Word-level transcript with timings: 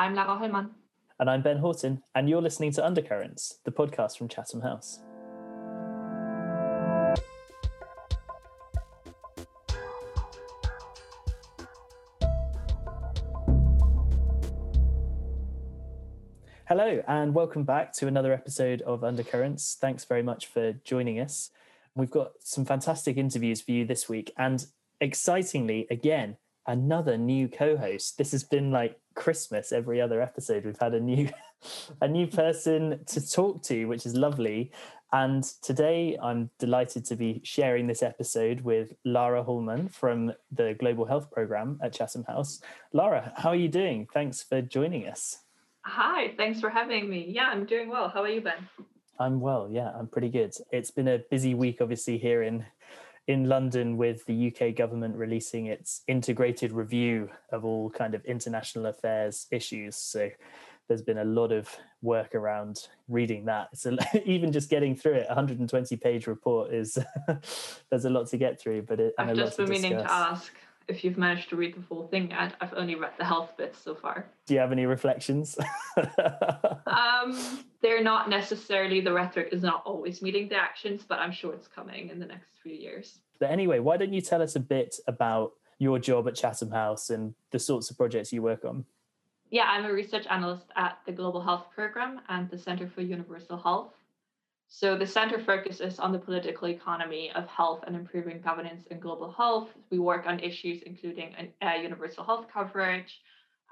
I'm 0.00 0.14
Lara 0.14 0.38
Hollmann. 0.38 0.70
And 1.18 1.28
I'm 1.28 1.42
Ben 1.42 1.58
Horton, 1.58 2.04
and 2.14 2.30
you're 2.30 2.40
listening 2.40 2.70
to 2.74 2.86
Undercurrents, 2.86 3.58
the 3.64 3.72
podcast 3.72 4.16
from 4.16 4.28
Chatham 4.28 4.60
House. 4.60 5.00
Hello, 16.68 17.02
and 17.08 17.34
welcome 17.34 17.64
back 17.64 17.92
to 17.94 18.06
another 18.06 18.32
episode 18.32 18.82
of 18.82 19.02
Undercurrents. 19.02 19.76
Thanks 19.80 20.04
very 20.04 20.22
much 20.22 20.46
for 20.46 20.74
joining 20.84 21.18
us. 21.18 21.50
We've 21.96 22.08
got 22.08 22.34
some 22.38 22.64
fantastic 22.64 23.16
interviews 23.16 23.60
for 23.60 23.72
you 23.72 23.84
this 23.84 24.08
week, 24.08 24.32
and 24.38 24.64
excitingly, 25.00 25.88
again, 25.90 26.36
another 26.68 27.16
new 27.16 27.48
co-host. 27.48 28.16
This 28.16 28.30
has 28.30 28.44
been 28.44 28.70
like 28.70 29.00
Christmas 29.18 29.72
every 29.72 30.00
other 30.00 30.22
episode. 30.22 30.64
We've 30.64 30.78
had 30.78 30.94
a 30.94 31.00
new 31.00 31.28
a 32.00 32.08
new 32.08 32.26
person 32.28 33.00
to 33.06 33.30
talk 33.30 33.62
to, 33.64 33.86
which 33.86 34.06
is 34.06 34.14
lovely. 34.14 34.70
And 35.12 35.42
today 35.62 36.16
I'm 36.22 36.50
delighted 36.58 37.04
to 37.06 37.16
be 37.16 37.40
sharing 37.42 37.86
this 37.86 38.02
episode 38.02 38.60
with 38.60 38.92
Lara 39.04 39.42
Hollmann 39.42 39.90
from 39.90 40.32
the 40.52 40.76
Global 40.78 41.04
Health 41.04 41.30
Program 41.32 41.80
at 41.82 41.94
Chatham 41.94 42.24
House. 42.24 42.60
Lara, 42.92 43.32
how 43.36 43.50
are 43.50 43.56
you 43.56 43.68
doing? 43.68 44.06
Thanks 44.14 44.42
for 44.42 44.62
joining 44.62 45.08
us. 45.08 45.38
Hi, 45.84 46.34
thanks 46.36 46.60
for 46.60 46.70
having 46.70 47.08
me. 47.08 47.26
Yeah, 47.28 47.48
I'm 47.48 47.64
doing 47.64 47.88
well. 47.88 48.08
How 48.08 48.22
are 48.22 48.28
you, 48.28 48.42
Ben? 48.42 48.68
I'm 49.18 49.40
well. 49.40 49.68
Yeah, 49.70 49.90
I'm 49.98 50.06
pretty 50.06 50.28
good. 50.28 50.54
It's 50.70 50.92
been 50.92 51.08
a 51.08 51.18
busy 51.30 51.54
week, 51.54 51.78
obviously, 51.80 52.18
here 52.18 52.42
in 52.42 52.64
in 53.28 53.44
London 53.44 53.98
with 53.98 54.24
the 54.24 54.48
UK 54.48 54.74
government 54.74 55.14
releasing 55.14 55.66
its 55.66 56.02
integrated 56.08 56.72
review 56.72 57.28
of 57.52 57.64
all 57.64 57.90
kind 57.90 58.14
of 58.14 58.24
international 58.24 58.86
affairs 58.86 59.46
issues. 59.50 59.96
So 59.96 60.30
there's 60.88 61.02
been 61.02 61.18
a 61.18 61.24
lot 61.24 61.52
of 61.52 61.68
work 62.00 62.34
around 62.34 62.88
reading 63.06 63.44
that. 63.44 63.68
So 63.76 63.96
even 64.24 64.50
just 64.50 64.70
getting 64.70 64.96
through 64.96 65.14
it, 65.14 65.28
120 65.28 65.96
page 65.96 66.26
report 66.26 66.72
is 66.72 66.98
there's 67.90 68.06
a 68.06 68.10
lot 68.10 68.28
to 68.28 68.38
get 68.38 68.58
through. 68.58 68.82
But 68.82 68.98
it, 68.98 69.14
I've 69.18 69.36
just 69.36 69.58
been 69.58 69.68
meaning 69.68 69.92
to 69.92 70.10
ask 70.10 70.50
if 70.88 71.04
you've 71.04 71.18
managed 71.18 71.50
to 71.50 71.56
read 71.56 71.76
the 71.76 71.82
full 71.82 72.08
thing 72.08 72.30
yet. 72.30 72.54
I've 72.60 72.72
only 72.74 72.94
read 72.94 73.12
the 73.18 73.24
health 73.24 73.56
bits 73.56 73.78
so 73.78 73.94
far. 73.94 74.26
Do 74.46 74.54
you 74.54 74.60
have 74.60 74.72
any 74.72 74.86
reflections? 74.86 75.56
um, 76.86 77.38
they're 77.82 78.02
not 78.02 78.30
necessarily 78.30 79.00
the 79.00 79.12
rhetoric 79.12 79.50
is 79.52 79.62
not 79.62 79.82
always 79.84 80.22
meeting 80.22 80.48
the 80.48 80.56
actions, 80.56 81.04
but 81.06 81.18
I'm 81.18 81.32
sure 81.32 81.52
it's 81.52 81.68
coming 81.68 82.08
in 82.08 82.18
the 82.18 82.26
next 82.26 82.52
few 82.62 82.74
years. 82.74 83.18
But 83.38 83.50
anyway, 83.50 83.78
why 83.78 83.98
don't 83.98 84.12
you 84.12 84.20
tell 84.20 84.42
us 84.42 84.56
a 84.56 84.60
bit 84.60 84.96
about 85.06 85.52
your 85.78 85.98
job 85.98 86.26
at 86.26 86.34
Chatham 86.34 86.70
House 86.70 87.10
and 87.10 87.34
the 87.50 87.58
sorts 87.58 87.90
of 87.90 87.96
projects 87.96 88.32
you 88.32 88.42
work 88.42 88.64
on? 88.64 88.84
Yeah, 89.50 89.64
I'm 89.68 89.84
a 89.84 89.92
research 89.92 90.26
analyst 90.28 90.66
at 90.76 90.98
the 91.06 91.12
Global 91.12 91.40
Health 91.40 91.66
Program 91.74 92.20
and 92.28 92.50
the 92.50 92.58
Center 92.58 92.88
for 92.88 93.02
Universal 93.02 93.58
Health. 93.58 93.94
So 94.68 94.96
the 94.96 95.06
center 95.06 95.38
focuses 95.38 95.98
on 95.98 96.12
the 96.12 96.18
political 96.18 96.68
economy 96.68 97.32
of 97.34 97.46
health 97.48 97.82
and 97.86 97.96
improving 97.96 98.40
governance 98.40 98.86
in 98.90 99.00
global 99.00 99.32
health. 99.32 99.70
We 99.90 99.98
work 99.98 100.26
on 100.26 100.38
issues 100.40 100.82
including 100.82 101.34
uh, 101.62 101.70
universal 101.82 102.22
health 102.22 102.46
coverage, 102.52 103.18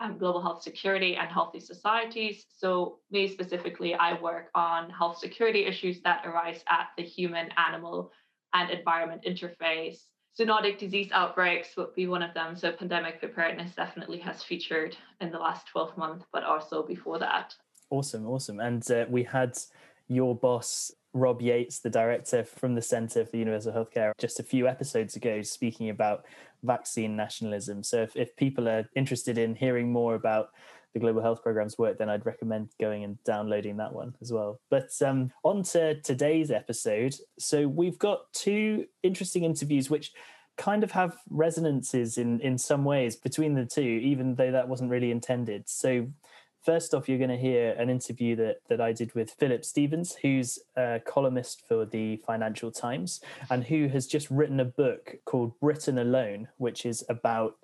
um, 0.01 0.17
global 0.17 0.41
health 0.41 0.63
security, 0.63 1.17
and 1.17 1.29
healthy 1.29 1.61
societies. 1.61 2.47
So 2.57 2.99
me 3.11 3.29
specifically, 3.29 3.95
I 3.95 4.21
work 4.21 4.49
on 4.55 4.89
health 4.89 5.19
security 5.19 5.67
issues 5.67 6.01
that 6.01 6.27
arise 6.27 6.65
at 6.69 6.89
the 6.97 7.03
human, 7.03 7.51
animal, 7.59 8.11
and 8.55 8.71
environment 8.71 9.23
interface. 9.27 9.99
Zoonotic 10.39 10.79
disease 10.79 11.11
outbreaks 11.13 11.77
would 11.77 11.95
be 11.95 12.07
one 12.07 12.23
of 12.23 12.33
them. 12.33 12.57
So 12.57 12.73
pandemic 12.73 13.21
preparedness 13.21 13.75
definitely 13.75 14.19
has 14.19 14.43
featured 14.43 14.97
in 15.21 15.31
the 15.31 15.39
last 15.39 15.67
12 15.69 15.97
months, 15.99 16.25
but 16.33 16.43
also 16.43 16.83
before 16.83 17.19
that. 17.19 17.55
Awesome, 17.91 18.27
awesome. 18.27 18.61
And 18.61 18.91
uh, 18.91 19.05
we 19.09 19.23
had 19.23 19.57
your 20.09 20.35
boss, 20.35 20.93
Rob 21.13 21.41
Yates, 21.41 21.81
the 21.81 21.91
director 21.91 22.45
from 22.45 22.75
the 22.75 22.83
Centre 22.83 23.25
for 23.25 23.37
Universal 23.37 23.73
Healthcare, 23.73 24.13
just 24.19 24.41
a 24.41 24.43
few 24.43 24.69
episodes 24.69 25.17
ago, 25.17 25.43
speaking 25.43 25.91
about 25.91 26.25
vaccine 26.63 27.17
nationalism. 27.17 27.83
So 27.83 28.03
if, 28.03 28.17
if 28.17 28.37
people 28.37 28.69
are 28.69 28.89
interested 28.95 29.39
in 29.39 29.55
hearing 29.55 29.91
more 29.91 30.15
about 30.15 30.51
the 30.93 31.01
Global 31.01 31.23
Health 31.23 31.43
Program's 31.43 31.77
work, 31.77 31.99
then 31.99 32.09
I'd 32.09 32.25
recommend 32.25 32.71
going 32.81 33.05
and 33.05 33.23
downloading 33.25 33.77
that 33.77 33.93
one 33.93 34.15
as 34.23 34.33
well. 34.33 34.61
But 34.71 34.91
um, 35.05 35.31
on 35.45 35.63
to 35.65 36.01
today's 36.01 36.51
episode. 36.51 37.15
So 37.39 37.69
we've 37.69 37.99
got 37.99 38.33
two 38.33 38.87
interesting 39.03 39.45
interviews 39.45 39.91
which 39.91 40.13
kind 40.57 40.83
of 40.83 40.91
have 40.93 41.19
resonances 41.29 42.17
in 42.17 42.41
in 42.41 42.57
some 42.57 42.83
ways 42.85 43.15
between 43.15 43.53
the 43.53 43.67
two 43.67 43.83
even 43.83 44.35
though 44.35 44.51
that 44.51 44.67
wasn't 44.67 44.91
really 44.91 45.11
intended 45.11 45.69
so 45.69 46.07
First 46.67 46.95
off, 46.95 47.09
you're 47.09 47.17
going 47.17 47.31
to 47.31 47.37
hear 47.37 47.77
an 47.79 47.89
interview 47.89 48.35
that, 48.35 48.57
that 48.69 48.81
I 48.81 48.93
did 48.93 49.15
with 49.15 49.31
Philip 49.31 49.65
Stephens, 49.65 50.17
who's 50.21 50.59
a 50.77 51.01
columnist 51.07 51.63
for 51.69 51.85
the 51.85 52.17
Financial 52.27 52.73
Times 52.73 53.21
and 53.49 53.63
who 53.63 53.87
has 53.87 54.09
just 54.09 54.29
written 54.31 54.59
a 54.59 54.65
book 54.65 55.15
called 55.27 55.57
Britain 55.61 55.97
Alone, 55.97 56.49
which 56.57 56.85
is 56.85 57.05
about 57.09 57.55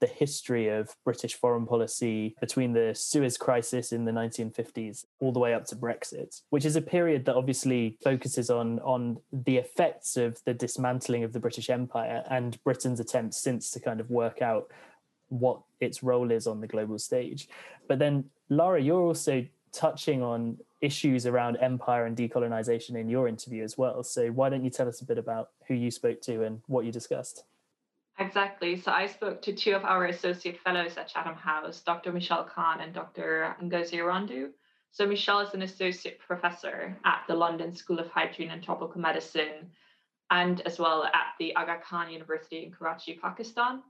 the 0.00 0.08
history 0.08 0.66
of 0.66 0.96
British 1.04 1.34
foreign 1.34 1.66
policy 1.66 2.34
between 2.40 2.72
the 2.72 2.96
Suez 2.96 3.36
Crisis 3.36 3.92
in 3.92 4.04
the 4.04 4.12
1950s 4.12 5.04
all 5.20 5.30
the 5.30 5.38
way 5.38 5.54
up 5.54 5.64
to 5.66 5.76
Brexit, 5.76 6.42
which 6.50 6.64
is 6.64 6.74
a 6.74 6.82
period 6.82 7.26
that 7.26 7.36
obviously 7.36 7.96
focuses 8.02 8.50
on, 8.50 8.80
on 8.80 9.18
the 9.32 9.58
effects 9.58 10.16
of 10.16 10.42
the 10.46 10.54
dismantling 10.54 11.22
of 11.22 11.32
the 11.32 11.40
British 11.40 11.70
Empire 11.70 12.24
and 12.28 12.60
Britain's 12.64 12.98
attempts 12.98 13.40
since 13.40 13.70
to 13.70 13.78
kind 13.78 14.00
of 14.00 14.10
work 14.10 14.42
out 14.42 14.68
what 15.28 15.60
its 15.80 16.02
role 16.02 16.32
is 16.32 16.48
on 16.48 16.60
the 16.60 16.66
global 16.66 16.98
stage. 16.98 17.48
But 17.86 17.98
then, 17.98 18.24
Lara, 18.48 18.80
you're 18.80 19.00
also 19.00 19.46
touching 19.72 20.22
on 20.22 20.58
issues 20.80 21.26
around 21.26 21.56
empire 21.56 22.06
and 22.06 22.16
decolonization 22.16 22.96
in 22.96 23.08
your 23.08 23.28
interview 23.28 23.62
as 23.62 23.76
well. 23.76 24.02
So 24.02 24.28
why 24.28 24.48
don't 24.48 24.64
you 24.64 24.70
tell 24.70 24.88
us 24.88 25.00
a 25.00 25.04
bit 25.04 25.18
about 25.18 25.50
who 25.66 25.74
you 25.74 25.90
spoke 25.90 26.20
to 26.22 26.44
and 26.44 26.60
what 26.66 26.84
you 26.84 26.92
discussed? 26.92 27.44
Exactly. 28.18 28.76
So 28.80 28.90
I 28.90 29.06
spoke 29.06 29.42
to 29.42 29.52
two 29.52 29.74
of 29.74 29.84
our 29.84 30.06
associate 30.06 30.58
fellows 30.58 30.96
at 30.96 31.08
Chatham 31.08 31.36
House, 31.36 31.80
Dr. 31.80 32.12
Mishal 32.12 32.48
Khan 32.48 32.80
and 32.80 32.92
Dr. 32.92 33.54
Ngozi 33.62 33.94
Erondu. 33.94 34.50
So 34.90 35.06
Mishal 35.06 35.46
is 35.46 35.54
an 35.54 35.62
associate 35.62 36.18
professor 36.18 36.96
at 37.04 37.22
the 37.28 37.34
London 37.34 37.74
School 37.74 38.00
of 38.00 38.08
Hygiene 38.08 38.50
and 38.50 38.62
Tropical 38.62 39.00
Medicine 39.00 39.70
and 40.30 40.60
as 40.62 40.78
well 40.78 41.04
at 41.04 41.34
the 41.38 41.54
Aga 41.54 41.80
Khan 41.84 42.10
University 42.10 42.64
in 42.64 42.72
Karachi, 42.72 43.14
Pakistan. 43.14 43.82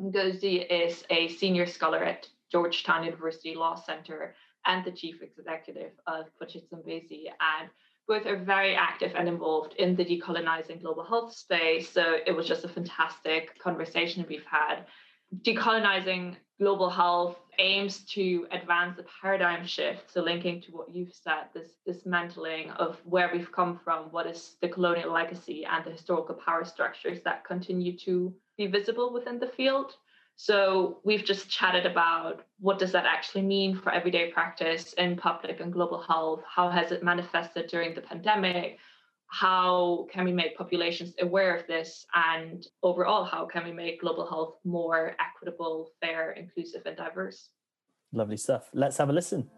Ngozi 0.00 0.66
is 0.68 1.04
a 1.10 1.28
senior 1.28 1.66
scholar 1.66 2.02
at 2.02 2.28
Georgetown 2.52 3.04
University 3.04 3.54
Law 3.54 3.74
Center 3.74 4.34
and 4.66 4.84
the 4.84 4.92
chief 4.92 5.16
executive 5.22 5.92
of 6.06 6.26
Zambezi. 6.70 7.32
And 7.40 7.70
both 8.06 8.26
are 8.26 8.36
very 8.36 8.74
active 8.74 9.12
and 9.16 9.28
involved 9.28 9.74
in 9.74 9.96
the 9.96 10.04
decolonizing 10.04 10.82
global 10.82 11.04
health 11.04 11.34
space. 11.34 11.88
So 11.88 12.18
it 12.26 12.32
was 12.32 12.46
just 12.46 12.64
a 12.64 12.68
fantastic 12.68 13.58
conversation 13.58 14.26
we've 14.28 14.44
had. 14.44 14.84
Decolonizing 15.42 16.36
global 16.60 16.90
health 16.90 17.38
aims 17.58 18.04
to 18.04 18.46
advance 18.52 18.96
the 18.96 19.04
paradigm 19.20 19.66
shift. 19.66 20.12
So 20.12 20.22
linking 20.22 20.60
to 20.62 20.72
what 20.72 20.94
you've 20.94 21.14
said, 21.14 21.44
this 21.54 21.78
dismantling 21.86 22.70
of 22.70 23.00
where 23.04 23.30
we've 23.32 23.50
come 23.50 23.80
from, 23.82 24.04
what 24.10 24.26
is 24.26 24.56
the 24.60 24.68
colonial 24.68 25.12
legacy 25.12 25.64
and 25.64 25.84
the 25.84 25.90
historical 25.90 26.34
power 26.34 26.64
structures 26.64 27.20
that 27.24 27.44
continue 27.44 27.96
to 27.98 28.34
be 28.58 28.66
visible 28.66 29.12
within 29.12 29.38
the 29.38 29.48
field. 29.48 29.94
So 30.42 30.98
we've 31.04 31.24
just 31.24 31.48
chatted 31.48 31.86
about 31.86 32.44
what 32.58 32.80
does 32.80 32.90
that 32.90 33.06
actually 33.06 33.42
mean 33.42 33.76
for 33.76 33.92
everyday 33.92 34.32
practice 34.32 34.92
in 34.94 35.16
public 35.16 35.60
and 35.60 35.72
global 35.72 36.02
health? 36.02 36.40
How 36.52 36.68
has 36.68 36.90
it 36.90 37.04
manifested 37.04 37.68
during 37.68 37.94
the 37.94 38.00
pandemic? 38.00 38.78
How 39.28 40.08
can 40.10 40.24
we 40.24 40.32
make 40.32 40.58
populations 40.58 41.14
aware 41.20 41.56
of 41.56 41.68
this? 41.68 42.04
And 42.12 42.66
overall, 42.82 43.24
how 43.24 43.46
can 43.46 43.62
we 43.62 43.70
make 43.70 44.00
global 44.00 44.26
health 44.26 44.56
more 44.64 45.14
equitable, 45.20 45.92
fair, 46.00 46.32
inclusive, 46.32 46.82
and 46.86 46.96
diverse? 46.96 47.50
Lovely 48.12 48.36
stuff. 48.36 48.68
Let's 48.74 48.96
have 48.96 49.10
a 49.10 49.12
listen. 49.12 49.48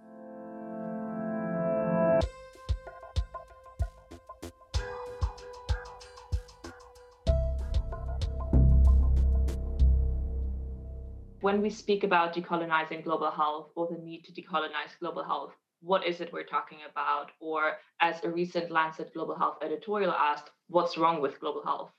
When 11.45 11.61
we 11.61 11.69
speak 11.69 12.05
about 12.05 12.35
decolonizing 12.35 13.05
global 13.05 13.31
health 13.31 13.69
or 13.77 13.87
the 13.91 14.03
need 14.03 14.25
to 14.25 14.33
decolonize 14.33 14.99
global 14.99 15.23
health, 15.23 15.53
what 15.83 16.03
is 16.07 16.23
it 16.23 16.33
we're 16.33 16.43
talking 16.43 16.79
about? 16.91 17.33
Or, 17.39 17.75
as 18.01 18.25
a 18.25 18.31
recent 18.31 18.71
Lancet 18.71 19.13
Global 19.13 19.37
Health 19.37 19.59
editorial 19.63 20.11
asked, 20.11 20.49
what's 20.69 20.97
wrong 20.97 21.21
with 21.21 21.39
global 21.41 21.63
health? 21.63 21.91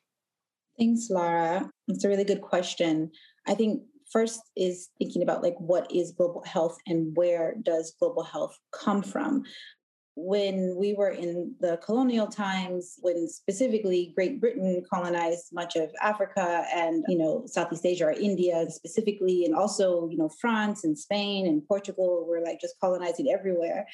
Thanks, 0.80 1.12
Lara. 1.12 1.70
It's 1.88 2.04
a 2.04 2.10
really 2.10 2.24
good 2.24 2.42
question. 2.42 3.12
I 3.48 3.54
think 3.54 3.84
first 4.12 4.42
is 4.58 4.90
thinking 4.98 5.22
about 5.22 5.44
like 5.44 5.58
what 5.60 5.92
is 5.94 6.14
global 6.18 6.42
health 6.44 6.80
and 6.88 7.16
where 7.16 7.54
does 7.62 7.94
global 8.00 8.24
health 8.24 8.58
come 8.74 9.04
from 9.04 9.44
when 10.16 10.76
we 10.78 10.94
were 10.94 11.10
in 11.10 11.54
the 11.60 11.78
colonial 11.84 12.28
times 12.28 12.98
when 13.02 13.28
specifically 13.28 14.14
great 14.16 14.40
britain 14.40 14.82
colonized 14.90 15.48
much 15.52 15.76
of 15.76 15.92
africa 16.02 16.66
and 16.74 17.04
you 17.10 17.18
know 17.18 17.44
southeast 17.46 17.86
asia 17.86 18.06
or 18.06 18.12
india 18.12 18.66
specifically 18.70 19.44
and 19.44 19.54
also 19.54 20.08
you 20.10 20.18
know 20.18 20.30
france 20.40 20.86
and 20.86 20.98
spain 20.98 21.48
and 21.48 21.68
portugal 21.68 22.26
were 22.28 22.42
like 22.42 22.60
just 22.62 22.80
colonizing 22.80 23.30
everywhere. 23.30 23.88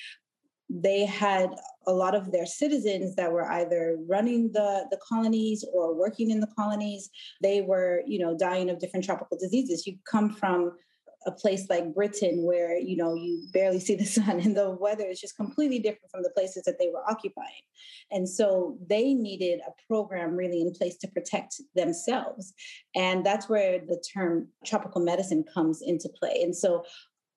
They 0.69 1.05
had 1.05 1.49
a 1.85 1.91
lot 1.91 2.15
of 2.15 2.31
their 2.31 2.45
citizens 2.45 3.15
that 3.15 3.31
were 3.31 3.49
either 3.51 3.97
running 4.07 4.51
the, 4.53 4.85
the 4.89 4.99
colonies 5.05 5.65
or 5.73 5.93
working 5.93 6.31
in 6.31 6.39
the 6.39 6.47
colonies. 6.57 7.09
They 7.41 7.61
were 7.61 8.03
you 8.07 8.19
know 8.19 8.37
dying 8.37 8.69
of 8.69 8.79
different 8.79 9.05
tropical 9.05 9.37
diseases. 9.37 9.85
You 9.85 9.97
come 10.09 10.29
from 10.29 10.77
a 11.25 11.31
place 11.31 11.67
like 11.69 11.93
Britain 11.93 12.43
where 12.43 12.77
you 12.77 12.97
know 12.97 13.13
you 13.13 13.47
barely 13.53 13.79
see 13.79 13.95
the 13.95 14.05
sun 14.17 14.39
and 14.39 14.55
the 14.55 14.71
weather 14.71 15.05
is 15.05 15.19
just 15.19 15.35
completely 15.35 15.79
different 15.79 16.09
from 16.11 16.23
the 16.23 16.31
places 16.31 16.63
that 16.63 16.77
they 16.79 16.89
were 16.89 17.07
occupying. 17.09 17.63
And 18.11 18.27
so 18.27 18.77
they 18.87 19.13
needed 19.13 19.61
a 19.67 19.71
program 19.87 20.35
really 20.35 20.61
in 20.61 20.71
place 20.71 20.97
to 20.97 21.07
protect 21.07 21.61
themselves. 21.75 22.53
And 22.95 23.25
that's 23.25 23.49
where 23.49 23.79
the 23.79 24.03
term 24.13 24.47
tropical 24.65 25.01
medicine 25.01 25.43
comes 25.53 25.81
into 25.81 26.09
play. 26.09 26.41
And 26.43 26.55
so 26.55 26.83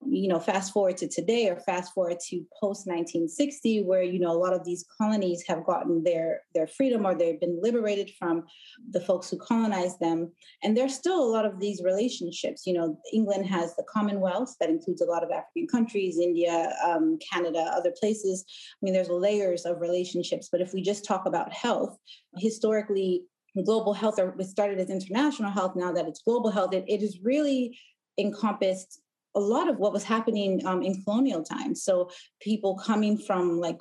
you 0.09 0.29
know 0.29 0.39
fast 0.39 0.73
forward 0.73 0.97
to 0.97 1.09
today 1.09 1.49
or 1.49 1.57
fast 1.57 1.93
forward 1.93 2.19
to 2.29 2.37
post 2.61 2.87
1960 2.87 3.83
where 3.83 4.03
you 4.03 4.19
know 4.19 4.31
a 4.31 4.39
lot 4.39 4.53
of 4.53 4.65
these 4.65 4.85
colonies 4.99 5.45
have 5.47 5.65
gotten 5.65 6.03
their 6.03 6.43
their 6.55 6.67
freedom 6.67 7.07
or 7.07 7.15
they've 7.15 7.41
been 7.41 7.59
liberated 7.63 8.11
from 8.19 8.45
the 8.91 9.01
folks 9.01 9.31
who 9.31 9.37
colonized 9.39 9.99
them. 10.01 10.33
And 10.63 10.77
there's 10.77 10.95
still 10.95 11.23
a 11.23 11.33
lot 11.33 11.45
of 11.45 11.61
these 11.61 11.83
relationships. 11.83 12.67
You 12.67 12.75
know 12.75 12.99
england 13.13 13.47
has 13.47 13.75
the 13.77 13.85
commonwealth 13.85 14.55
that 14.61 14.71
includes 14.71 15.03
a 15.03 15.07
lot 15.07 15.23
of 15.23 15.31
african 15.31 15.67
countries 15.67 16.19
india 16.19 16.75
um, 16.85 17.19
canada 17.19 17.71
other 17.75 17.93
places. 17.99 18.45
I 18.49 18.81
mean 18.83 18.95
there's 18.95 19.09
layers 19.09 19.65
of 19.65 19.81
relationships. 19.81 20.49
But 20.51 20.61
if 20.61 20.73
we 20.73 20.83
just 20.83 21.05
talk 21.05 21.27
about 21.27 21.53
health 21.53 21.97
historically 22.37 23.25
global 23.65 23.93
health 23.95 24.19
or 24.19 24.35
it 24.39 24.47
started 24.47 24.81
as 24.81 24.91
international 24.91 25.51
health 25.51 25.77
now 25.77 25.93
that 25.93 26.09
it's 26.09 26.23
global 26.23 26.51
health 26.51 26.75
it, 26.75 26.85
it 26.89 27.03
is 27.03 27.21
really 27.23 27.79
encompassed 28.19 29.01
a 29.35 29.41
lot 29.41 29.69
of 29.69 29.79
what 29.79 29.93
was 29.93 30.05
happening 30.05 30.65
um, 30.67 30.83
in 30.83 31.03
colonial 31.03 31.43
times. 31.43 31.83
So 31.83 32.11
people 32.41 32.77
coming 32.77 33.19
from 33.19 33.59
like 33.59 33.79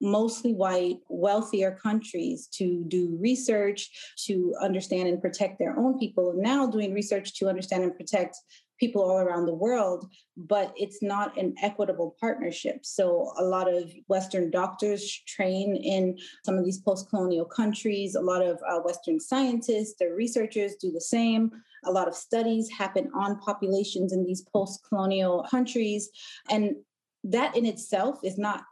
mostly 0.00 0.52
white, 0.52 0.98
wealthier 1.08 1.78
countries 1.82 2.48
to 2.52 2.84
do 2.88 3.16
research, 3.20 3.88
to 4.26 4.54
understand 4.60 5.08
and 5.08 5.20
protect 5.20 5.58
their 5.58 5.78
own 5.78 5.98
people, 5.98 6.30
and 6.30 6.42
now 6.42 6.66
doing 6.66 6.92
research 6.92 7.34
to 7.38 7.48
understand 7.48 7.82
and 7.82 7.96
protect 7.96 8.36
people 8.78 9.02
all 9.02 9.18
around 9.18 9.46
the 9.46 9.54
world, 9.54 10.06
but 10.36 10.74
it's 10.76 11.02
not 11.02 11.38
an 11.38 11.54
equitable 11.62 12.16
partnership. 12.20 12.84
So, 12.84 13.32
a 13.38 13.44
lot 13.44 13.72
of 13.72 13.92
Western 14.08 14.50
doctors 14.50 15.22
train 15.26 15.76
in 15.76 16.18
some 16.44 16.58
of 16.58 16.64
these 16.64 16.80
post 16.80 17.08
colonial 17.08 17.44
countries, 17.44 18.14
a 18.14 18.20
lot 18.20 18.42
of 18.42 18.58
uh, 18.68 18.80
Western 18.80 19.20
scientists, 19.20 19.94
their 19.98 20.14
researchers 20.14 20.74
do 20.80 20.90
the 20.90 21.00
same. 21.00 21.50
A 21.86 21.92
lot 21.92 22.08
of 22.08 22.14
studies 22.14 22.70
happen 22.70 23.10
on 23.14 23.38
populations 23.38 24.12
in 24.12 24.24
these 24.24 24.42
post 24.42 24.80
colonial 24.88 25.46
countries. 25.50 26.10
And 26.50 26.76
that 27.24 27.56
in 27.56 27.66
itself 27.66 28.18
is 28.22 28.38
not 28.38 28.64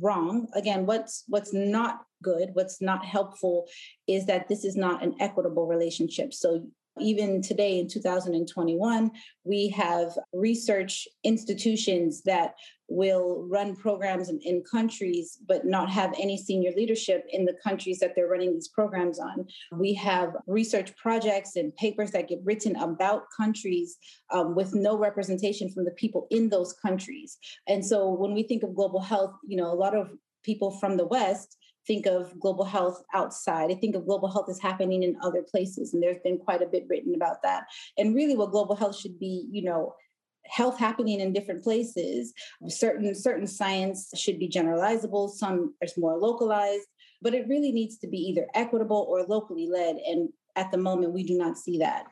wrong 0.00 0.46
again 0.54 0.84
what's 0.84 1.24
what's 1.28 1.54
not 1.54 2.02
good 2.22 2.50
what's 2.52 2.82
not 2.82 3.04
helpful 3.04 3.66
is 4.06 4.26
that 4.26 4.46
this 4.48 4.64
is 4.64 4.76
not 4.76 5.02
an 5.02 5.14
equitable 5.18 5.66
relationship 5.66 6.34
so 6.34 6.66
even 7.00 7.42
today 7.42 7.78
in 7.78 7.88
2021, 7.88 9.10
we 9.44 9.68
have 9.68 10.18
research 10.32 11.08
institutions 11.24 12.22
that 12.22 12.54
will 12.88 13.46
run 13.48 13.76
programs 13.76 14.30
in, 14.30 14.40
in, 14.40 14.62
countries 14.62 15.38
but 15.46 15.66
not 15.66 15.90
have 15.90 16.14
any 16.18 16.38
senior 16.38 16.70
leadership 16.74 17.26
in 17.30 17.44
the 17.44 17.56
countries 17.62 17.98
that 17.98 18.14
they're 18.14 18.28
running 18.28 18.52
these 18.52 18.68
programs 18.68 19.18
on. 19.18 19.46
We 19.72 19.92
have 19.94 20.34
research 20.46 20.96
projects 20.96 21.56
and 21.56 21.74
papers 21.76 22.10
that 22.12 22.28
get 22.28 22.40
written 22.44 22.76
about 22.76 23.24
countries 23.36 23.98
um, 24.32 24.54
with 24.54 24.74
no 24.74 24.96
representation 24.96 25.70
from 25.70 25.84
the 25.84 25.90
people 25.92 26.26
in 26.30 26.48
those 26.48 26.72
countries. 26.72 27.36
And 27.66 27.84
so 27.84 28.08
when 28.10 28.32
we 28.32 28.42
think 28.42 28.62
of 28.62 28.74
global 28.74 29.00
health, 29.00 29.34
you 29.46 29.56
know, 29.56 29.70
a 29.70 29.74
lot 29.74 29.94
of 29.94 30.10
people 30.42 30.70
from 30.70 30.96
the 30.96 31.06
West 31.06 31.58
think 31.88 32.06
of 32.06 32.38
global 32.38 32.64
health 32.64 33.02
outside. 33.12 33.72
I 33.72 33.74
think 33.74 33.96
of 33.96 34.06
global 34.06 34.30
health 34.30 34.48
as 34.48 34.60
happening 34.60 35.02
in 35.02 35.16
other 35.20 35.42
places, 35.42 35.92
and 35.92 36.00
there's 36.00 36.22
been 36.22 36.38
quite 36.38 36.62
a 36.62 36.66
bit 36.66 36.86
written 36.88 37.16
about 37.16 37.42
that. 37.42 37.64
And 37.96 38.14
really, 38.14 38.36
what 38.36 38.52
global 38.52 38.76
health 38.76 38.96
should 38.96 39.18
be, 39.18 39.48
you 39.50 39.62
know, 39.62 39.96
health 40.44 40.78
happening 40.78 41.20
in 41.20 41.32
different 41.32 41.64
places. 41.64 42.32
Certain 42.68 43.12
certain 43.14 43.46
science 43.46 44.12
should 44.14 44.38
be 44.38 44.48
generalizable. 44.48 45.30
Some 45.30 45.74
is 45.82 45.98
more 45.98 46.16
localized, 46.16 46.86
but 47.20 47.34
it 47.34 47.48
really 47.48 47.72
needs 47.72 47.98
to 47.98 48.06
be 48.06 48.18
either 48.18 48.46
equitable 48.54 49.06
or 49.08 49.24
locally 49.24 49.66
led. 49.66 49.96
And 49.96 50.28
at 50.54 50.70
the 50.70 50.78
moment, 50.78 51.12
we 51.12 51.24
do 51.24 51.36
not 51.36 51.58
see 51.58 51.78
that 51.78 52.04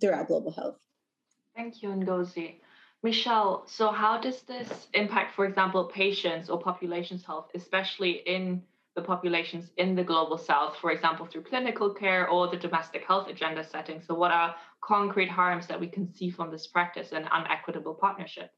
throughout 0.00 0.28
global 0.28 0.52
health. 0.52 0.78
Thank 1.54 1.82
you, 1.82 1.90
Ngozi. 1.90 2.56
Mishal, 3.04 3.68
so 3.68 3.92
how 3.92 4.18
does 4.20 4.42
this 4.42 4.88
impact, 4.92 5.36
for 5.36 5.44
example, 5.44 5.84
patients 5.84 6.50
or 6.50 6.58
population's 6.60 7.24
health, 7.24 7.46
especially 7.54 8.22
in 8.26 8.62
the 8.98 9.06
populations 9.06 9.70
in 9.76 9.94
the 9.94 10.02
global 10.02 10.36
south, 10.36 10.76
for 10.76 10.90
example, 10.90 11.24
through 11.26 11.44
clinical 11.50 11.94
care 11.94 12.28
or 12.28 12.48
the 12.48 12.56
domestic 12.56 13.04
health 13.06 13.28
agenda 13.28 13.62
setting? 13.62 14.00
So, 14.02 14.14
what 14.14 14.32
are 14.32 14.54
concrete 14.80 15.30
harms 15.30 15.66
that 15.68 15.80
we 15.80 15.86
can 15.86 16.12
see 16.12 16.30
from 16.30 16.50
this 16.50 16.66
practice 16.66 17.12
and 17.12 17.28
unequitable 17.30 17.94
partnership? 17.94 18.50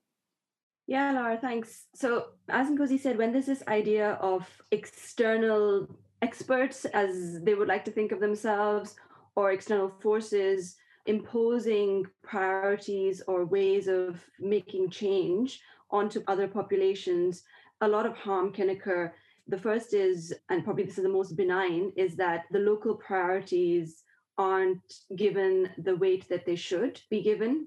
Yeah, 0.87 1.12
Lara, 1.12 1.38
thanks. 1.38 1.84
So, 1.94 2.08
as 2.48 2.69
Ngozi 2.69 2.98
said, 2.98 3.19
when 3.19 3.32
there's 3.32 3.52
this 3.54 3.62
idea 3.69 4.12
of 4.31 4.48
external 4.70 5.88
experts, 6.22 6.84
as 6.87 7.40
they 7.44 7.54
would 7.54 7.69
like 7.69 7.84
to 7.84 7.90
think 7.90 8.12
of 8.12 8.20
themselves, 8.20 8.96
or 9.37 9.52
external 9.52 9.92
forces 10.02 10.76
imposing 11.06 12.04
priorities 12.22 13.22
or 13.26 13.44
ways 13.44 13.88
of 13.88 14.22
making 14.38 14.90
change 14.90 15.60
onto 15.90 16.22
other 16.26 16.46
populations, 16.46 17.42
a 17.81 17.88
lot 17.88 18.06
of 18.06 18.16
harm 18.16 18.52
can 18.52 18.70
occur. 18.70 19.12
The 19.50 19.58
first 19.58 19.94
is, 19.94 20.32
and 20.49 20.64
probably 20.64 20.85
this 20.85 20.97
is 20.97 21.02
the 21.02 21.11
most 21.11 21.37
benign, 21.37 21.93
is 21.97 22.14
that 22.17 22.44
the 22.52 22.61
local 22.61 22.94
priorities 22.94 24.05
aren't 24.38 24.94
given 25.17 25.70
the 25.76 25.97
weight 25.97 26.29
that 26.29 26.47
they 26.47 26.55
should 26.55 27.00
be 27.11 27.20
given. 27.20 27.67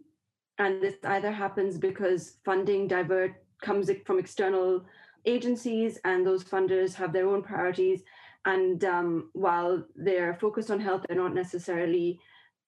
And 0.59 0.81
this 0.81 0.95
either 1.03 1.29
happens 1.29 1.77
because 1.77 2.37
funding 2.45 2.87
divert 2.87 3.33
comes 3.61 3.91
from 4.05 4.17
external 4.17 4.85
agencies 5.25 5.99
and 6.05 6.25
those 6.25 6.45
funders 6.45 6.93
have 6.93 7.11
their 7.11 7.27
own 7.27 7.43
priorities. 7.43 8.03
And 8.45 8.85
um, 8.85 9.29
while 9.33 9.83
they're 9.95 10.35
focused 10.39 10.71
on 10.71 10.79
health, 10.79 11.03
they're 11.07 11.17
not 11.17 11.33
necessarily 11.33 12.17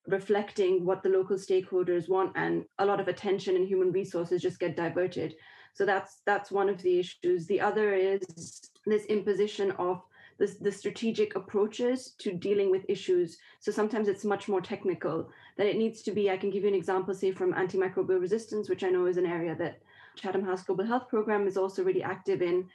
reflecting 0.07 0.85
what 0.85 1.03
the 1.03 1.09
local 1.09 1.37
stakeholders 1.37 2.09
want 2.09 2.33
and 2.35 2.65
a 2.79 2.85
lot 2.85 2.99
of 2.99 3.07
attention 3.07 3.55
and 3.55 3.65
human 3.65 3.91
resources 3.93 4.41
just 4.41 4.59
get 4.59 4.77
diverted 4.77 5.33
so 5.73 5.83
that's 5.83 6.21
that's 6.27 6.51
one 6.51 6.69
of 6.69 6.79
the 6.83 6.99
issues 6.99 7.47
the 7.47 7.59
other 7.59 7.93
is 7.93 8.69
this 8.91 9.05
imposition 9.05 9.71
of 9.71 10.01
the, 10.37 10.53
the 10.61 10.71
strategic 10.71 11.35
approaches 11.35 12.13
to 12.19 12.33
dealing 12.33 12.69
with 12.69 12.89
issues. 12.89 13.37
So 13.59 13.71
sometimes 13.71 14.07
it's 14.07 14.25
much 14.25 14.47
more 14.47 14.61
technical 14.61 15.29
than 15.57 15.67
it 15.67 15.77
needs 15.77 16.01
to 16.01 16.11
be 16.11 16.29
i 16.29 16.37
can 16.37 16.49
give 16.49 16.63
you 16.63 16.69
an 16.69 16.75
example 16.75 17.13
say 17.13 17.31
from 17.31 17.53
antimicrobial 17.53 18.19
resistance 18.19 18.67
which 18.67 18.83
i 18.83 18.89
know 18.89 19.05
is 19.05 19.15
an 19.15 19.25
area 19.25 19.55
that 19.55 19.79
chatham 20.15 20.43
house 20.43 20.63
global 20.63 20.85
health 20.85 21.07
program 21.07 21.47
is 21.47 21.57
also 21.57 21.83
really 21.83 22.03
active 22.03 22.41
in. 22.41 22.67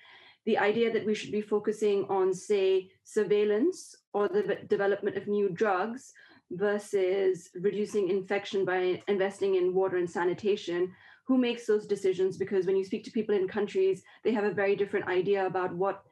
The 0.46 0.58
idea 0.58 0.92
that 0.92 1.04
we 1.04 1.14
should 1.14 1.32
be 1.32 1.42
focusing 1.42 2.06
on 2.08 2.32
say 2.32 2.90
surveillance 3.04 3.96
or 4.14 4.28
the 4.28 4.58
development 4.68 5.16
of 5.16 5.28
new 5.28 5.50
drugs 5.50 6.12
versus 6.50 7.50
reducing 7.54 8.08
infection 8.08 8.64
by 8.64 9.02
investing 9.08 9.54
in 9.54 9.74
water 9.74 9.96
and 9.96 10.10
sanitation. 10.10 10.92
Who 11.24 11.38
makes 11.38 11.66
those 11.66 11.86
decisions? 11.86 12.36
Because 12.36 12.66
when 12.66 12.76
you 12.76 12.84
speak 12.84 13.04
to 13.04 13.12
people 13.12 13.34
in 13.34 13.46
countries 13.46 14.02
they 14.24 14.32
have 14.32 14.44
a 14.44 14.50
very 14.50 14.76
different 14.76 15.06
idea 15.06 15.46
about 15.46 15.74
what 15.74 16.02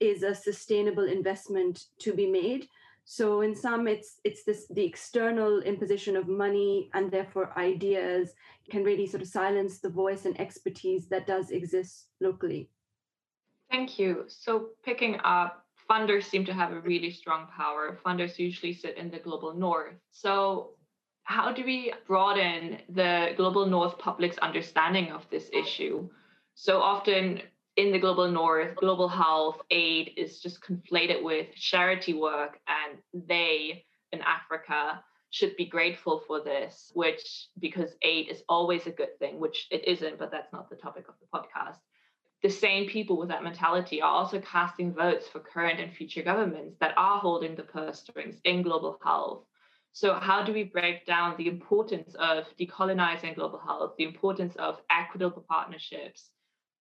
is 0.00 0.22
a 0.22 0.34
sustainable 0.34 1.04
investment 1.04 1.86
to 2.00 2.12
be 2.12 2.26
made. 2.26 2.68
So 3.04 3.42
in 3.42 3.54
some 3.54 3.86
it's 3.86 4.20
it's 4.24 4.44
this 4.44 4.66
the 4.68 4.84
external 4.84 5.60
imposition 5.60 6.16
of 6.16 6.26
money 6.26 6.90
and 6.94 7.10
therefore 7.10 7.56
ideas 7.58 8.32
can 8.70 8.82
really 8.82 9.06
sort 9.06 9.22
of 9.22 9.28
silence 9.28 9.78
the 9.78 9.90
voice 9.90 10.24
and 10.24 10.40
expertise 10.40 11.06
that 11.08 11.26
does 11.26 11.50
exist 11.50 12.06
locally. 12.20 12.70
Thank 13.70 13.98
you. 13.98 14.24
So 14.28 14.70
picking 14.84 15.18
up 15.24 15.63
funders 15.90 16.24
seem 16.24 16.44
to 16.46 16.54
have 16.54 16.72
a 16.72 16.80
really 16.80 17.10
strong 17.10 17.46
power. 17.56 17.98
Funders 18.04 18.38
usually 18.38 18.72
sit 18.72 18.96
in 18.96 19.10
the 19.10 19.18
global 19.18 19.54
north. 19.54 19.94
So, 20.10 20.70
how 21.24 21.52
do 21.52 21.64
we 21.64 21.92
broaden 22.06 22.78
the 22.90 23.32
global 23.36 23.66
north 23.66 23.98
public's 23.98 24.38
understanding 24.38 25.10
of 25.10 25.28
this 25.30 25.48
issue? 25.52 26.08
So 26.54 26.80
often 26.80 27.40
in 27.76 27.92
the 27.92 27.98
global 27.98 28.30
north, 28.30 28.76
global 28.76 29.08
health 29.08 29.60
aid 29.70 30.12
is 30.16 30.40
just 30.40 30.62
conflated 30.62 31.22
with 31.22 31.54
charity 31.54 32.14
work, 32.14 32.60
and 32.68 32.98
they 33.26 33.84
in 34.12 34.20
Africa 34.20 35.02
should 35.30 35.56
be 35.56 35.64
grateful 35.64 36.22
for 36.26 36.44
this, 36.44 36.92
which 36.94 37.48
because 37.58 37.90
aid 38.02 38.28
is 38.28 38.42
always 38.48 38.86
a 38.86 38.90
good 38.92 39.18
thing, 39.18 39.40
which 39.40 39.66
it 39.70 39.88
isn't, 39.88 40.18
but 40.18 40.30
that's 40.30 40.52
not 40.52 40.70
the 40.70 40.76
topic 40.76 41.06
of 41.08 41.14
the 41.20 41.38
podcast 41.38 41.78
the 42.44 42.50
same 42.50 42.86
people 42.86 43.16
with 43.16 43.30
that 43.30 43.42
mentality 43.42 44.02
are 44.02 44.12
also 44.12 44.38
casting 44.38 44.92
votes 44.92 45.26
for 45.26 45.40
current 45.40 45.80
and 45.80 45.90
future 45.90 46.22
governments 46.22 46.76
that 46.78 46.92
are 46.98 47.18
holding 47.18 47.56
the 47.56 47.62
purse 47.62 48.00
strings 48.00 48.36
in 48.44 48.60
global 48.60 48.98
health. 49.02 49.44
So, 49.94 50.12
how 50.12 50.44
do 50.44 50.52
we 50.52 50.64
break 50.64 51.06
down 51.06 51.36
the 51.38 51.48
importance 51.48 52.14
of 52.16 52.44
decolonizing 52.60 53.36
global 53.36 53.58
health, 53.58 53.94
the 53.96 54.04
importance 54.04 54.54
of 54.56 54.78
equitable 54.90 55.42
partnerships, 55.48 56.32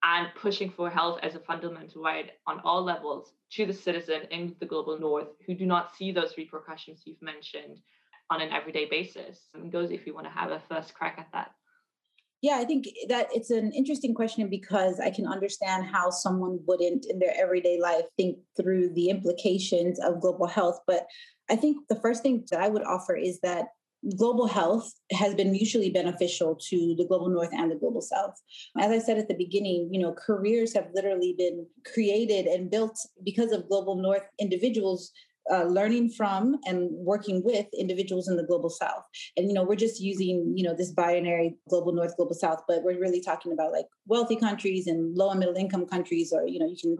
and 0.03 0.27
pushing 0.35 0.69
for 0.69 0.89
health 0.89 1.19
as 1.23 1.35
a 1.35 1.39
fundamental 1.39 2.03
right 2.03 2.31
on 2.45 2.59
all 2.65 2.83
levels 2.83 3.31
to 3.51 3.65
the 3.65 3.71
citizen 3.71 4.23
in 4.31 4.53
the 4.59 4.65
global 4.65 4.99
north 4.99 5.29
who 5.45 5.55
do 5.55 5.65
not 5.65 5.95
see 5.95 6.11
those 6.11 6.35
repercussions 6.37 7.03
you've 7.05 7.21
mentioned 7.21 7.79
on 8.29 8.41
an 8.41 8.51
everyday 8.51 8.89
basis? 8.89 9.47
Ngozi, 9.57 9.93
if 9.93 10.05
you 10.05 10.13
want 10.13 10.27
to 10.27 10.39
have 10.39 10.51
a 10.51 10.61
first 10.67 10.93
crack 10.93 11.15
at 11.19 11.31
that. 11.31 11.51
Yeah, 12.43 12.57
I 12.57 12.65
think 12.65 12.89
that 13.07 13.29
it's 13.33 13.51
an 13.51 13.71
interesting 13.71 14.13
question 14.13 14.49
because 14.49 14.99
I 14.99 15.11
can 15.11 15.25
understand 15.25 15.85
how 15.85 16.09
someone 16.09 16.59
wouldn't 16.67 17.05
in 17.09 17.17
their 17.17 17.33
everyday 17.37 17.79
life 17.79 18.03
think 18.17 18.37
through 18.57 18.93
the 18.93 19.09
implications 19.09 19.97
of 19.97 20.19
global 20.19 20.45
health. 20.45 20.81
But 20.85 21.07
I 21.49 21.55
think 21.55 21.87
the 21.87 21.95
first 21.95 22.21
thing 22.21 22.43
that 22.51 22.59
I 22.59 22.67
would 22.67 22.83
offer 22.83 23.15
is 23.15 23.39
that 23.43 23.67
global 24.17 24.45
health 24.45 24.91
has 25.13 25.33
been 25.35 25.53
mutually 25.53 25.89
beneficial 25.89 26.57
to 26.69 26.95
the 26.97 27.05
global 27.07 27.29
north 27.29 27.53
and 27.53 27.71
the 27.71 27.75
global 27.75 28.01
south 28.01 28.33
as 28.77 28.91
i 28.91 28.99
said 28.99 29.17
at 29.17 29.29
the 29.29 29.33
beginning 29.33 29.87
you 29.93 29.97
know 29.97 30.13
careers 30.13 30.73
have 30.73 30.89
literally 30.93 31.33
been 31.37 31.65
created 31.93 32.45
and 32.45 32.69
built 32.69 32.99
because 33.23 33.53
of 33.53 33.65
global 33.69 33.95
north 33.95 34.27
individuals 34.41 35.13
uh, 35.51 35.63
learning 35.63 36.09
from 36.09 36.57
and 36.65 36.89
working 36.91 37.43
with 37.43 37.65
individuals 37.77 38.27
in 38.27 38.37
the 38.37 38.43
global 38.43 38.69
south. 38.69 39.03
And 39.37 39.47
you 39.47 39.53
know 39.53 39.63
we're 39.63 39.75
just 39.75 39.99
using 39.99 40.53
you 40.55 40.63
know 40.63 40.73
this 40.75 40.91
binary 40.91 41.55
global 41.69 41.93
north 41.93 42.15
global 42.15 42.35
south 42.35 42.63
but 42.67 42.83
we're 42.83 42.99
really 42.99 43.21
talking 43.21 43.51
about 43.51 43.71
like 43.71 43.85
wealthy 44.07 44.35
countries 44.35 44.87
and 44.87 45.15
low 45.15 45.29
and 45.29 45.39
middle 45.39 45.55
income 45.55 45.85
countries 45.85 46.31
or 46.33 46.47
you 46.47 46.59
know 46.59 46.67
you 46.67 46.77
can 46.81 46.97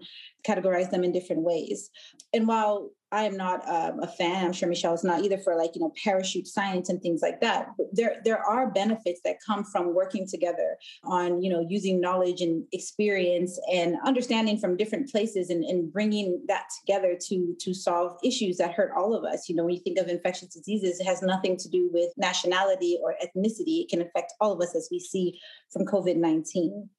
categorize 0.48 0.90
them 0.90 1.04
in 1.04 1.12
different 1.12 1.44
ways. 1.44 1.90
And 2.34 2.48
while 2.48 2.92
I 3.14 3.24
am 3.26 3.38
not 3.38 3.62
um, 3.70 4.00
a 4.02 4.08
fan. 4.08 4.44
I'm 4.44 4.54
sure 4.54 4.68
Mishal 4.68 4.96
is 4.96 5.04
not 5.04 5.24
either 5.24 5.38
for 5.38 5.56
like 5.56 5.76
you 5.76 5.82
know 5.82 5.94
parachute 6.04 6.48
science 6.48 6.90
and 6.90 7.00
things 7.00 7.22
like 7.22 7.40
that. 7.42 7.70
But 7.78 7.88
there 7.94 8.16
there 8.26 8.40
are 8.40 8.72
benefits 8.72 9.22
that 9.24 9.38
come 9.46 9.64
from 9.64 9.94
working 9.94 10.28
together 10.28 10.78
on 11.04 11.42
you 11.42 11.52
know 11.52 11.64
using 11.70 12.02
knowledge 12.02 12.42
and 12.42 12.66
experience 12.72 13.60
and 13.72 13.98
understanding 14.04 14.58
from 14.58 14.78
different 14.78 15.12
places 15.12 15.52
and, 15.52 15.64
and 15.64 15.94
bringing 15.94 16.44
that 16.48 16.66
together 16.80 17.16
to 17.28 17.56
to 17.60 17.74
solve 17.74 18.18
issues 18.24 18.58
that 18.58 18.74
hurt 18.74 18.92
all 18.98 19.14
of 19.14 19.24
us. 19.24 19.48
You 19.48 19.56
know 19.56 19.66
when 19.66 19.76
you 19.76 19.82
think 19.82 20.00
of 20.00 20.08
infectious 20.08 20.50
diseases, 20.50 21.00
it 21.00 21.06
has 21.06 21.22
nothing 21.22 21.56
to 21.58 21.70
do 21.70 21.92
with 21.94 22.10
nationality 22.18 22.98
or 23.04 23.16
ethnicity. 23.24 23.84
It 23.84 23.90
can 23.90 24.02
affect 24.02 24.34
all 24.42 24.52
of 24.54 24.62
us 24.62 24.76
as 24.76 24.90
we 24.92 25.00
see 25.00 25.40
from 25.72 25.86
COVID 25.86 26.18
nineteen 26.18 26.90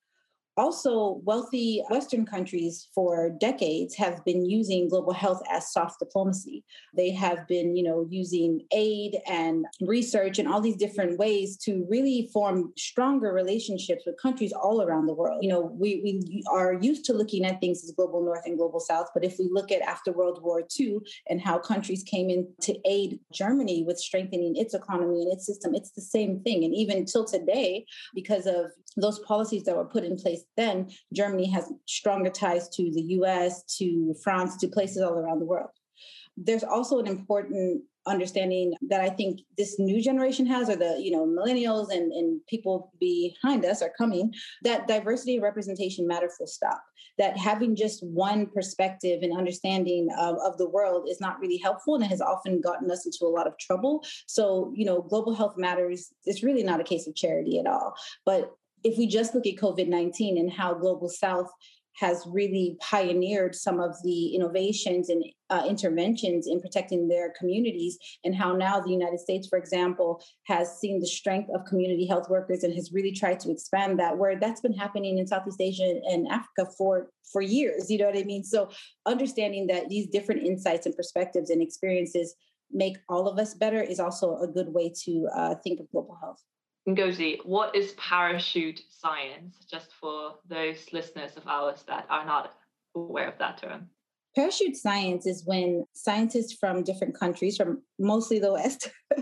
also 0.56 1.20
wealthy 1.24 1.82
western 1.90 2.24
countries 2.24 2.88
for 2.94 3.30
decades 3.30 3.94
have 3.94 4.24
been 4.24 4.44
using 4.44 4.88
global 4.88 5.12
health 5.12 5.42
as 5.50 5.72
soft 5.72 5.98
diplomacy. 5.98 6.64
They 6.96 7.10
have 7.12 7.46
been 7.48 7.76
you 7.76 7.82
know 7.82 8.06
using 8.10 8.62
aid 8.72 9.18
and 9.26 9.66
research 9.80 10.38
and 10.38 10.48
all 10.48 10.60
these 10.60 10.76
different 10.76 11.18
ways 11.18 11.56
to 11.64 11.86
really 11.88 12.30
form 12.32 12.72
stronger 12.76 13.32
relationships 13.32 14.04
with 14.06 14.20
countries 14.20 14.52
all 14.52 14.82
around 14.82 15.06
the 15.06 15.14
world. 15.14 15.38
You 15.42 15.50
know 15.50 15.60
we, 15.60 16.00
we 16.04 16.44
are 16.50 16.74
used 16.74 17.04
to 17.06 17.12
looking 17.12 17.44
at 17.44 17.60
things 17.60 17.82
as 17.84 17.92
global 17.92 18.24
north 18.24 18.42
and 18.46 18.56
global 18.56 18.80
south 18.80 19.08
but 19.14 19.24
if 19.24 19.38
we 19.38 19.48
look 19.50 19.70
at 19.70 19.82
after 19.82 20.12
world 20.12 20.40
war 20.42 20.62
ii 20.80 20.98
and 21.28 21.40
how 21.40 21.58
countries 21.58 22.02
came 22.02 22.30
in 22.30 22.46
to 22.60 22.78
aid 22.84 23.18
germany 23.32 23.84
with 23.86 23.98
strengthening 23.98 24.56
its 24.56 24.74
economy 24.74 25.22
and 25.22 25.32
its 25.32 25.46
system 25.46 25.74
it's 25.74 25.90
the 25.92 26.00
same 26.00 26.40
thing. 26.40 26.64
And 26.64 26.74
even 26.74 27.04
till 27.04 27.24
today 27.24 27.86
because 28.14 28.46
of 28.46 28.72
those 28.96 29.18
policies 29.20 29.64
that 29.64 29.76
were 29.76 29.84
put 29.84 30.04
in 30.04 30.16
place 30.16 30.44
then, 30.56 30.90
Germany 31.12 31.50
has 31.50 31.72
stronger 31.86 32.30
ties 32.30 32.68
to 32.70 32.90
the 32.92 33.02
US, 33.20 33.62
to 33.78 34.14
France, 34.22 34.56
to 34.58 34.68
places 34.68 35.02
all 35.02 35.14
around 35.14 35.40
the 35.40 35.46
world. 35.46 35.70
There's 36.36 36.64
also 36.64 36.98
an 36.98 37.06
important 37.06 37.82
understanding 38.06 38.74
that 38.88 39.00
I 39.00 39.08
think 39.08 39.40
this 39.56 39.78
new 39.78 40.02
generation 40.02 40.46
has, 40.46 40.68
or 40.68 40.76
the 40.76 40.98
you 41.00 41.10
know 41.10 41.26
millennials 41.26 41.90
and, 41.90 42.12
and 42.12 42.40
people 42.46 42.92
behind 43.00 43.64
us 43.64 43.82
are 43.82 43.92
coming, 43.96 44.32
that 44.62 44.88
diversity 44.88 45.34
and 45.34 45.42
representation 45.42 46.06
matter 46.06 46.28
full 46.36 46.46
stop. 46.46 46.82
That 47.16 47.36
having 47.36 47.76
just 47.76 48.04
one 48.04 48.46
perspective 48.46 49.22
and 49.22 49.36
understanding 49.36 50.08
of, 50.18 50.36
of 50.44 50.58
the 50.58 50.68
world 50.68 51.08
is 51.08 51.20
not 51.20 51.38
really 51.38 51.58
helpful 51.58 51.94
and 51.94 52.04
has 52.04 52.20
often 52.20 52.60
gotten 52.60 52.90
us 52.90 53.06
into 53.06 53.18
a 53.22 53.30
lot 53.30 53.46
of 53.46 53.56
trouble. 53.58 54.04
So, 54.26 54.72
you 54.74 54.84
know, 54.84 55.00
global 55.00 55.32
health 55.32 55.54
matters. 55.56 56.12
It's 56.24 56.42
really 56.42 56.64
not 56.64 56.80
a 56.80 56.84
case 56.84 57.06
of 57.06 57.14
charity 57.14 57.60
at 57.60 57.68
all. 57.68 57.94
But 58.26 58.50
if 58.84 58.98
we 58.98 59.06
just 59.06 59.34
look 59.34 59.46
at 59.46 59.56
COVID 59.56 59.88
19 59.88 60.38
and 60.38 60.52
how 60.52 60.74
Global 60.74 61.08
South 61.08 61.50
has 61.96 62.26
really 62.26 62.76
pioneered 62.80 63.54
some 63.54 63.78
of 63.78 63.94
the 64.02 64.34
innovations 64.34 65.08
and 65.08 65.24
uh, 65.48 65.64
interventions 65.68 66.48
in 66.48 66.60
protecting 66.60 67.06
their 67.06 67.32
communities, 67.38 67.96
and 68.24 68.34
how 68.34 68.52
now 68.52 68.80
the 68.80 68.90
United 68.90 69.20
States, 69.20 69.46
for 69.46 69.56
example, 69.56 70.20
has 70.44 70.78
seen 70.80 70.98
the 70.98 71.06
strength 71.06 71.48
of 71.54 71.64
community 71.66 72.04
health 72.04 72.28
workers 72.28 72.64
and 72.64 72.74
has 72.74 72.92
really 72.92 73.12
tried 73.12 73.38
to 73.38 73.50
expand 73.50 73.98
that. 73.98 74.18
Where 74.18 74.38
that's 74.38 74.60
been 74.60 74.72
happening 74.72 75.18
in 75.18 75.26
Southeast 75.26 75.60
Asia 75.60 76.00
and 76.04 76.26
Africa 76.28 76.70
for 76.76 77.10
for 77.32 77.40
years, 77.40 77.90
you 77.90 77.98
know 77.98 78.06
what 78.06 78.18
I 78.18 78.24
mean. 78.24 78.44
So 78.44 78.70
understanding 79.06 79.68
that 79.68 79.88
these 79.88 80.08
different 80.08 80.42
insights 80.42 80.86
and 80.86 80.96
perspectives 80.96 81.50
and 81.50 81.62
experiences 81.62 82.34
make 82.72 82.96
all 83.08 83.28
of 83.28 83.38
us 83.38 83.54
better 83.54 83.80
is 83.80 84.00
also 84.00 84.38
a 84.38 84.48
good 84.48 84.68
way 84.68 84.92
to 85.04 85.28
uh, 85.34 85.54
think 85.62 85.78
of 85.78 85.90
global 85.92 86.18
health. 86.20 86.42
Ngozi, 86.88 87.38
what 87.44 87.74
is 87.74 87.92
parachute 87.92 88.82
science, 88.90 89.56
just 89.70 89.92
for 89.94 90.34
those 90.48 90.92
listeners 90.92 91.36
of 91.36 91.46
ours 91.46 91.82
that 91.86 92.06
are 92.10 92.26
not 92.26 92.54
aware 92.94 93.28
of 93.28 93.38
that 93.38 93.58
term? 93.58 93.88
Parachute 94.34 94.76
science 94.76 95.26
is 95.26 95.44
when 95.46 95.86
scientists 95.92 96.52
from 96.52 96.82
different 96.82 97.16
countries, 97.16 97.56
from 97.56 97.82
mostly 98.00 98.40
the 98.40 98.52
West, 98.52 98.90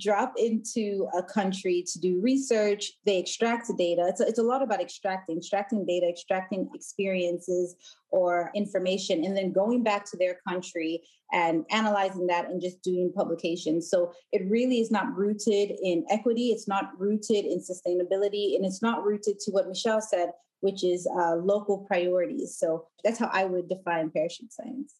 drop 0.00 0.34
into 0.36 1.08
a 1.16 1.22
country 1.22 1.82
to 1.90 1.98
do 1.98 2.20
research. 2.20 2.92
They 3.06 3.18
extract 3.18 3.70
data. 3.78 4.04
It's 4.08 4.20
a, 4.20 4.26
it's 4.26 4.38
a 4.38 4.42
lot 4.42 4.62
about 4.62 4.82
extracting, 4.82 5.38
extracting 5.38 5.86
data, 5.86 6.06
extracting 6.06 6.68
experiences 6.74 7.74
or 8.10 8.50
information, 8.54 9.24
and 9.24 9.34
then 9.34 9.52
going 9.52 9.82
back 9.82 10.04
to 10.10 10.18
their 10.18 10.38
country 10.46 11.02
and 11.32 11.64
analyzing 11.70 12.26
that 12.26 12.50
and 12.50 12.60
just 12.60 12.82
doing 12.82 13.12
publications. 13.14 13.88
So 13.88 14.12
it 14.32 14.42
really 14.50 14.80
is 14.80 14.90
not 14.90 15.16
rooted 15.16 15.72
in 15.82 16.04
equity. 16.10 16.48
It's 16.48 16.68
not 16.68 16.90
rooted 16.98 17.46
in 17.46 17.60
sustainability, 17.60 18.56
and 18.56 18.66
it's 18.66 18.82
not 18.82 19.04
rooted 19.04 19.38
to 19.40 19.52
what 19.52 19.70
Mishal 19.70 20.02
said, 20.02 20.32
which 20.60 20.84
is 20.84 21.06
uh, 21.06 21.36
local 21.36 21.78
priorities. 21.78 22.56
So 22.56 22.86
that's 23.02 23.18
how 23.18 23.30
I 23.32 23.44
would 23.44 23.68
define 23.68 24.10
parachute 24.10 24.52
science. 24.52 24.94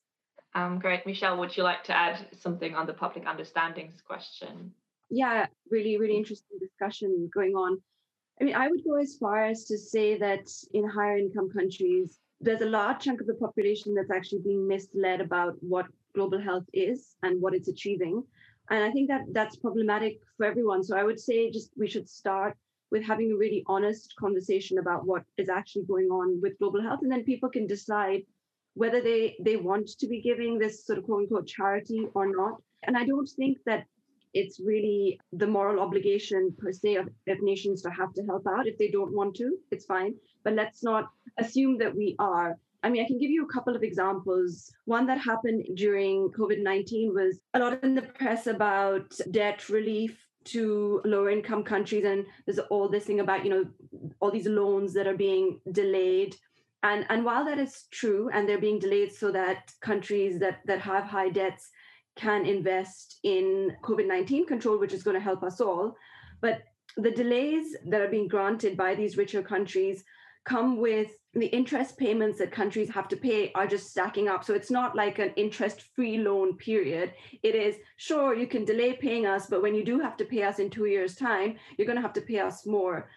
Um, 0.55 0.79
great. 0.79 1.05
Mishal, 1.05 1.39
would 1.39 1.57
you 1.57 1.63
like 1.63 1.85
to 1.85 1.97
add 1.97 2.27
something 2.39 2.75
on 2.75 2.87
the 2.87 2.95
public 2.95 3.25
understandings 3.25 4.03
question? 4.05 4.73
Yeah, 5.09 5.47
really, 5.71 5.97
really 5.97 6.17
interesting 6.17 6.59
discussion 6.59 7.31
going 7.33 7.55
on. 7.55 7.81
I 8.41 8.45
mean, 8.45 8.55
I 8.55 8.69
would 8.69 8.83
go 8.85 8.97
as 8.97 9.17
far 9.17 9.45
as 9.45 9.65
to 9.67 9.77
say 9.77 10.17
that 10.19 10.49
in 10.73 10.89
higher 10.89 11.19
income 11.19 11.51
countries, 11.51 12.19
there's 12.41 12.63
a 12.63 12.67
large 12.67 13.05
chunk 13.05 13.21
of 13.21 13.27
the 13.27 13.35
population 13.35 13.95
that's 13.95 14.11
actually 14.11 14.41
being 14.41 14.67
misled 14.67 15.21
about 15.21 15.55
what 15.61 15.87
global 16.15 16.41
health 16.41 16.65
is 16.73 17.17
and 17.23 17.41
what 17.41 17.55
it's 17.55 17.69
achieving. 17.69 18.23
And 18.71 18.83
I 18.83 18.91
think 18.91 19.09
that 19.09 19.23
that's 19.33 19.57
problematic 19.57 20.21
for 20.37 20.47
everyone. 20.47 20.83
So 20.83 20.97
I 20.97 21.05
would 21.05 21.21
say 21.21 21.51
just 21.51 21.71
we 21.77 21.89
should 21.89 22.09
start 22.09 22.57
with 22.91 23.05
having 23.05 23.33
a 23.33 23.37
really 23.37 23.63
honest 23.67 24.15
conversation 24.17 24.79
about 24.79 25.07
what 25.07 25.23
is 25.39 25.49
actually 25.49 25.85
going 25.85 26.09
on 26.09 26.41
with 26.41 26.59
global 26.59 26.83
health. 26.83 27.01
And 27.03 27.11
then 27.11 27.25
people 27.25 27.49
can 27.49 27.67
decide 27.67 28.23
whether 28.75 29.01
they 29.01 29.37
they 29.41 29.57
want 29.57 29.89
to 29.99 30.07
be 30.07 30.21
giving 30.21 30.59
this 30.59 30.87
sort 30.87 30.99
of 30.99 31.05
quote 31.05 31.23
unquote 31.23 31.47
charity 31.47 32.07
or 32.15 32.27
not. 32.27 32.63
And 32.85 32.97
i 32.97 33.05
don't 33.05 33.29
think 33.29 33.59
that 33.67 33.85
it's 34.33 34.61
really 34.61 35.21
the 35.33 35.47
moral 35.47 35.81
obligation 35.81 36.55
per 36.57 36.71
se 36.73 36.95
of, 36.95 37.09
of 37.29 37.43
nations 37.43 37.83
to 37.83 37.91
have 37.91 38.13
to 38.15 38.23
help 38.23 38.47
out. 38.47 38.69
If 38.69 38.79
they 38.79 38.91
don't 38.91 39.15
want 39.15 39.35
to 39.37 39.59
it's 39.71 39.85
fine. 39.85 40.15
But 40.45 40.55
let's 40.55 40.83
not 40.83 41.11
assume 41.39 41.79
that 41.79 41.95
we 41.95 42.17
are. 42.19 42.57
I 42.83 42.89
mean, 42.89 43.05
I 43.05 43.07
can 43.07 43.19
give 43.19 43.31
you 43.31 43.45
a 43.45 43.53
couple 43.53 43.77
of 43.77 43.83
examples. 43.83 44.73
One 44.87 45.07
that 45.09 45.19
happened 45.19 45.67
during 45.75 46.31
COVID 46.31 46.63
19 46.63 47.13
was 47.13 47.41
a 47.55 47.59
lot 47.59 47.83
in 47.85 47.95
the 47.95 48.03
press 48.03 48.47
about 48.47 49.13
debt 49.31 49.69
relief 49.69 50.30
to 50.45 51.03
lower 51.05 51.31
income 51.31 51.63
countries 51.63 52.05
and 52.05 52.25
there's 52.47 52.59
all 52.71 52.89
this 52.89 53.05
thing 53.05 53.21
about 53.21 53.45
you 53.45 53.51
know 53.51 53.65
all 54.21 54.31
these 54.31 54.47
loans 54.47 54.93
that 54.95 55.07
are 55.07 55.17
being 55.17 55.61
delayed. 55.73 56.37
And 56.83 57.05
and 57.11 57.25
while 57.25 57.45
that 57.45 57.59
is 57.59 57.85
true 57.91 58.31
and 58.33 58.49
they're 58.49 58.59
being 58.59 58.79
delayed 58.79 59.13
so 59.13 59.31
that 59.33 59.71
countries 59.83 60.39
that 60.41 60.61
that 60.67 60.81
have 60.81 61.05
high 61.05 61.29
debts 61.29 61.69
can 62.17 62.45
invest 62.45 63.21
in 63.23 63.77
covid-19 63.83 64.47
control 64.47 64.79
which 64.79 64.93
is 64.93 65.03
going 65.03 65.15
to 65.15 65.21
help 65.21 65.43
us 65.43 65.61
all 65.61 65.97
but 66.41 66.63
the 66.97 67.11
delays 67.11 67.77
that 67.87 68.01
are 68.01 68.09
being 68.09 68.29
granted 68.29 68.77
by 68.77 68.95
these 68.95 69.17
richer 69.17 69.43
countries 69.43 70.05
come 70.45 70.79
with 70.79 71.11
the 71.35 71.47
interest 71.47 71.97
payments 71.97 72.39
that 72.39 72.51
countries 72.51 72.91
have 72.91 73.07
to 73.09 73.17
pay 73.17 73.53
are 73.55 73.67
just 73.67 73.91
stacking 73.91 74.29
up. 74.29 74.45
So 74.45 74.55
it's 74.55 74.71
not 74.71 74.97
like 74.97 75.19
an 75.19 75.33
interest 75.37 75.83
free 75.95 76.19
loan 76.19 76.57
period. 76.57 77.13
It 77.43 77.55
is 77.55 77.77
sure 77.97 78.35
you 78.35 78.49
can 78.49 78.65
delay 78.65 78.95
paying 78.95 79.27
us, 79.27 79.47
but 79.47 79.63
when 79.63 79.75
you 79.75 79.85
do 79.85 80.01
have 80.01 80.17
to 80.17 80.25
pay 80.25 80.43
us 80.43 80.59
in 80.59 80.71
two 80.71 80.87
years' 80.87 81.15
time, 81.15 81.57
you're 81.77 81.87
going 81.87 81.97
to 81.97 82.03
have 82.03 82.15
to 82.15 82.21
pay 82.21 82.41
us 82.41 82.67
more. 82.67 83.09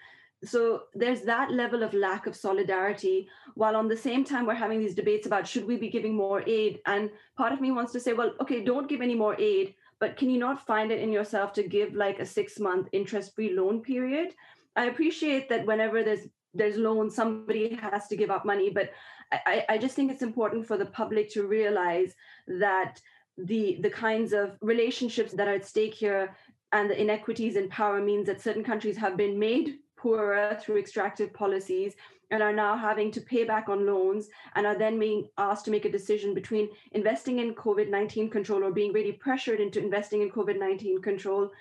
So 0.44 0.84
there's 0.94 1.22
that 1.22 1.52
level 1.52 1.84
of 1.84 1.94
lack 1.94 2.28
of 2.28 2.36
solidarity, 2.36 3.30
while 3.56 3.76
on 3.76 3.88
the 3.88 3.98
same 3.98 4.26
time, 4.26 4.46
we're 4.46 4.54
having 4.56 4.80
these 4.80 4.96
debates 4.96 5.26
about 5.26 5.48
should 5.48 5.66
we 5.66 5.78
be 5.78 5.90
giving 5.90 6.14
more 6.14 6.44
aid? 6.46 6.82
And 6.86 7.10
part 7.38 7.54
of 7.54 7.62
me 7.62 7.72
wants 7.72 7.94
to 7.94 8.00
say, 8.00 8.14
well, 8.14 8.34
okay, 8.42 8.64
don't 8.64 8.90
give 8.90 9.02
any 9.02 9.16
more 9.16 9.40
aid, 9.40 9.74
but 10.00 10.18
can 10.18 10.30
you 10.30 10.38
not 10.38 10.66
find 10.68 10.92
it 10.92 11.00
in 11.00 11.14
yourself 11.14 11.54
to 11.54 11.64
give 11.64 11.94
like 11.94 12.20
a 12.20 12.26
six 12.26 12.60
month 12.60 12.90
interest 12.92 13.34
free 13.34 13.54
loan 13.54 13.82
period? 13.82 14.36
I 14.76 14.86
appreciate 14.86 15.48
that 15.50 15.66
whenever 15.66 16.04
there's 16.04 16.28
there's 16.54 16.78
loans, 16.78 17.16
somebody 17.16 17.76
has 17.76 18.08
to 18.08 18.16
give 18.16 18.32
up 18.32 18.46
money, 18.46 18.70
but 18.70 18.92
I, 19.32 19.66
I 19.70 19.78
just 19.78 19.96
think 19.96 20.12
it's 20.12 20.22
important 20.22 20.68
for 20.68 20.78
the 20.78 20.86
public 20.86 21.30
to 21.32 21.48
realize 21.48 22.14
that 22.48 23.00
the 23.38 23.80
the 23.82 23.90
kinds 23.90 24.32
of 24.32 24.58
relationships 24.62 25.34
that 25.34 25.48
are 25.48 25.56
at 25.56 25.66
stake 25.66 25.94
here 25.94 26.36
and 26.72 26.90
the 26.90 27.02
inequities 27.02 27.56
in 27.56 27.68
power 27.70 28.00
means 28.00 28.28
that 28.28 28.42
certain 28.42 28.64
countries 28.64 28.98
have 28.98 29.18
been 29.18 29.40
made 29.40 29.80
poorer 29.98 30.58
through 30.62 30.78
extractive 30.78 31.34
policies 31.34 31.96
and 32.30 32.44
are 32.44 32.54
now 32.54 32.76
having 32.76 33.12
to 33.12 33.22
pay 33.22 33.44
back 33.44 33.70
on 33.70 33.86
loans 33.86 34.28
and 34.56 34.66
are 34.66 34.78
then 34.78 35.00
being 35.00 35.28
asked 35.38 35.66
to 35.66 35.72
make 35.72 35.86
a 35.86 35.92
decision 35.92 36.34
between 36.34 36.70
investing 36.92 37.40
in 37.40 37.56
COVID 37.56 37.90
19 37.90 38.30
control 38.30 38.64
or 38.64 38.72
being 38.72 38.94
really 38.94 39.14
pressured 39.14 39.60
into 39.60 39.80
investing 39.80 40.22
in 40.22 40.30
COVID 40.30 40.60
19 40.60 41.02
control 41.02 41.52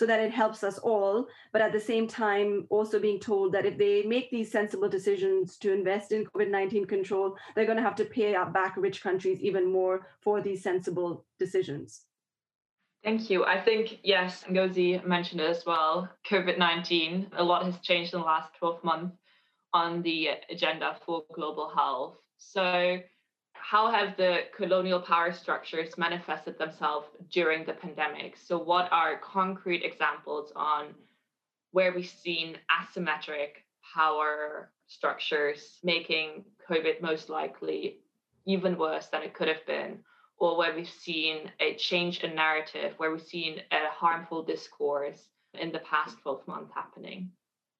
so 0.00 0.06
that 0.06 0.18
it 0.18 0.32
helps 0.32 0.64
us 0.64 0.78
all. 0.78 1.28
But 1.52 1.60
at 1.60 1.72
the 1.72 1.86
same 1.92 2.08
time, 2.08 2.66
also 2.70 2.98
being 2.98 3.20
told 3.20 3.52
that 3.52 3.66
if 3.66 3.76
they 3.76 4.02
make 4.02 4.30
these 4.30 4.50
sensible 4.50 4.88
decisions 4.88 5.58
to 5.58 5.74
invest 5.74 6.10
in 6.10 6.24
COVID 6.24 6.48
19 6.48 6.86
control, 6.86 7.36
they're 7.54 7.66
going 7.66 7.76
to 7.76 7.82
have 7.82 7.96
to 7.96 8.06
pay 8.06 8.34
back 8.54 8.76
rich 8.78 9.02
countries 9.02 9.38
even 9.40 9.70
more 9.70 10.06
for 10.22 10.40
these 10.40 10.62
sensible 10.62 11.26
decisions. 11.38 12.06
Thank 13.04 13.28
you. 13.28 13.44
I 13.44 13.60
think, 13.60 13.98
yes, 14.02 14.44
Ngozi 14.44 15.06
mentioned 15.06 15.42
it 15.42 15.50
as 15.50 15.66
well. 15.66 16.08
COVID 16.30 16.56
19, 16.56 17.32
a 17.36 17.44
lot 17.44 17.66
has 17.66 17.78
changed 17.80 18.14
in 18.14 18.20
the 18.20 18.26
last 18.26 18.54
12 18.58 18.82
months 18.82 19.18
on 19.74 20.00
the 20.00 20.30
agenda 20.48 20.96
for 21.04 21.24
global 21.34 21.68
health. 21.76 22.16
So, 22.38 23.00
how 23.70 23.88
have 23.88 24.16
the 24.16 24.40
colonial 24.56 24.98
power 25.00 25.32
structures 25.32 25.96
manifested 25.96 26.58
themselves 26.58 27.06
during 27.30 27.64
the 27.64 27.72
pandemic? 27.72 28.36
So, 28.36 28.58
what 28.58 28.90
are 28.90 29.18
concrete 29.18 29.84
examples 29.84 30.52
on 30.56 30.86
where 31.70 31.92
we've 31.94 32.14
seen 32.24 32.56
asymmetric 32.68 33.62
power 33.94 34.72
structures 34.88 35.78
making 35.84 36.44
COVID 36.68 37.00
most 37.00 37.28
likely 37.28 38.00
even 38.44 38.76
worse 38.76 39.06
than 39.06 39.22
it 39.22 39.34
could 39.34 39.48
have 39.48 39.64
been? 39.66 40.00
or 40.40 40.56
where 40.56 40.74
we've 40.74 40.88
seen 40.88 41.50
a 41.60 41.74
change 41.74 42.20
in 42.20 42.34
narrative, 42.34 42.94
where 42.96 43.10
we've 43.10 43.20
seen 43.20 43.58
a 43.72 43.90
harmful 43.92 44.42
discourse 44.42 45.28
in 45.52 45.70
the 45.70 45.80
past 45.80 46.16
12 46.22 46.48
months 46.48 46.72
happening? 46.74 47.30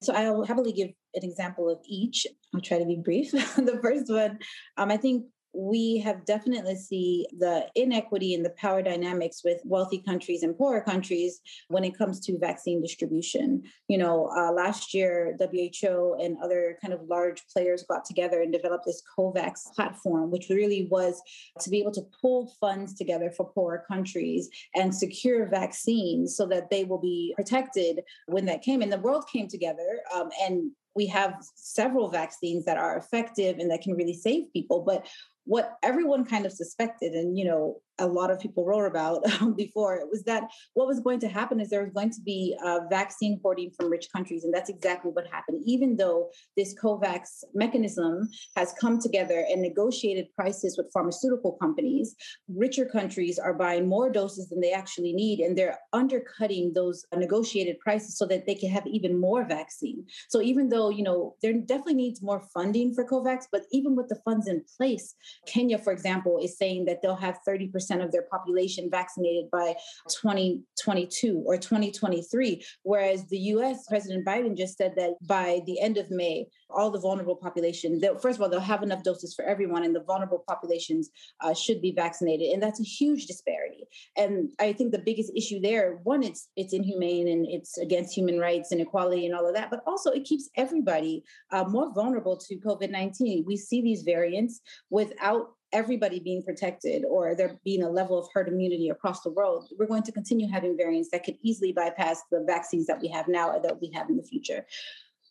So 0.03 0.13
I'll 0.13 0.45
happily 0.45 0.73
give 0.73 0.91
an 1.15 1.25
example 1.25 1.71
of 1.71 1.79
each. 1.89 2.27
I'll 2.55 2.61
try 2.61 2.79
to 2.79 2.85
be 2.85 3.01
brief. 3.03 3.31
the 3.33 3.79
first 3.83 4.13
one, 4.13 4.41
um, 4.77 4.91
I 4.91 4.99
think 4.99 5.25
we 5.53 5.99
have 5.99 6.25
definitely 6.25 6.77
see 6.77 7.27
the 7.39 7.67
inequity 7.75 8.35
in 8.35 8.43
the 8.43 8.51
power 8.51 8.83
dynamics 8.83 9.43
with 9.45 9.61
wealthy 9.65 9.99
countries 9.99 10.43
and 10.43 10.57
poorer 10.57 10.81
countries 10.81 11.41
when 11.69 11.85
it 11.85 11.97
comes 11.97 12.21
to 12.21 12.39
vaccine 12.39 12.81
distribution. 12.81 13.63
You 13.89 13.99
know, 13.99 14.31
uh, 14.37 14.53
last 14.53 14.95
year 14.95 15.37
WHO 15.41 16.17
and 16.21 16.37
other 16.43 16.79
kind 16.81 16.95
of 16.95 17.03
large 17.09 17.43
players 17.53 17.85
got 17.89 18.05
together 18.05 18.43
and 18.43 18.53
developed 18.53 18.85
this 18.87 19.03
COVAX 19.19 19.75
platform, 19.75 20.31
which 20.31 20.49
really 20.49 20.87
was 20.91 21.21
to 21.61 21.71
be 21.71 21.81
able 21.81 21.93
to 21.93 22.07
pull 22.21 22.53
funds 22.61 22.95
together 22.95 23.31
for 23.31 23.51
poorer 23.51 23.85
countries 23.89 24.49
and 24.75 24.95
secure 24.95 25.47
vaccines 25.47 26.37
so 26.37 26.47
that 26.47 26.71
they 26.71 26.85
will 26.85 27.01
be 27.01 27.33
protected 27.37 28.03
when 28.27 28.47
that 28.47 28.63
came. 28.63 28.83
And 28.83 28.93
the 28.93 28.99
world 28.99 29.25
came 29.33 29.49
together 29.49 30.01
um, 30.15 30.31
and 30.43 30.71
we 30.97 31.07
have 31.07 31.35
several 31.55 32.11
vaccines 32.11 32.65
that 32.65 32.77
are 32.77 32.97
effective 32.97 33.59
and 33.59 33.71
that 33.71 33.83
can 33.83 33.95
really 33.95 34.15
save 34.15 34.53
people 34.53 34.83
but 34.83 35.07
what 35.51 35.79
everyone 35.83 36.25
kind 36.25 36.47
of 36.47 36.53
suspected 36.53 37.13
and 37.13 37.37
you 37.37 37.45
know 37.45 37.81
a 38.01 38.07
lot 38.07 38.31
of 38.31 38.41
people 38.41 38.65
wrote 38.65 38.87
about 38.87 39.23
before 39.57 39.97
it 39.97 40.07
was 40.11 40.23
that 40.25 40.45
what 40.75 40.87
was 40.87 41.01
going 41.01 41.21
to 41.21 41.29
happen 41.29 41.61
is 41.61 41.71
there 41.71 41.83
was 41.83 41.93
going 41.93 42.11
to 42.11 42.21
be 42.23 42.57
uh, 42.65 42.81
vaccine 42.89 43.39
hoarding 43.43 43.71
from 43.77 43.91
rich 43.91 44.09
countries 44.15 44.45
and 44.45 44.53
that's 44.53 44.71
exactly 44.71 45.11
what 45.13 45.27
happened. 45.27 45.63
Even 45.65 45.97
though 45.97 46.31
this 46.57 46.75
covax 46.83 47.45
mechanism 47.55 48.29
has 48.57 48.75
come 48.81 49.01
together 49.01 49.45
and 49.51 49.63
negotiated 49.63 50.27
prices 50.35 50.77
with 50.77 50.91
pharmaceutical 50.93 51.53
companies 51.61 52.15
richer 52.49 52.85
countries 52.85 53.39
are 53.39 53.55
buying 53.55 53.89
more 53.89 54.11
doses 54.11 54.49
than 54.49 54.61
they 54.61 54.73
actually 54.73 55.13
need 55.13 55.41
and 55.41 55.57
they're 55.57 55.79
undercutting 55.93 56.73
those 56.75 57.05
negotiated 57.15 57.79
prices 57.81 58.17
so 58.17 58.27
that 58.27 58.47
they 58.47 58.55
can 58.55 58.71
have 58.71 58.87
even 58.87 59.21
more 59.21 59.45
vaccine. 59.45 60.05
So 60.29 60.41
even 60.41 60.69
though 60.69 60.91
you 60.91 61.03
know 61.03 61.35
there 61.43 61.53
definitely 61.53 61.95
needs 61.95 62.23
more 62.23 62.43
funding 62.55 62.95
for 62.95 63.05
covax 63.05 63.45
but 63.51 63.63
even 63.73 63.97
with 63.97 64.09
the 64.09 64.21
funds 64.25 64.47
in 64.49 64.63
place 64.77 65.15
kenya 65.47 65.79
for 65.79 65.93
example 65.93 66.39
is 66.43 66.57
saying 66.57 66.85
that 66.85 67.03
they'll 67.03 67.17
have 67.17 67.39
30% 67.47 67.71
of 67.99 68.13
their 68.13 68.27
population 68.31 68.89
vaccinated 68.91 69.51
by 69.51 69.75
2022 70.09 71.43
or 71.47 71.57
2023. 71.57 72.65
Whereas 72.83 73.27
the 73.29 73.39
US, 73.39 73.87
President 73.89 74.27
Biden 74.27 74.57
just 74.57 74.77
said 74.77 74.95
that 74.97 75.15
by 75.27 75.61
the 75.67 75.81
end 75.81 75.97
of 75.97 76.11
May, 76.11 76.47
all 76.69 76.91
the 76.91 77.01
vulnerable 77.01 77.37
population, 77.37 78.01
first 78.21 78.39
of 78.39 78.43
all, 78.43 78.49
they'll 78.49 78.61
have 78.61 78.83
enough 78.83 79.03
doses 79.03 79.35
for 79.35 79.45
everyone, 79.45 79.85
and 79.85 79.95
the 79.95 80.03
vulnerable 80.03 80.45
populations 80.47 81.11
uh, 81.41 81.55
should 81.55 81.81
be 81.83 81.93
vaccinated. 81.93 82.53
And 82.53 82.63
that's 82.63 82.81
a 82.81 82.85
huge 82.85 83.27
disparity. 83.27 83.85
And 84.17 84.51
I 84.61 84.73
think 84.73 84.93
the 84.93 84.99
biggest 84.99 85.33
issue 85.37 85.61
there, 85.61 86.01
one, 86.05 86.23
it's 86.23 86.49
it's 86.57 86.73
inhumane 86.73 87.29
and 87.29 87.47
it's 87.49 87.79
against 87.79 88.17
human 88.17 88.39
rights 88.39 88.73
and 88.73 88.81
equality 88.81 89.27
and 89.27 89.35
all 89.35 89.47
of 89.47 89.55
that, 89.55 89.71
but 89.71 89.83
also 89.87 90.11
it 90.11 90.25
keeps 90.25 90.49
everybody 90.57 91.25
uh, 91.53 91.65
more 91.65 91.93
vulnerable 91.93 92.37
to 92.37 92.57
COVID 92.57 92.91
19. 92.91 93.45
We 93.47 93.57
see 93.57 93.83
these 93.83 94.03
variants 94.03 94.61
without 94.91 95.55
everybody 95.73 96.21
being 96.21 96.43
protected 96.43 97.05
or 97.05 97.35
there 97.35 97.59
being 97.65 97.83
a 97.83 97.91
level 97.91 98.19
of 98.19 98.29
herd 98.33 98.49
immunity 98.49 98.89
across 98.89 99.23
the 99.23 99.31
world, 99.31 99.69
we're 99.79 99.87
going 99.87 100.03
to 100.03 100.13
continue 100.13 100.49
having 100.49 100.77
variants 100.77 101.11
that 101.11 101.25
could 101.25 101.37
easily 101.43 101.73
bypass 101.73 102.23
the 102.31 102.45
vaccines 102.47 102.87
that 102.87 103.01
we 103.01 103.09
have 103.09 103.29
now 103.29 103.51
or 103.51 103.61
that 103.63 103.81
we 103.81 103.91
have 103.95 104.09
in 104.09 104.17
the 104.17 104.23
future. 104.23 104.67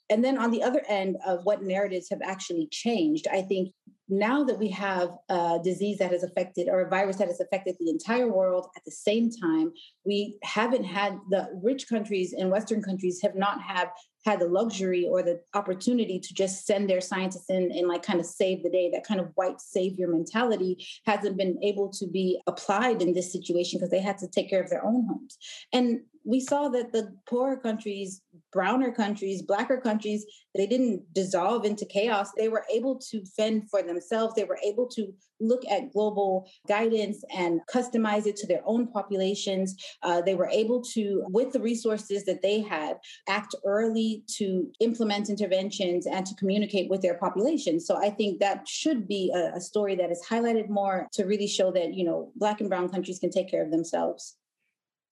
And 0.09 0.23
then 0.23 0.37
on 0.37 0.51
the 0.51 0.63
other 0.63 0.81
end 0.87 1.17
of 1.25 1.45
what 1.45 1.61
narratives 1.61 2.09
have 2.09 2.21
actually 2.23 2.67
changed, 2.71 3.27
I 3.31 3.41
think 3.41 3.73
now 4.09 4.43
that 4.43 4.57
we 4.57 4.69
have 4.69 5.11
a 5.29 5.59
disease 5.63 5.99
that 5.99 6.11
has 6.11 6.23
affected 6.23 6.67
or 6.67 6.81
a 6.81 6.89
virus 6.89 7.17
that 7.17 7.27
has 7.27 7.39
affected 7.39 7.75
the 7.79 7.89
entire 7.89 8.27
world 8.27 8.67
at 8.75 8.83
the 8.83 8.91
same 8.91 9.29
time, 9.29 9.71
we 10.05 10.37
haven't 10.43 10.83
had 10.83 11.17
the 11.29 11.49
rich 11.63 11.87
countries 11.87 12.33
and 12.33 12.49
Western 12.49 12.81
countries 12.81 13.21
have 13.21 13.35
not 13.35 13.61
have 13.61 13.89
had 14.25 14.39
the 14.39 14.47
luxury 14.47 15.07
or 15.07 15.23
the 15.23 15.39
opportunity 15.53 16.19
to 16.19 16.33
just 16.33 16.65
send 16.65 16.89
their 16.89 17.01
scientists 17.01 17.49
in 17.49 17.71
and 17.71 17.87
like 17.87 18.03
kind 18.03 18.19
of 18.19 18.25
save 18.25 18.63
the 18.63 18.69
day. 18.69 18.89
That 18.91 19.05
kind 19.05 19.19
of 19.19 19.31
white 19.35 19.61
savior 19.61 20.07
mentality 20.07 20.85
hasn't 21.05 21.37
been 21.37 21.57
able 21.63 21.89
to 21.93 22.07
be 22.07 22.41
applied 22.47 23.01
in 23.01 23.13
this 23.13 23.31
situation 23.31 23.79
because 23.79 23.91
they 23.91 24.01
had 24.01 24.17
to 24.19 24.27
take 24.27 24.49
care 24.49 24.61
of 24.61 24.69
their 24.69 24.83
own 24.83 25.07
homes. 25.07 25.37
And 25.71 26.01
we 26.29 26.39
saw 26.39 26.69
that 26.69 26.91
the 26.91 27.11
poorer 27.27 27.57
countries 27.57 28.21
browner 28.53 28.91
countries 28.91 29.41
blacker 29.41 29.79
countries 29.81 30.25
they 30.55 30.67
didn't 30.67 31.01
dissolve 31.13 31.65
into 31.65 31.85
chaos. 31.85 32.31
They 32.35 32.49
were 32.49 32.65
able 32.73 32.99
to 33.11 33.23
fend 33.37 33.69
for 33.69 33.81
themselves. 33.83 34.33
They 34.35 34.43
were 34.43 34.59
able 34.63 34.87
to 34.89 35.13
look 35.39 35.63
at 35.69 35.93
global 35.93 36.49
guidance 36.67 37.23
and 37.35 37.61
customize 37.73 38.25
it 38.25 38.35
to 38.37 38.47
their 38.47 38.61
own 38.65 38.87
populations. 38.87 39.75
Uh, 40.03 40.21
they 40.21 40.35
were 40.35 40.49
able 40.49 40.81
to 40.95 41.23
with 41.29 41.53
the 41.53 41.61
resources 41.61 42.25
that 42.25 42.41
they 42.41 42.61
had 42.61 42.97
act 43.27 43.55
early 43.65 44.23
to 44.37 44.69
implement 44.79 45.29
interventions 45.29 46.07
and 46.07 46.25
to 46.25 46.35
communicate 46.35 46.89
with 46.89 47.01
their 47.01 47.17
population. 47.17 47.79
So 47.79 47.97
i 47.97 48.09
think 48.09 48.39
that 48.39 48.67
should 48.67 49.07
be 49.07 49.31
a, 49.33 49.57
a 49.59 49.61
story 49.61 49.95
that 49.95 50.11
is 50.11 50.21
highlighted 50.29 50.69
more 50.69 51.07
to 51.13 51.25
really 51.25 51.47
show 51.47 51.71
that 51.71 51.93
you 51.93 52.03
know 52.03 52.31
black 52.35 52.59
and 52.59 52.69
brown 52.69 52.89
countries 52.89 53.19
can 53.19 53.31
take 53.31 53.49
care 53.49 53.63
of 53.63 53.71
themselves. 53.71 54.35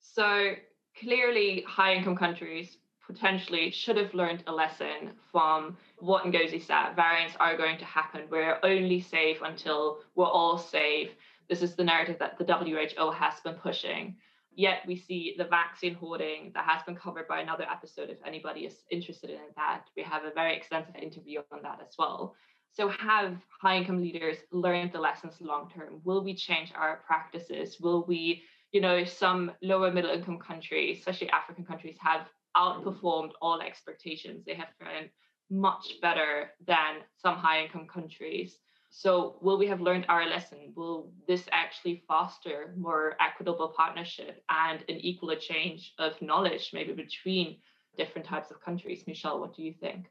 So 0.02 0.56
clearly 1.00 1.64
high 1.68 1.94
income 1.94 2.16
countries 2.16 2.78
potentially 3.06 3.72
should 3.72 3.98
have 3.98 4.14
learned 4.14 4.44
a 4.48 4.52
lesson 4.52 5.12
from 5.32 5.78
what 6.00 6.26
Ngozi 6.26 6.62
said. 6.62 6.94
Variants 6.96 7.36
are 7.40 7.58
going 7.58 7.78
to 7.78 7.86
happen. 7.86 8.24
We're 8.30 8.60
only 8.64 9.00
safe 9.00 9.38
until 9.42 10.00
we're 10.16 10.26
all 10.26 10.58
safe. 10.58 11.12
This 11.50 11.62
is 11.62 11.76
the 11.76 11.84
narrative 11.84 12.18
that 12.20 12.38
the 12.38 12.44
WHO 12.44 13.12
has 13.12 13.40
been 13.40 13.54
pushing. 13.56 14.18
Yet 14.54 14.80
we 14.88 14.96
see 14.96 15.36
the 15.38 15.46
vaccine 15.46 15.94
hoarding 15.94 16.52
that 16.54 16.66
has 16.66 16.84
been 16.84 16.96
covered 16.96 17.28
by 17.28 17.40
another 17.40 17.66
episode. 17.72 18.10
If 18.10 18.18
anybody 18.26 18.62
is 18.62 18.84
interested 18.92 19.30
in 19.30 19.40
that, 19.56 19.84
we 19.96 20.04
have 20.04 20.26
a 20.26 20.32
very 20.32 20.58
extensive 20.58 20.96
interview 20.96 21.42
on 21.52 21.62
that 21.62 21.80
as 21.80 21.94
well. 21.98 22.36
So, 22.74 22.90
have 22.90 23.38
high 23.62 23.78
income 23.78 24.02
leaders 24.02 24.38
learned 24.52 24.92
the 24.92 25.00
lessons 25.00 25.36
long 25.40 25.70
term? 25.70 26.02
Will 26.04 26.24
we 26.24 26.36
change 26.36 26.74
our 26.76 27.02
practices? 27.08 27.80
Will 27.80 28.04
we 28.06 28.44
you 28.72 28.82
know, 28.82 29.04
some 29.04 29.52
lower 29.62 29.92
middle 29.92 30.12
income 30.12 30.40
countries, 30.40 31.00
especially 31.00 31.30
African 31.30 31.66
countries, 31.66 31.98
have 32.00 32.22
mm. 32.22 32.28
outperformed 32.58 33.32
all 33.42 33.62
expectations. 33.62 34.44
They 34.46 34.56
have 34.56 34.70
fared 34.80 35.10
much 35.50 35.94
better 36.02 36.52
than 36.66 36.98
some 37.18 37.36
high 37.36 37.64
income 37.64 37.88
countries. 37.88 38.58
So, 38.90 39.38
will 39.42 39.58
we 39.58 39.68
have 39.68 39.82
learned 39.82 40.06
our 40.10 40.26
lesson? 40.28 40.74
Will 40.76 41.12
this 41.28 41.44
actually 41.52 42.04
foster 42.08 42.74
more 42.78 43.16
equitable 43.20 43.74
partnership 43.76 44.44
and 44.50 44.82
an 44.90 44.96
equal 44.96 45.32
exchange 45.32 45.94
of 46.00 46.22
knowledge, 46.22 46.72
maybe 46.74 46.94
between 46.94 47.58
different 47.98 48.28
types 48.28 48.52
of 48.52 48.62
countries. 48.62 49.04
Mishal, 49.08 49.40
what 49.40 49.56
do 49.56 49.64
you 49.64 49.74
think? 49.74 50.06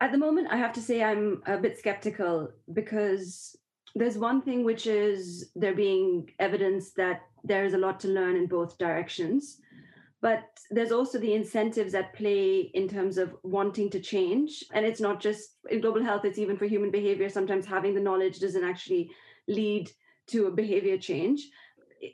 At 0.00 0.12
the 0.12 0.18
moment, 0.18 0.48
I 0.50 0.56
have 0.56 0.72
to 0.74 0.80
say 0.80 1.02
I'm 1.02 1.42
a 1.46 1.58
bit 1.58 1.78
skeptical 1.78 2.50
because 2.72 3.56
there's 3.94 4.16
one 4.16 4.40
thing 4.40 4.64
which 4.64 4.86
is 4.86 5.50
there 5.56 5.74
being 5.74 6.30
evidence 6.38 6.92
that 6.92 7.22
there 7.44 7.64
is 7.64 7.74
a 7.74 7.78
lot 7.78 8.00
to 8.00 8.08
learn 8.08 8.36
in 8.36 8.46
both 8.46 8.78
directions. 8.78 9.60
But 10.22 10.44
there's 10.70 10.92
also 10.92 11.18
the 11.18 11.32
incentives 11.32 11.94
at 11.94 12.14
play 12.14 12.70
in 12.74 12.88
terms 12.88 13.16
of 13.16 13.34
wanting 13.42 13.88
to 13.90 14.00
change. 14.00 14.62
And 14.72 14.84
it's 14.84 15.00
not 15.00 15.18
just 15.20 15.56
in 15.70 15.80
global 15.80 16.02
health, 16.02 16.24
it's 16.24 16.38
even 16.38 16.58
for 16.58 16.66
human 16.66 16.90
behavior. 16.90 17.28
Sometimes 17.28 17.64
having 17.64 17.94
the 17.94 18.02
knowledge 18.02 18.38
doesn't 18.38 18.64
actually 18.64 19.10
lead 19.48 19.90
to 20.28 20.46
a 20.46 20.50
behavior 20.50 20.98
change. 20.98 21.48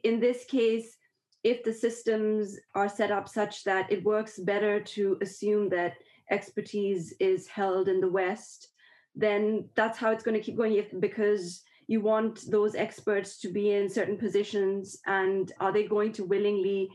In 0.05 0.21
this 0.21 0.45
case, 0.45 0.97
if 1.43 1.65
the 1.65 1.73
systems 1.73 2.59
are 2.75 2.89
set 2.89 3.11
up 3.11 3.29
such 3.29 3.65
that 3.65 3.91
it 3.91 4.05
works 4.05 4.39
better 4.39 4.81
to 4.81 5.19
assume 5.21 5.69
that 5.71 5.95
expertise 6.31 7.13
is 7.21 7.47
held 7.47 7.89
in 7.89 8.01
the 8.01 8.11
West, 8.11 8.69
then 9.15 9.69
that's 9.75 9.99
how 9.99 10.11
it's 10.11 10.25
going 10.25 10.37
to 10.37 10.43
keep 10.43 10.57
going. 10.57 10.81
Because 11.01 11.63
you 11.89 12.01
want 12.01 12.51
those 12.51 12.75
experts 12.75 13.39
to 13.39 13.49
be 13.49 13.73
in 13.73 13.89
certain 13.89 14.17
positions, 14.17 14.99
and 15.07 15.53
are 15.61 15.73
they 15.73 15.85
going 15.85 16.13
to 16.13 16.25
willingly 16.25 16.89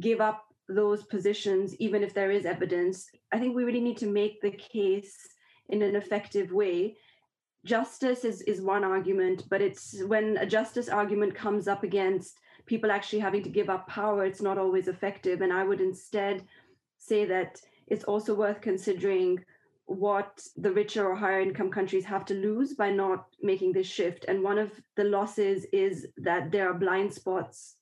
give 0.00 0.20
up 0.20 0.44
those 0.68 1.04
positions, 1.04 1.74
even 1.76 2.02
if 2.02 2.14
there 2.14 2.30
is 2.30 2.46
evidence? 2.46 3.08
I 3.32 3.38
think 3.38 3.54
we 3.54 3.64
really 3.64 3.80
need 3.80 3.98
to 3.98 4.06
make 4.06 4.40
the 4.40 4.50
case 4.50 5.16
in 5.68 5.82
an 5.82 5.96
effective 5.96 6.50
way. 6.52 6.96
Justice 7.64 8.24
is, 8.24 8.42
is 8.42 8.60
one 8.60 8.84
argument, 8.84 9.44
but 9.50 9.60
it's 9.60 10.02
when 10.04 10.36
a 10.38 10.46
justice 10.46 10.88
argument 10.88 11.34
comes 11.34 11.68
up 11.68 11.84
against 11.84 12.38
people 12.66 12.90
actually 12.90 13.18
having 13.18 13.42
to 13.42 13.48
give 13.48 13.68
up 13.68 13.88
power, 13.88 14.24
it's 14.24 14.42
not 14.42 14.58
always 14.58 14.88
effective. 14.88 15.40
And 15.40 15.52
I 15.52 15.64
would 15.64 15.80
instead 15.80 16.42
say 16.98 17.24
that 17.26 17.60
it's 17.86 18.04
also 18.04 18.34
worth 18.34 18.60
considering 18.60 19.44
what 19.92 20.42
the 20.56 20.72
richer 20.72 21.06
or 21.06 21.14
higher 21.14 21.40
income 21.40 21.70
countries 21.70 22.04
have 22.04 22.24
to 22.26 22.34
lose 22.34 22.74
by 22.74 22.90
not 22.90 23.26
making 23.40 23.72
this 23.72 23.86
shift. 23.86 24.24
And 24.28 24.42
one 24.42 24.58
of 24.58 24.70
the 24.96 25.04
losses 25.04 25.66
is 25.72 26.06
that 26.16 26.50
there 26.50 26.70
are 26.70 26.74
blind 26.74 27.12
spots 27.12 27.76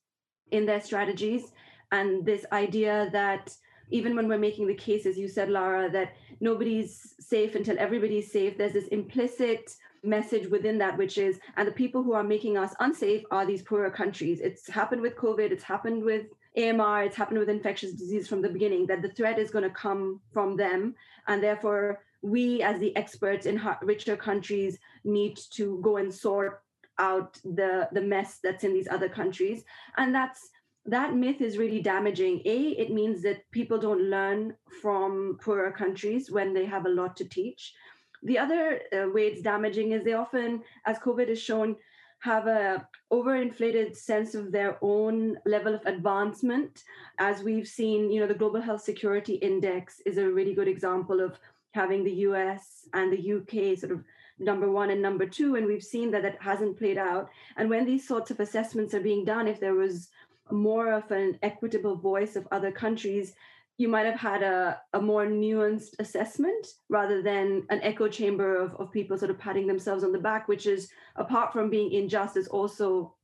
in 0.51 0.67
their 0.67 0.81
strategies. 0.81 1.53
And 1.93 2.25
this 2.25 2.45
idea 2.53 3.09
that 3.13 3.55
even 3.91 4.15
when 4.15 4.29
we're 4.29 4.39
making 4.39 4.67
the 4.67 4.75
case, 4.75 5.07
as 5.07 5.19
you 5.19 5.29
said, 5.29 5.51
Lara, 5.51 5.91
that 5.91 6.15
nobody's 6.41 7.15
safe 7.21 7.55
until 7.55 7.79
everybody's 7.79 8.31
safe, 8.31 8.57
there's 8.57 8.73
this 8.73 8.89
implicit 8.89 9.75
message 10.03 10.49
within 10.49 10.79
that, 10.79 10.97
which 10.97 11.19
is, 11.19 11.39
and 11.57 11.67
the 11.67 11.73
people 11.73 12.03
who 12.03 12.13
are 12.13 12.23
making 12.23 12.57
us 12.57 12.75
unsafe 12.81 13.23
are 13.31 13.45
these 13.45 13.63
poorer 13.63 13.91
countries. 13.91 14.41
It's 14.41 14.69
happened 14.69 15.03
with 15.03 15.17
COVID, 15.17 15.51
it's 15.51 15.65
happened 15.65 16.05
with 16.05 16.27
AMR, 16.57 17.05
it's 17.05 17.17
happened 17.17 17.39
with 17.39 17.49
infectious 17.49 17.93
disease 17.93 18.29
from 18.29 18.43
the 18.43 18.49
beginning, 18.49 18.87
that 18.87 19.03
the 19.03 19.11
threat 19.11 19.39
is 19.39 19.51
going 19.51 19.65
to 19.65 19.71
come 19.71 20.21
from 20.33 20.57
them. 20.57 20.95
And 21.29 21.43
therefore, 21.43 22.03
we 22.23 22.63
as 22.63 22.79
the 22.81 22.95
experts 22.97 23.47
in 23.47 23.61
richer 23.83 24.17
countries 24.17 24.79
need 25.05 25.39
to 25.53 25.81
go 25.83 25.97
and 25.97 26.13
sort 26.13 26.63
out 26.99 27.39
the, 27.45 27.89
the 27.93 28.01
mess 28.01 28.41
that's 28.43 28.65
in 28.65 28.75
these 28.75 28.89
other 28.89 29.09
countries. 29.09 29.65
And 29.97 30.15
that's 30.15 30.51
that 30.87 31.15
myth 31.15 31.41
is 31.41 31.59
really 31.59 31.81
damaging. 31.81 32.41
A, 32.45 32.59
it 32.71 32.91
means 32.91 33.23
that 33.23 33.49
people 33.51 33.79
don't 33.79 34.03
learn 34.03 34.55
from 34.81 35.39
poorer 35.43 35.73
countries 35.73 36.31
when 36.31 36.55
they 36.55 36.65
have 36.65 36.87
a 36.87 36.91
lot 36.91 37.17
to 37.19 37.29
teach. 37.29 37.75
The 38.23 38.39
other 38.39 38.81
uh, 38.93 39.09
way 39.11 39.29
it's 39.29 39.43
damaging 39.43 39.93
is 39.93 40.05
they 40.05 40.15
often, 40.15 40.63
as 40.87 40.99
COVID 40.99 41.29
has 41.29 41.41
shown, 41.41 41.77
have 42.21 42.47
a 42.47 42.87
overinflated 43.13 43.97
sense 43.97 44.35
of 44.35 44.53
their 44.53 44.79
own 44.83 45.39
level 45.47 45.75
of 45.75 45.85
advancement. 45.87 46.85
As 47.19 47.43
we've 47.43 47.67
seen 47.67 48.11
you 48.11 48.21
know 48.21 48.27
the 48.27 48.35
global 48.35 48.61
health 48.61 48.83
security 48.83 49.35
index 49.35 50.01
is 50.07 50.19
a 50.19 50.31
really 50.31 50.55
good 50.55 50.69
example 50.69 51.21
of 51.21 51.39
having 51.73 52.05
the 52.05 52.13
us 52.13 52.89
and 52.95 53.13
the 53.13 53.33
uk 53.33 53.79
sort 53.79 53.93
of 53.93 54.05
number 54.39 54.71
one 54.71 54.91
and 54.91 55.03
number 55.03 55.27
two 55.27 55.57
and 55.57 55.67
we've 55.67 55.83
seen 55.83 56.11
that 56.11 56.23
that 56.23 56.41
hasn't 56.41 56.79
played 56.79 56.99
out. 56.99 57.29
And 57.57 57.69
when 57.69 57.85
these 57.85 58.07
sorts 58.07 58.31
of 58.31 58.41
assessments 58.41 58.95
are 58.95 59.01
being 59.01 59.25
done 59.25 59.49
if 59.49 59.61
there 59.61 59.75
was 59.75 60.09
more 60.51 60.93
of 60.93 61.11
an 61.11 61.39
equitable 61.43 61.97
voice 61.97 62.37
of 62.37 62.49
other 62.51 62.73
countries 62.73 63.35
you 63.81 63.89
might 63.89 64.05
have 64.05 64.21
had 64.21 64.43
a, 64.43 64.79
a 64.93 65.01
more 65.01 65.25
nuanced 65.25 65.99
assessment 66.01 66.67
rather 66.91 67.23
than 67.23 67.65
an 67.71 67.81
echo 67.83 68.09
chamber 68.09 68.61
of, 68.61 68.75
of 68.75 68.93
people 68.93 69.17
sort 69.17 69.31
of 69.31 69.39
patting 69.39 69.67
themselves 69.67 70.05
on 70.05 70.13
the 70.13 70.19
back, 70.19 70.49
which 70.49 70.67
is 70.67 70.91
apart 71.17 71.51
from 71.51 71.71
being 71.71 71.91
injustice, 71.91 72.47
also 72.49 73.15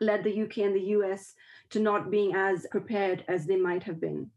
led 0.00 0.24
the 0.24 0.42
UK 0.42 0.58
and 0.58 0.74
the 0.74 0.88
US 0.96 1.34
to 1.70 1.78
not 1.78 2.10
being 2.10 2.34
as 2.34 2.66
prepared 2.72 3.24
as 3.28 3.46
they 3.46 3.54
might 3.54 3.84
have 3.84 4.00
been. 4.00 4.28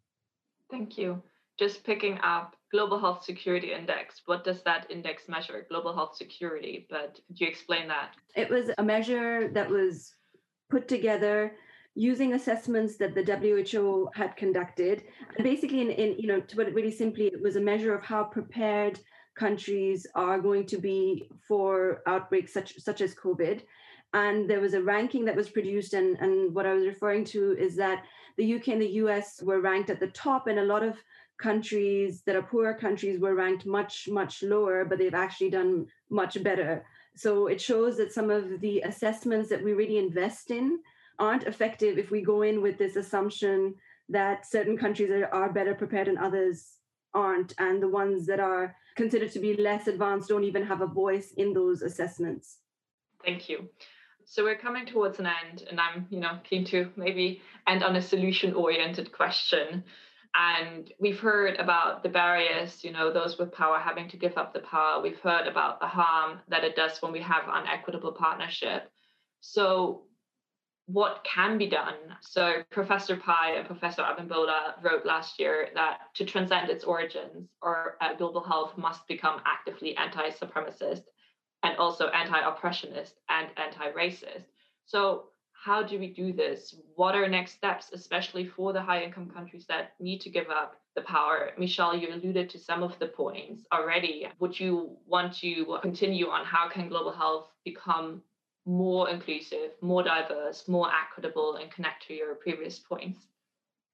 Thank 0.69 0.99
you. 0.99 1.23
Just 1.57 1.83
picking 1.83 2.19
up 2.21 2.55
Global 2.71 2.99
Health 2.99 3.23
Security 3.23 3.73
Index, 3.73 4.21
what 4.27 4.43
does 4.43 4.61
that 4.65 4.85
index 4.91 5.27
measure? 5.27 5.65
Global 5.67 5.95
health 5.95 6.15
security, 6.15 6.85
but 6.91 7.19
could 7.25 7.41
you 7.41 7.47
explain 7.47 7.87
that? 7.87 8.11
It 8.35 8.51
was 8.51 8.69
a 8.77 8.83
measure 8.83 9.47
that 9.47 9.67
was 9.67 10.13
put 10.69 10.87
together 10.87 11.55
using 11.95 12.33
assessments 12.33 12.97
that 12.97 13.15
the 13.15 13.23
WHO 13.23 14.09
had 14.13 14.35
conducted. 14.35 15.03
And 15.37 15.43
basically, 15.43 15.81
in, 15.81 15.91
in 15.91 16.19
you 16.19 16.27
know, 16.27 16.41
to 16.41 16.55
put 16.55 16.67
it 16.67 16.75
really 16.75 16.91
simply, 16.91 17.27
it 17.27 17.41
was 17.41 17.55
a 17.55 17.61
measure 17.61 17.95
of 17.95 18.03
how 18.03 18.25
prepared 18.25 18.99
countries 19.35 20.05
are 20.15 20.39
going 20.39 20.65
to 20.65 20.77
be 20.77 21.29
for 21.47 22.01
outbreaks 22.05 22.53
such 22.53 22.79
such 22.79 23.01
as 23.01 23.15
COVID. 23.15 23.61
And 24.13 24.49
there 24.49 24.61
was 24.61 24.73
a 24.73 24.81
ranking 24.81 25.25
that 25.25 25.35
was 25.35 25.49
produced, 25.49 25.93
and, 25.93 26.17
and 26.19 26.53
what 26.53 26.65
I 26.65 26.73
was 26.73 26.85
referring 26.85 27.25
to 27.25 27.55
is 27.57 27.75
that 27.77 28.03
the 28.37 28.55
UK 28.55 28.69
and 28.69 28.81
the 28.81 28.97
US 29.03 29.41
were 29.41 29.61
ranked 29.61 29.89
at 29.89 29.99
the 29.99 30.07
top, 30.07 30.47
and 30.47 30.59
a 30.59 30.63
lot 30.63 30.83
of 30.83 31.01
countries 31.37 32.21
that 32.25 32.35
are 32.35 32.41
poorer 32.41 32.73
countries 32.73 33.19
were 33.19 33.35
ranked 33.35 33.65
much, 33.65 34.07
much 34.09 34.41
lower, 34.41 34.85
but 34.85 34.97
they've 34.97 35.13
actually 35.13 35.49
done 35.49 35.85
much 36.09 36.41
better. 36.43 36.85
So 37.15 37.47
it 37.47 37.59
shows 37.59 37.97
that 37.97 38.13
some 38.13 38.29
of 38.29 38.61
the 38.61 38.81
assessments 38.81 39.49
that 39.49 39.63
we 39.63 39.73
really 39.73 39.97
invest 39.97 40.51
in 40.51 40.79
aren't 41.19 41.43
effective 41.43 41.97
if 41.97 42.11
we 42.11 42.21
go 42.21 42.41
in 42.41 42.61
with 42.61 42.77
this 42.77 42.95
assumption 42.95 43.75
that 44.09 44.45
certain 44.45 44.77
countries 44.77 45.09
are, 45.09 45.25
are 45.27 45.51
better 45.51 45.73
prepared 45.73 46.07
and 46.07 46.17
others 46.17 46.75
aren't 47.13 47.53
and 47.57 47.81
the 47.81 47.87
ones 47.87 48.25
that 48.27 48.39
are 48.39 48.75
considered 48.95 49.31
to 49.31 49.39
be 49.39 49.55
less 49.55 49.87
advanced 49.87 50.29
don't 50.29 50.43
even 50.43 50.63
have 50.63 50.81
a 50.81 50.87
voice 50.87 51.33
in 51.37 51.53
those 51.53 51.81
assessments. 51.81 52.57
Thank 53.23 53.49
you. 53.49 53.69
So 54.25 54.43
we're 54.43 54.57
coming 54.57 54.85
towards 54.85 55.19
an 55.19 55.27
end 55.27 55.63
and 55.69 55.79
i'm 55.79 56.07
you 56.09 56.19
know 56.19 56.39
keen 56.43 56.65
to 56.65 56.91
maybe 56.95 57.41
end 57.67 57.83
on 57.83 57.95
a 57.95 58.01
solution 58.01 58.53
oriented 58.53 59.11
question. 59.11 59.83
And 60.37 60.91
we've 60.99 61.19
heard 61.19 61.55
about 61.57 62.03
the 62.03 62.09
barriers 62.09 62.83
you 62.83 62.91
know 62.91 63.13
those 63.13 63.37
with 63.37 63.53
power 63.53 63.79
having 63.79 64.09
to 64.09 64.17
give 64.17 64.37
up 64.37 64.53
the 64.53 64.59
power. 64.59 65.01
We've 65.01 65.19
heard 65.19 65.47
about 65.47 65.79
the 65.79 65.87
harm 65.87 66.39
that 66.49 66.63
it 66.63 66.75
does 66.75 67.01
when 67.01 67.11
we 67.11 67.21
have 67.21 67.43
unequitable 67.47 68.11
partnership. 68.11 68.91
So 69.39 70.03
what 70.87 71.23
can 71.23 71.57
be 71.57 71.67
done. 71.67 71.95
So 72.21 72.63
Professor 72.69 73.17
Pai 73.17 73.57
and 73.57 73.65
Professor 73.65 74.03
Abimbola 74.03 74.75
wrote 74.83 75.05
last 75.05 75.39
year 75.39 75.69
that 75.73 75.99
to 76.15 76.25
transcend 76.25 76.69
its 76.69 76.83
origins, 76.83 77.49
or 77.61 77.97
uh, 78.01 78.13
global 78.15 78.43
health 78.43 78.77
must 78.77 79.07
become 79.07 79.41
actively 79.45 79.97
anti-supremacist 79.97 81.01
and 81.63 81.77
also 81.77 82.07
anti-oppressionist 82.09 83.15
and 83.29 83.47
anti-racist. 83.57 84.45
So 84.85 85.29
how 85.53 85.81
do 85.81 85.97
we 85.97 86.13
do 86.13 86.31
this? 86.31 86.75
What 86.95 87.15
are 87.15 87.27
next 87.27 87.53
steps, 87.53 87.89
especially 87.91 88.45
for 88.45 88.71
the 88.71 88.81
high-income 88.81 89.31
countries 89.31 89.65
that 89.67 89.93
need 89.99 90.21
to 90.21 90.29
give 90.29 90.49
up 90.51 90.75
the 90.95 91.01
power? 91.01 91.49
Mishal, 91.59 91.99
you 91.99 92.13
alluded 92.13 92.51
to 92.51 92.59
some 92.59 92.83
of 92.83 92.99
the 92.99 93.07
points 93.07 93.63
already. 93.73 94.27
Would 94.39 94.59
you 94.59 94.97
want 95.07 95.33
to 95.37 95.79
continue 95.81 96.27
on 96.27 96.45
how 96.45 96.69
can 96.69 96.89
global 96.89 97.11
health 97.11 97.47
become 97.63 98.21
more 98.65 99.09
inclusive, 99.09 99.71
more 99.81 100.03
diverse, 100.03 100.67
more 100.67 100.89
equitable, 100.91 101.55
and 101.55 101.71
connect 101.71 102.07
to 102.07 102.13
your 102.13 102.35
previous 102.35 102.79
points. 102.79 103.19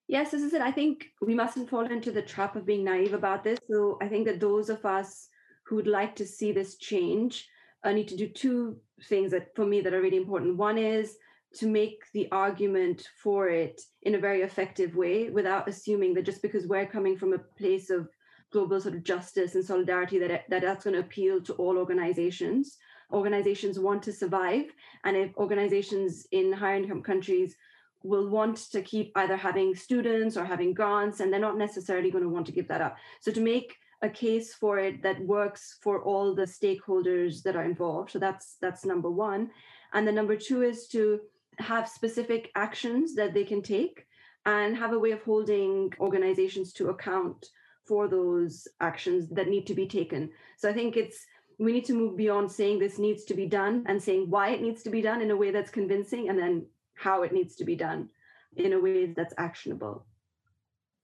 Yes, 0.08 0.32
this 0.32 0.44
is 0.44 0.54
it. 0.54 0.62
I 0.62 0.72
think 0.72 1.06
we 1.22 1.36
mustn't 1.36 1.70
fall 1.70 1.86
into 1.86 2.12
the 2.12 2.22
trap 2.22 2.56
of 2.56 2.66
being 2.66 2.84
naive 2.84 3.14
about 3.14 3.44
this. 3.44 3.60
So 3.70 3.98
I 4.02 4.08
think 4.08 4.26
that 4.28 4.40
those 4.40 4.70
of 4.70 4.86
us 4.86 5.28
who 5.66 5.76
would 5.78 5.88
like 5.88 6.16
to 6.18 6.26
see 6.26 6.52
this 6.52 6.78
change 6.78 7.48
uh, 7.84 7.92
need 7.92 8.08
to 8.10 8.18
do 8.18 8.28
two 8.28 8.78
things 9.08 9.32
that 9.32 9.56
for 9.56 9.66
me 9.66 9.82
that 9.82 9.94
are 9.94 10.02
really 10.02 10.18
important. 10.18 10.58
One 10.58 10.78
is 10.78 11.16
to 11.56 11.68
make 11.68 12.04
the 12.14 12.30
argument 12.32 13.08
for 13.22 13.50
it 13.50 13.82
in 14.04 14.16
a 14.16 14.20
very 14.20 14.42
effective 14.42 14.96
way 14.96 15.30
without 15.30 15.68
assuming 15.68 16.14
that 16.14 16.26
just 16.26 16.42
because 16.42 16.68
we're 16.68 16.86
coming 16.86 17.18
from 17.18 17.34
a 17.34 17.40
place 17.58 17.90
of 17.90 18.08
global 18.52 18.80
sort 18.80 18.96
of 18.96 19.04
justice 19.04 19.56
and 19.56 19.64
solidarity 19.64 20.20
that, 20.20 20.44
that 20.50 20.62
that's 20.62 20.84
going 20.84 20.94
to 20.94 21.00
appeal 21.00 21.42
to 21.42 21.54
all 21.54 21.78
organizations 21.78 22.78
organizations 23.12 23.80
want 23.80 24.04
to 24.04 24.14
survive 24.14 24.66
and 25.04 25.18
if 25.18 25.36
organizations 25.38 26.26
in 26.32 26.52
higher 26.52 26.76
income 26.76 27.02
countries 27.02 27.56
will 28.04 28.30
want 28.30 28.58
to 28.58 28.82
keep 28.82 29.12
either 29.16 29.36
having 29.36 29.76
students 29.76 30.36
or 30.36 30.44
having 30.44 30.74
grants 30.74 31.20
and 31.20 31.32
they're 31.32 31.40
not 31.40 31.58
necessarily 31.58 32.10
going 32.10 32.24
to 32.24 32.30
want 32.30 32.46
to 32.46 32.52
give 32.52 32.68
that 32.68 32.82
up 32.82 32.98
so 33.20 33.32
to 33.32 33.42
make 33.42 33.76
a 34.02 34.10
case 34.10 34.56
for 34.56 34.80
it 34.80 35.04
that 35.04 35.24
works 35.26 35.78
for 35.82 36.02
all 36.04 36.34
the 36.34 36.42
stakeholders 36.44 37.44
that 37.44 37.56
are 37.56 37.64
involved 37.64 38.12
so 38.12 38.20
that's 38.20 38.58
that's 38.62 38.86
number 38.86 39.10
one 39.10 39.50
and 39.94 40.08
the 40.08 40.12
number 40.12 40.36
two 40.36 40.64
is 40.64 40.88
to 40.88 41.20
have 41.60 41.88
specific 41.88 42.50
actions 42.56 43.14
that 43.16 43.34
they 43.34 43.44
can 43.44 43.62
take 43.62 44.06
and 44.46 44.76
have 44.76 44.94
a 44.94 45.00
way 45.00 45.12
of 45.12 45.22
holding 45.24 45.94
organizations 46.00 46.74
to 46.74 46.90
account 46.90 47.48
for 47.86 48.08
those 48.08 48.68
actions 48.80 49.30
that 49.30 49.50
need 49.50 49.68
to 49.68 49.74
be 49.74 49.88
taken. 49.88 50.30
So 50.58 50.70
I 50.70 50.74
think 50.74 50.98
it's 50.98 51.26
we 51.60 51.74
need 51.74 51.86
to 51.86 51.94
move 51.94 52.18
beyond 52.18 52.52
saying 52.52 52.80
this 52.80 53.00
needs 53.00 53.24
to 53.26 53.34
be 53.34 53.46
done 53.46 53.84
and 53.88 54.02
saying 54.02 54.30
why 54.30 54.50
it 54.50 54.62
needs 54.62 54.84
to 54.84 54.90
be 54.90 55.02
done 55.02 55.22
in 55.22 55.32
a 55.32 55.36
way 55.36 55.52
that's 55.52 55.72
convincing 55.72 56.30
and 56.30 56.38
then 56.38 56.66
how 56.96 57.24
it 57.24 57.34
needs 57.34 57.56
to 57.56 57.66
be 57.66 57.76
done 57.76 58.10
in 58.56 58.74
a 58.74 58.80
way 58.80 59.08
that's 59.08 59.34
actionable. 59.38 60.06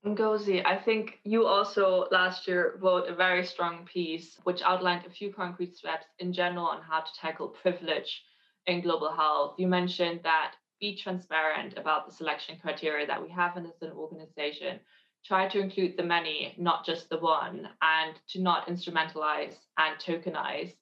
Ngozi, 0.05 0.65
I 0.65 0.77
think 0.77 1.19
you 1.23 1.45
also 1.45 2.07
last 2.11 2.47
year 2.47 2.77
wrote 2.81 3.09
a 3.09 3.15
very 3.15 3.45
strong 3.45 3.85
piece 3.85 4.37
which 4.43 4.61
outlined 4.61 5.05
a 5.05 5.09
few 5.09 5.33
concrete 5.33 5.75
steps 5.75 6.05
in 6.19 6.31
general 6.31 6.65
on 6.65 6.81
how 6.81 7.01
to 7.01 7.11
tackle 7.19 7.49
privilege 7.49 8.23
in 8.67 8.81
global 8.81 9.11
health. 9.11 9.55
You 9.57 9.67
mentioned 9.67 10.21
that 10.23 10.53
be 10.79 10.95
transparent 10.95 11.77
about 11.77 12.07
the 12.07 12.13
selection 12.13 12.57
criteria 12.61 13.07
that 13.07 13.21
we 13.21 13.29
have 13.29 13.57
in 13.57 13.65
as 13.65 13.81
an 13.81 13.91
organization. 13.91 14.79
Try 15.27 15.49
to 15.49 15.59
include 15.59 15.97
the 15.97 16.03
many, 16.03 16.55
not 16.57 16.85
just 16.85 17.09
the 17.09 17.19
one, 17.19 17.67
and 17.81 18.15
to 18.29 18.41
not 18.41 18.67
instrumentalize 18.67 19.55
and 19.77 19.97
tokenize. 19.99 20.73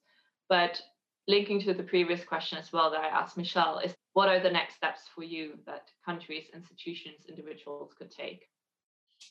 But 0.48 0.80
linking 1.26 1.60
to 1.62 1.74
the 1.74 1.82
previous 1.82 2.22
question 2.22 2.58
as 2.58 2.72
well 2.72 2.90
that 2.90 3.00
I 3.00 3.08
asked 3.08 3.36
Mishal 3.36 3.84
is 3.84 3.92
what 4.12 4.28
are 4.28 4.38
the 4.38 4.50
next 4.50 4.76
steps 4.76 5.02
for 5.12 5.24
you 5.24 5.58
that 5.66 5.90
countries, 6.04 6.44
institutions, 6.54 7.26
individuals 7.28 7.92
could 7.98 8.12
take? 8.12 8.44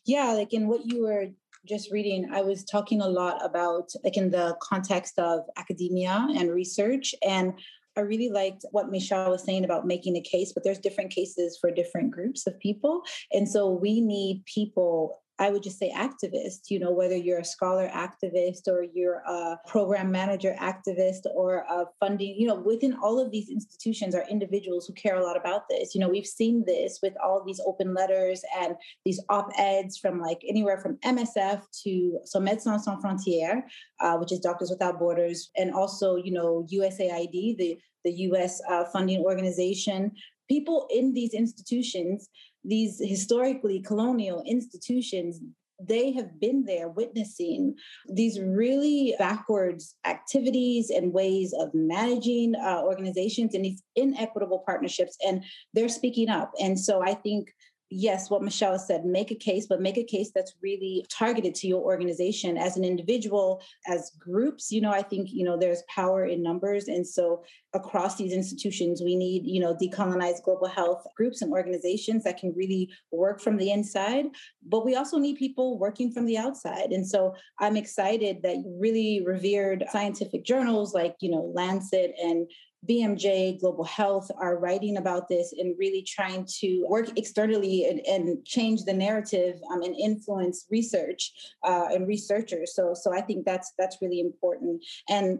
Yeah, 0.06 0.34
like 0.34 0.54
in 0.54 0.67
what 0.67 0.86
you 0.86 1.04
were 1.04 1.28
just 1.65 1.91
reading, 1.91 2.30
I 2.34 2.41
was 2.41 2.65
talking 2.65 3.01
a 3.01 3.08
lot 3.08 3.43
about, 3.43 3.91
like, 4.04 4.17
in 4.17 4.30
the 4.30 4.58
context 4.62 5.17
of 5.17 5.41
academia 5.58 6.28
and 6.36 6.51
research. 6.51 7.15
And 7.25 7.54
I 7.97 8.01
really 8.01 8.29
liked 8.29 8.65
what 8.71 8.91
Mishal 8.91 9.29
was 9.29 9.43
saying 9.43 9.63
about 9.63 9.88
making 9.88 10.15
a 10.17 10.21
case, 10.21 10.51
but 10.53 10.63
there's 10.63 10.79
different 10.79 11.12
cases 11.12 11.58
for 11.60 11.71
different 11.71 12.12
groups 12.12 12.45
of 12.47 12.60
people. 12.60 13.01
And 13.31 13.47
so 13.47 13.69
we 13.69 14.01
need 14.01 14.43
people 14.45 15.21
I 15.38 15.50
would 15.50 15.63
just 15.63 15.78
say 15.78 15.91
activist, 15.93 16.69
you 16.69 16.80
know, 16.80 16.91
whether 16.91 17.15
you're 17.15 17.39
a 17.39 17.45
scholar 17.45 17.89
activist 17.89 18.67
or 18.67 18.84
you're 18.84 19.21
a 19.28 19.60
program 19.67 20.10
manager 20.10 20.56
activist 20.62 21.26
or 21.34 21.65
a 21.69 21.86
funding, 22.00 22.36
you 22.39 22.48
know, 22.48 22.56
within 22.56 22.93
all 22.93 23.19
of 23.19 23.32
these 23.32 23.50
institutions 23.50 24.15
are 24.15 24.26
individuals 24.30 24.88
who 24.88 24.93
care 24.93 25.17
a 25.17 25.24
lot 25.24 25.36
about 25.36 25.67
this. 25.69 25.93
You 25.93 26.00
know, 26.00 26.08
we've 26.08 26.26
seen 26.26 26.63
this 26.65 27.00
with 27.04 27.13
all 27.21 27.43
these 27.45 27.60
open 27.65 27.93
letters 27.93 28.43
and 28.58 28.76
these 29.04 29.21
op-eds 29.28 29.98
from 29.98 30.21
like 30.21 30.41
anywhere 30.48 30.78
from 30.78 30.95
MSF 31.04 31.63
to 31.84 32.19
so 32.24 32.39
Médecins 32.39 32.82
Sans 32.82 33.04
Frontières, 33.04 33.63
uh, 34.00 34.17
which 34.17 34.32
is 34.32 34.39
Doctors 34.39 34.69
Without 34.69 35.00
Borders, 35.00 35.50
and 35.58 35.74
also, 35.74 36.15
you 36.15 36.32
know, 36.32 36.65
USAID, 36.71 37.58
the, 37.58 37.78
the 38.06 38.12
US 38.30 38.62
uh, 38.69 38.86
funding 38.86 39.19
organization. 39.19 40.13
People 40.47 40.88
in 40.89 41.13
these 41.13 41.34
institutions 41.34 42.29
these 42.65 42.99
historically 42.99 43.79
colonial 43.79 44.41
institutions 44.45 45.39
they 45.81 46.13
have 46.13 46.39
been 46.39 46.63
there 46.63 46.88
witnessing 46.88 47.75
these 48.08 48.39
really 48.39 49.13
backwards 49.19 49.95
activities 50.05 50.89
and 50.89 51.12
ways 51.12 51.53
of 51.60 51.69
managing 51.73 52.55
uh, 52.55 52.81
organizations 52.81 53.53
and 53.53 53.65
these 53.65 53.84
inequitable 53.97 54.63
partnerships 54.65 55.17
and 55.27 55.43
they're 55.73 55.89
speaking 55.89 56.29
up. 56.29 56.51
And 56.62 56.79
so 56.79 57.03
i 57.03 57.13
think 57.13 57.49
yes, 57.95 58.29
what 58.29 58.41
Mishal 58.41 58.77
said, 58.77 59.05
make 59.05 59.31
a 59.31 59.36
case, 59.36 59.67
but 59.67 59.81
make 59.81 59.97
a 59.97 60.03
case 60.03 60.31
that's 60.36 60.53
really 60.62 61.05
targeted 61.10 61.55
to 61.55 61.67
your 61.67 61.81
organization 61.81 62.58
as 62.58 62.75
an 62.75 62.84
individual, 62.84 63.62
as 63.88 64.12
groups. 64.19 64.71
You 64.71 64.81
know, 64.81 64.91
I 64.91 65.01
think, 65.01 65.31
you 65.31 65.45
know, 65.45 65.58
there's 65.58 65.84
power 65.88 66.25
in 66.25 66.43
numbers. 66.43 66.88
And 66.89 67.08
so 67.08 67.43
across 67.73 68.17
these 68.17 68.34
institutions, 68.34 69.01
we 69.01 69.15
need, 69.15 69.45
you 69.45 69.62
know, 69.62 69.75
decolonized 69.75 70.43
global 70.43 70.67
health 70.67 71.05
groups 71.15 71.41
and 71.41 71.51
organizations 71.51 72.23
that 72.23 72.38
can 72.38 72.53
really 72.53 72.89
work 73.12 73.39
from 73.39 73.58
the 73.58 73.71
inside. 73.71 74.25
But 74.65 74.86
we 74.86 74.95
also 74.95 75.17
need 75.17 75.38
people 75.38 75.79
working 75.79 76.12
from 76.12 76.25
the 76.25 76.38
outside. 76.38 76.91
And 76.91 77.08
so 77.08 77.36
I'm 77.60 77.77
excited 77.77 78.41
that 78.43 78.58
really 78.65 79.23
revered 79.25 79.86
scientific 79.91 80.43
journals 80.43 80.93
like, 80.93 81.15
you 81.21 81.31
know, 81.31 81.51
Lancet 81.55 82.13
and 82.21 82.49
BMJ 82.88 83.60
Global 83.60 83.84
Health 83.84 84.30
are 84.39 84.58
writing 84.58 84.98
about 84.98 85.28
this 85.30 85.54
and 85.58 85.76
really 85.78 86.04
trying 86.04 86.45
to 86.60 86.86
work 86.88 87.10
externally 87.17 87.86
and, 87.86 88.00
and 88.06 88.45
change 88.45 88.84
the 88.84 88.93
narrative 88.93 89.60
um, 89.71 89.82
and 89.82 89.95
influence 89.95 90.65
research 90.69 91.32
uh, 91.63 91.88
and 91.91 92.08
researchers. 92.08 92.76
So, 92.76 92.93
so 92.93 93.13
I 93.13 93.21
think 93.21 93.45
that's 93.45 93.74
that's 93.78 93.98
really 94.02 94.19
important. 94.19 94.84
And 95.10 95.39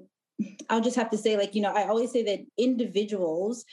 I'll 0.70 0.82
just 0.82 0.98
have 0.98 1.10
to 1.12 1.18
say, 1.18 1.38
like 1.38 1.56
you 1.56 1.62
know, 1.62 1.74
I 1.74 1.88
always 1.88 2.12
say 2.12 2.24
that 2.24 2.40
individuals 2.58 3.66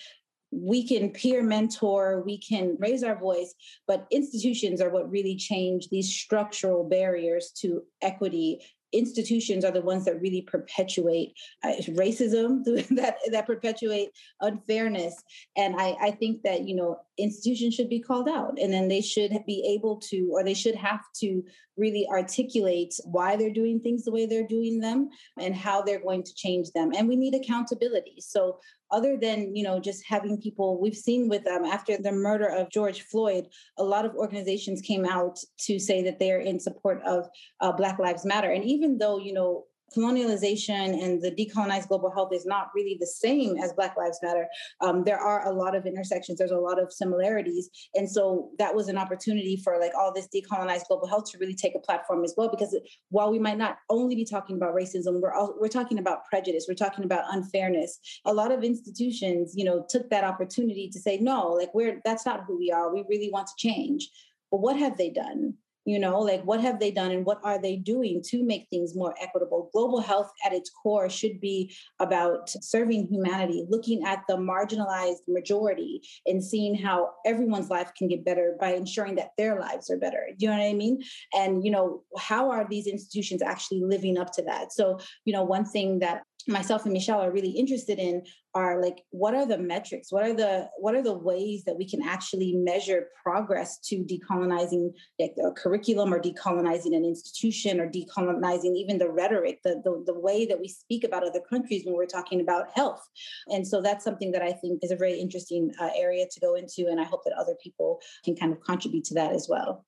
we 0.52 0.86
can 0.86 1.08
peer 1.10 1.42
mentor, 1.42 2.22
we 2.26 2.36
can 2.38 2.76
raise 2.78 3.02
our 3.02 3.18
voice, 3.18 3.54
but 3.86 4.06
institutions 4.10 4.82
are 4.82 4.90
what 4.90 5.10
really 5.10 5.34
change 5.34 5.88
these 5.88 6.12
structural 6.12 6.84
barriers 6.84 7.52
to 7.60 7.82
equity 8.02 8.60
institutions 8.92 9.64
are 9.64 9.70
the 9.70 9.80
ones 9.80 10.04
that 10.04 10.20
really 10.20 10.42
perpetuate 10.42 11.34
uh, 11.64 11.72
racism 11.90 12.64
that 12.96 13.16
that 13.30 13.46
perpetuate 13.46 14.10
unfairness. 14.40 15.14
And 15.56 15.76
I, 15.78 15.96
I 16.00 16.10
think 16.12 16.42
that 16.42 16.68
you 16.68 16.76
know 16.76 16.98
institutions 17.18 17.74
should 17.74 17.88
be 17.88 18.00
called 18.00 18.28
out 18.28 18.58
and 18.58 18.72
then 18.72 18.88
they 18.88 19.00
should 19.00 19.32
be 19.46 19.64
able 19.78 19.96
to 19.98 20.30
or 20.32 20.42
they 20.42 20.54
should 20.54 20.74
have 20.74 21.00
to 21.16 21.42
really 21.76 22.06
articulate 22.10 22.94
why 23.04 23.36
they're 23.36 23.52
doing 23.52 23.80
things 23.80 24.04
the 24.04 24.12
way 24.12 24.26
they're 24.26 24.46
doing 24.46 24.78
them 24.78 25.08
and 25.38 25.54
how 25.54 25.82
they're 25.82 26.02
going 26.02 26.22
to 26.22 26.34
change 26.34 26.70
them. 26.72 26.92
And 26.96 27.08
we 27.08 27.16
need 27.16 27.34
accountability. 27.34 28.16
So 28.20 28.58
other 28.92 29.16
than 29.16 29.54
you 29.56 29.64
know 29.64 29.80
just 29.80 30.04
having 30.06 30.40
people 30.40 30.80
we've 30.80 30.94
seen 30.94 31.28
with 31.28 31.44
them 31.44 31.64
um, 31.64 31.70
after 31.70 31.96
the 31.96 32.12
murder 32.12 32.46
of 32.46 32.70
george 32.70 33.02
floyd 33.02 33.46
a 33.78 33.82
lot 33.82 34.04
of 34.04 34.14
organizations 34.14 34.80
came 34.80 35.04
out 35.04 35.38
to 35.58 35.78
say 35.78 36.02
that 36.02 36.18
they 36.18 36.30
are 36.30 36.40
in 36.40 36.60
support 36.60 37.02
of 37.04 37.28
uh, 37.60 37.72
black 37.72 37.98
lives 37.98 38.24
matter. 38.24 38.50
And 38.50 38.64
even 38.64 38.98
though 38.98 39.18
you 39.18 39.32
know 39.32 39.64
colonialization 39.94 41.02
and 41.02 41.22
the 41.22 41.30
decolonized 41.30 41.88
global 41.88 42.10
health 42.10 42.32
is 42.32 42.46
not 42.46 42.70
really 42.74 42.96
the 42.98 43.06
same 43.06 43.56
as 43.58 43.72
Black 43.72 43.96
Lives 43.96 44.18
Matter. 44.22 44.46
Um, 44.80 45.04
there 45.04 45.18
are 45.18 45.46
a 45.46 45.52
lot 45.52 45.74
of 45.74 45.86
intersections, 45.86 46.38
there's 46.38 46.50
a 46.50 46.58
lot 46.58 46.80
of 46.80 46.92
similarities. 46.92 47.70
And 47.94 48.10
so 48.10 48.50
that 48.58 48.74
was 48.74 48.88
an 48.88 48.98
opportunity 48.98 49.56
for 49.56 49.78
like 49.80 49.92
all 49.98 50.12
this 50.12 50.28
decolonized 50.34 50.86
global 50.88 51.06
health 51.06 51.30
to 51.32 51.38
really 51.38 51.54
take 51.54 51.74
a 51.74 51.80
platform 51.80 52.24
as 52.24 52.34
well. 52.36 52.48
Because 52.48 52.76
while 53.10 53.30
we 53.30 53.38
might 53.38 53.58
not 53.58 53.78
only 53.90 54.14
be 54.14 54.24
talking 54.24 54.56
about 54.56 54.74
racism, 54.74 55.20
we're 55.20 55.32
all, 55.32 55.54
we're 55.60 55.68
talking 55.68 55.98
about 55.98 56.24
prejudice, 56.26 56.66
we're 56.68 56.74
talking 56.74 57.04
about 57.04 57.24
unfairness. 57.30 57.98
A 58.24 58.32
lot 58.32 58.52
of 58.52 58.64
institutions, 58.64 59.54
you 59.56 59.64
know, 59.64 59.84
took 59.88 60.08
that 60.10 60.24
opportunity 60.24 60.88
to 60.92 60.98
say, 61.00 61.18
no, 61.18 61.48
like 61.52 61.74
we're 61.74 62.00
that's 62.04 62.26
not 62.26 62.44
who 62.46 62.58
we 62.58 62.70
are. 62.70 62.92
We 62.92 63.04
really 63.08 63.30
want 63.32 63.46
to 63.48 63.52
change. 63.56 64.08
But 64.50 64.60
what 64.60 64.76
have 64.76 64.98
they 64.98 65.10
done? 65.10 65.54
You 65.84 65.98
know 65.98 66.20
like 66.20 66.42
what 66.42 66.60
have 66.60 66.78
they 66.78 66.90
done 66.90 67.10
and 67.10 67.24
what 67.24 67.40
are 67.42 67.60
they 67.60 67.76
doing 67.76 68.22
to 68.26 68.44
make 68.44 68.66
things 68.70 68.94
more 68.94 69.14
equitable? 69.20 69.70
Global 69.72 70.00
health 70.00 70.30
at 70.44 70.52
its 70.52 70.70
core 70.70 71.08
should 71.08 71.40
be 71.40 71.74
about 72.00 72.48
serving 72.48 73.08
humanity 73.08 73.66
looking 73.68 74.04
at 74.04 74.22
the 74.28 74.36
marginalized 74.36 75.22
majority 75.28 76.00
and 76.26 76.42
seeing 76.42 76.74
how 76.74 77.10
everyone's 77.26 77.70
life 77.70 77.92
can 77.96 78.08
get 78.08 78.24
better 78.24 78.56
by 78.60 78.74
ensuring 78.74 79.16
that 79.16 79.32
their 79.36 79.58
lives 79.58 79.90
are 79.90 79.98
better. 79.98 80.28
You 80.38 80.48
know 80.48 80.56
what 80.56 80.64
i 80.64 80.72
mean? 80.72 81.02
And 81.34 81.64
you 81.64 81.70
know 81.70 82.02
how 82.18 82.50
are 82.50 82.66
these 82.68 82.86
institutions 82.86 83.42
actually 83.42 83.82
living 83.82 84.18
up 84.18 84.32
to 84.34 84.42
that? 84.42 84.72
So 84.72 84.98
you 85.24 85.32
know 85.32 85.44
one 85.44 85.64
thing 85.64 86.00
that 86.00 86.22
myself 86.48 86.86
and 86.86 86.96
Mishal 86.96 87.18
are 87.18 87.30
really 87.30 87.50
interested 87.50 87.98
in 87.98 88.22
are 88.54 88.82
like 88.82 89.02
what 89.10 89.34
are 89.34 89.46
the 89.46 89.58
metrics? 89.58 90.12
What 90.12 90.24
are 90.24 90.34
the 90.34 90.68
what 90.78 90.94
are 90.94 91.02
the 91.02 91.16
ways 91.16 91.64
that 91.64 91.76
we 91.76 91.88
can 91.88 92.02
actually 92.02 92.54
measure 92.56 93.08
progress 93.22 93.78
to 93.88 94.04
decolonizing 94.04 94.92
like 95.18 95.34
a 95.44 95.52
curriculum 95.52 96.12
or 96.12 96.20
decolonizing 96.20 96.94
an 96.94 97.04
institution 97.04 97.80
or 97.80 97.88
decolonizing 97.88 98.76
even 98.76 98.98
the 98.98 99.10
rhetoric 99.10 99.60
the, 99.64 99.80
the, 99.84 100.02
the 100.06 100.18
way 100.18 100.44
that 100.46 100.60
we 100.60 100.68
speak 100.68 101.04
about 101.04 101.26
other 101.26 101.40
countries 101.48 101.84
when 101.84 101.94
we're 101.94 102.06
talking 102.06 102.40
about 102.40 102.66
health? 102.74 103.06
And 103.48 103.66
so 103.66 103.80
that's 103.80 104.04
something 104.04 104.32
that 104.32 104.42
i 104.42 104.52
think 104.52 104.80
is 104.82 104.90
a 104.90 104.96
very 104.96 105.18
interesting 105.18 105.72
uh, 105.80 105.90
area 105.96 106.26
to 106.30 106.40
go 106.40 106.54
into 106.54 106.88
and 106.88 107.00
i 107.00 107.04
hope 107.04 107.24
that 107.24 107.34
other 107.38 107.56
people 107.62 108.00
can 108.24 108.36
kind 108.36 108.52
of 108.52 108.60
contribute 108.62 109.04
to 109.04 109.14
that 109.14 109.32
as 109.32 109.46
well. 109.48 109.86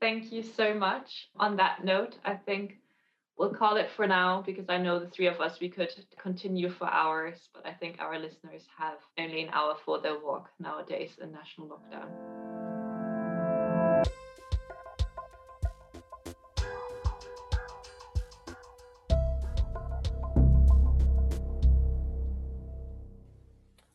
Thank 0.00 0.32
you 0.32 0.42
so 0.42 0.72
much. 0.74 1.28
On 1.36 1.56
that 1.56 1.84
note 1.84 2.16
i 2.24 2.34
think 2.34 2.79
we'll 3.40 3.48
call 3.48 3.78
it 3.78 3.88
for 3.96 4.06
now 4.06 4.42
because 4.44 4.66
I 4.68 4.76
know 4.76 4.98
the 4.98 5.08
three 5.08 5.26
of 5.26 5.40
us, 5.40 5.60
we 5.60 5.70
could 5.70 5.88
continue 6.20 6.68
for 6.68 6.86
hours, 6.86 7.48
but 7.54 7.64
I 7.64 7.72
think 7.72 7.96
our 7.98 8.18
listeners 8.18 8.64
have 8.76 8.98
only 9.18 9.40
an 9.44 9.48
hour 9.54 9.76
for 9.82 9.98
their 9.98 10.20
walk 10.20 10.50
nowadays 10.58 11.12
in 11.22 11.32
national 11.32 11.68
lockdown. 11.68 12.10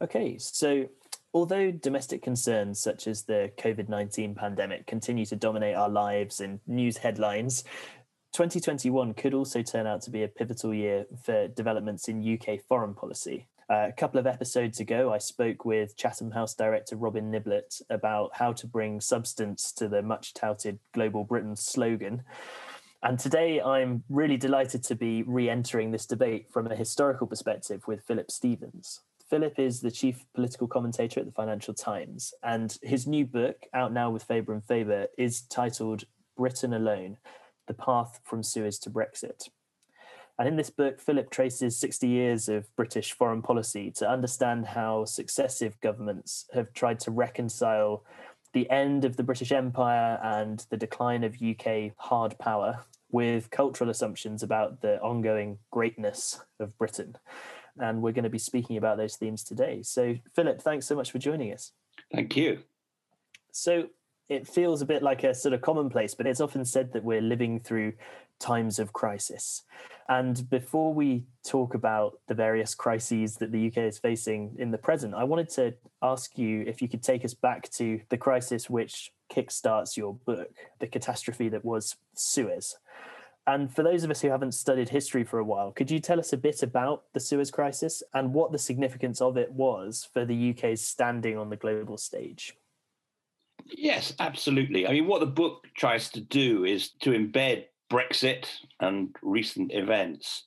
Okay, 0.01 0.39
so 0.39 0.87
although 1.35 1.69
domestic 1.69 2.23
concerns 2.23 2.79
such 2.79 3.05
as 3.05 3.25
the 3.25 3.51
COVID 3.59 3.89
19 3.89 4.33
pandemic 4.33 4.87
continue 4.87 5.27
to 5.27 5.35
dominate 5.35 5.75
our 5.75 5.89
lives 5.89 6.39
and 6.39 6.59
news 6.65 6.97
headlines, 6.97 7.63
2021 8.35 9.13
could 9.13 9.33
also 9.33 9.61
turn 9.61 9.87
out 9.87 10.01
to 10.01 10.11
be 10.11 10.21
a 10.21 10.27
pivotal 10.27 10.73
year 10.73 11.05
for 11.23 11.47
developments 11.47 12.09
in 12.09 12.37
UK 12.37 12.59
foreign 12.59 12.93
policy. 12.93 13.47
Uh, 13.69 13.87
a 13.87 13.93
couple 13.93 14.19
of 14.19 14.27
episodes 14.27 14.81
ago, 14.81 15.13
I 15.13 15.19
spoke 15.19 15.63
with 15.63 15.95
Chatham 15.95 16.31
House 16.31 16.53
director 16.53 16.97
Robin 16.97 17.31
Niblett 17.31 17.81
about 17.89 18.31
how 18.33 18.51
to 18.51 18.67
bring 18.67 18.99
substance 18.99 19.71
to 19.71 19.87
the 19.87 20.01
much 20.01 20.33
touted 20.33 20.79
Global 20.91 21.23
Britain 21.23 21.55
slogan. 21.55 22.23
And 23.01 23.17
today 23.17 23.61
I'm 23.61 24.03
really 24.09 24.35
delighted 24.35 24.83
to 24.83 24.95
be 24.95 25.23
re 25.23 25.49
entering 25.49 25.91
this 25.91 26.05
debate 26.05 26.47
from 26.51 26.67
a 26.67 26.75
historical 26.75 27.27
perspective 27.27 27.87
with 27.87 28.03
Philip 28.03 28.29
Stephens. 28.29 28.99
Philip 29.29 29.57
is 29.57 29.79
the 29.79 29.91
chief 29.91 30.25
political 30.33 30.67
commentator 30.67 31.21
at 31.21 31.25
the 31.25 31.31
Financial 31.31 31.73
Times, 31.73 32.33
and 32.43 32.77
his 32.83 33.07
new 33.07 33.25
book, 33.25 33.63
out 33.73 33.93
now 33.93 34.09
with 34.09 34.23
Faber 34.23 34.51
and 34.51 34.65
Faber, 34.65 35.07
is 35.17 35.43
titled 35.43 36.03
Britain 36.35 36.73
Alone 36.73 37.15
The 37.67 37.73
Path 37.73 38.19
from 38.23 38.43
Suez 38.43 38.79
to 38.79 38.89
Brexit. 38.89 39.49
And 40.37 40.47
in 40.47 40.57
this 40.57 40.69
book, 40.69 40.99
Philip 40.99 41.29
traces 41.29 41.77
60 41.77 42.07
years 42.07 42.49
of 42.49 42.73
British 42.75 43.13
foreign 43.13 43.41
policy 43.41 43.91
to 43.91 44.09
understand 44.09 44.65
how 44.65 45.05
successive 45.05 45.79
governments 45.79 46.45
have 46.53 46.73
tried 46.73 46.99
to 47.01 47.11
reconcile 47.11 48.03
the 48.53 48.69
end 48.69 49.05
of 49.05 49.17
the 49.17 49.23
British 49.23 49.51
Empire 49.51 50.19
and 50.23 50.65
the 50.69 50.77
decline 50.77 51.23
of 51.23 51.41
UK 51.41 51.91
hard 51.97 52.37
power 52.37 52.83
with 53.11 53.49
cultural 53.49 53.89
assumptions 53.89 54.43
about 54.43 54.81
the 54.81 54.99
ongoing 55.01 55.57
greatness 55.71 56.41
of 56.59 56.77
Britain. 56.77 57.15
And 57.77 58.01
we're 58.01 58.11
going 58.11 58.23
to 58.23 58.29
be 58.29 58.37
speaking 58.37 58.77
about 58.77 58.97
those 58.97 59.15
themes 59.15 59.43
today. 59.43 59.83
So, 59.83 60.15
Philip, 60.35 60.61
thanks 60.61 60.85
so 60.85 60.95
much 60.95 61.11
for 61.11 61.19
joining 61.19 61.53
us. 61.53 61.71
Thank 62.13 62.35
you. 62.35 62.59
So, 63.51 63.87
it 64.29 64.47
feels 64.47 64.81
a 64.81 64.85
bit 64.85 65.03
like 65.03 65.23
a 65.23 65.33
sort 65.33 65.53
of 65.53 65.61
commonplace, 65.61 66.15
but 66.15 66.27
it's 66.27 66.41
often 66.41 66.65
said 66.65 66.93
that 66.93 67.03
we're 67.03 67.21
living 67.21 67.59
through 67.59 67.93
times 68.39 68.79
of 68.79 68.93
crisis. 68.93 69.63
And 70.09 70.49
before 70.49 70.93
we 70.93 71.23
talk 71.43 71.73
about 71.73 72.19
the 72.27 72.33
various 72.33 72.75
crises 72.75 73.37
that 73.37 73.51
the 73.51 73.67
UK 73.67 73.77
is 73.77 73.97
facing 73.97 74.55
in 74.57 74.71
the 74.71 74.77
present, 74.77 75.13
I 75.13 75.23
wanted 75.23 75.49
to 75.51 75.73
ask 76.01 76.37
you 76.37 76.63
if 76.67 76.81
you 76.81 76.87
could 76.87 77.03
take 77.03 77.25
us 77.25 77.33
back 77.33 77.69
to 77.71 78.01
the 78.09 78.17
crisis 78.17 78.69
which 78.69 79.11
kickstarts 79.31 79.97
your 79.97 80.13
book, 80.13 80.53
the 80.79 80.87
catastrophe 80.87 81.49
that 81.49 81.65
was 81.65 81.95
Suez. 82.13 82.77
And 83.47 83.73
for 83.73 83.83
those 83.83 84.03
of 84.03 84.09
us 84.09 84.21
who 84.21 84.29
haven't 84.29 84.53
studied 84.53 84.89
history 84.89 85.23
for 85.23 85.37
a 85.37 85.43
while, 85.43 85.71
could 85.71 85.91
you 85.91 85.99
tell 85.99 86.19
us 86.19 86.33
a 86.33 86.37
bit 86.37 86.63
about 86.63 87.03
the 87.13 87.19
Suez 87.19 87.51
Crisis 87.51 88.01
and 88.13 88.33
what 88.33 88.51
the 88.51 88.57
significance 88.57 89.21
of 89.21 89.37
it 89.37 89.51
was 89.51 90.07
for 90.11 90.25
the 90.25 90.49
UK's 90.49 90.81
standing 90.81 91.37
on 91.37 91.49
the 91.49 91.55
global 91.55 91.97
stage? 91.97 92.55
Yes, 93.65 94.13
absolutely. 94.19 94.87
I 94.87 94.91
mean, 94.91 95.07
what 95.07 95.19
the 95.19 95.25
book 95.25 95.67
tries 95.75 96.09
to 96.09 96.21
do 96.21 96.65
is 96.65 96.91
to 97.01 97.11
embed 97.11 97.65
Brexit 97.91 98.45
and 98.79 99.15
recent 99.21 99.71
events 99.73 100.43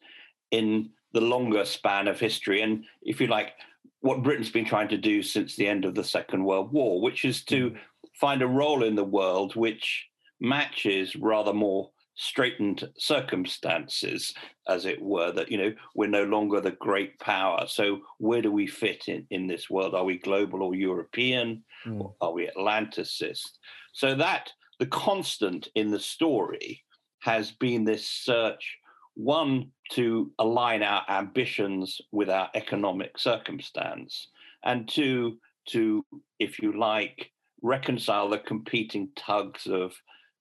in 0.51 0.91
the 1.13 1.21
longer 1.21 1.65
span 1.65 2.09
of 2.09 2.21
history. 2.21 2.63
And 2.63 2.85
if 3.03 3.21
you 3.21 3.27
like, 3.27 3.53
what 4.01 4.23
Britain's 4.23 4.51
been 4.51 4.65
trying 4.65 4.89
to 4.89 4.97
do 4.97 5.23
since 5.23 5.57
the 5.57 5.67
end 5.67 5.85
of 5.85 5.95
the 5.95 6.05
Second 6.05 6.45
World 6.45 6.73
War, 6.73 7.01
which 7.01 7.25
is 7.25 7.45
to 7.47 7.71
mm. 7.71 7.77
find 8.15 8.43
a 8.43 8.47
role 8.47 8.85
in 8.85 8.95
the 8.95 9.05
world 9.05 9.57
which 9.57 10.07
matches 10.41 11.17
rather 11.17 11.53
more 11.53 11.91
straitened 12.15 12.89
circumstances, 12.97 14.35
as 14.69 14.85
it 14.85 15.01
were, 15.01 15.33
that, 15.33 15.51
you 15.51 15.59
know, 15.59 15.73
we're 15.95 16.09
no 16.09 16.25
longer 16.25 16.61
the 16.61 16.73
great 16.73 17.19
power. 17.21 17.65
So 17.69 18.01
where 18.19 18.43
do 18.43 18.51
we 18.51 18.67
fit 18.67 19.05
in, 19.07 19.27
in 19.31 19.47
this 19.47 19.71
world? 19.71 19.95
Are 19.95 20.05
we 20.05 20.19
global 20.19 20.63
or 20.63 20.75
European? 20.75 21.65
Mm. 21.87 22.13
Are 22.21 22.33
we 22.33 22.51
Atlanticist? 22.57 23.59
So 23.93 24.15
that 24.15 24.51
the 24.79 24.87
constant 24.87 25.69
in 25.75 25.91
the 25.91 26.01
story 26.01 26.83
has 27.21 27.51
been 27.51 27.85
this 27.85 28.09
search 28.09 28.79
one 29.15 29.71
to 29.91 30.31
align 30.39 30.83
our 30.85 31.03
ambitions 31.09 32.01
with 32.13 32.31
our 32.31 32.49
economic 32.55 33.19
circumstance 33.19 34.29
and 34.65 34.89
two 34.89 35.39
to 35.67 36.05
if 36.39 36.61
you 36.61 36.79
like 36.79 37.31
reconcile 37.61 38.29
the 38.29 38.39
competing 38.39 39.09
tugs 39.17 39.67
of 39.67 39.93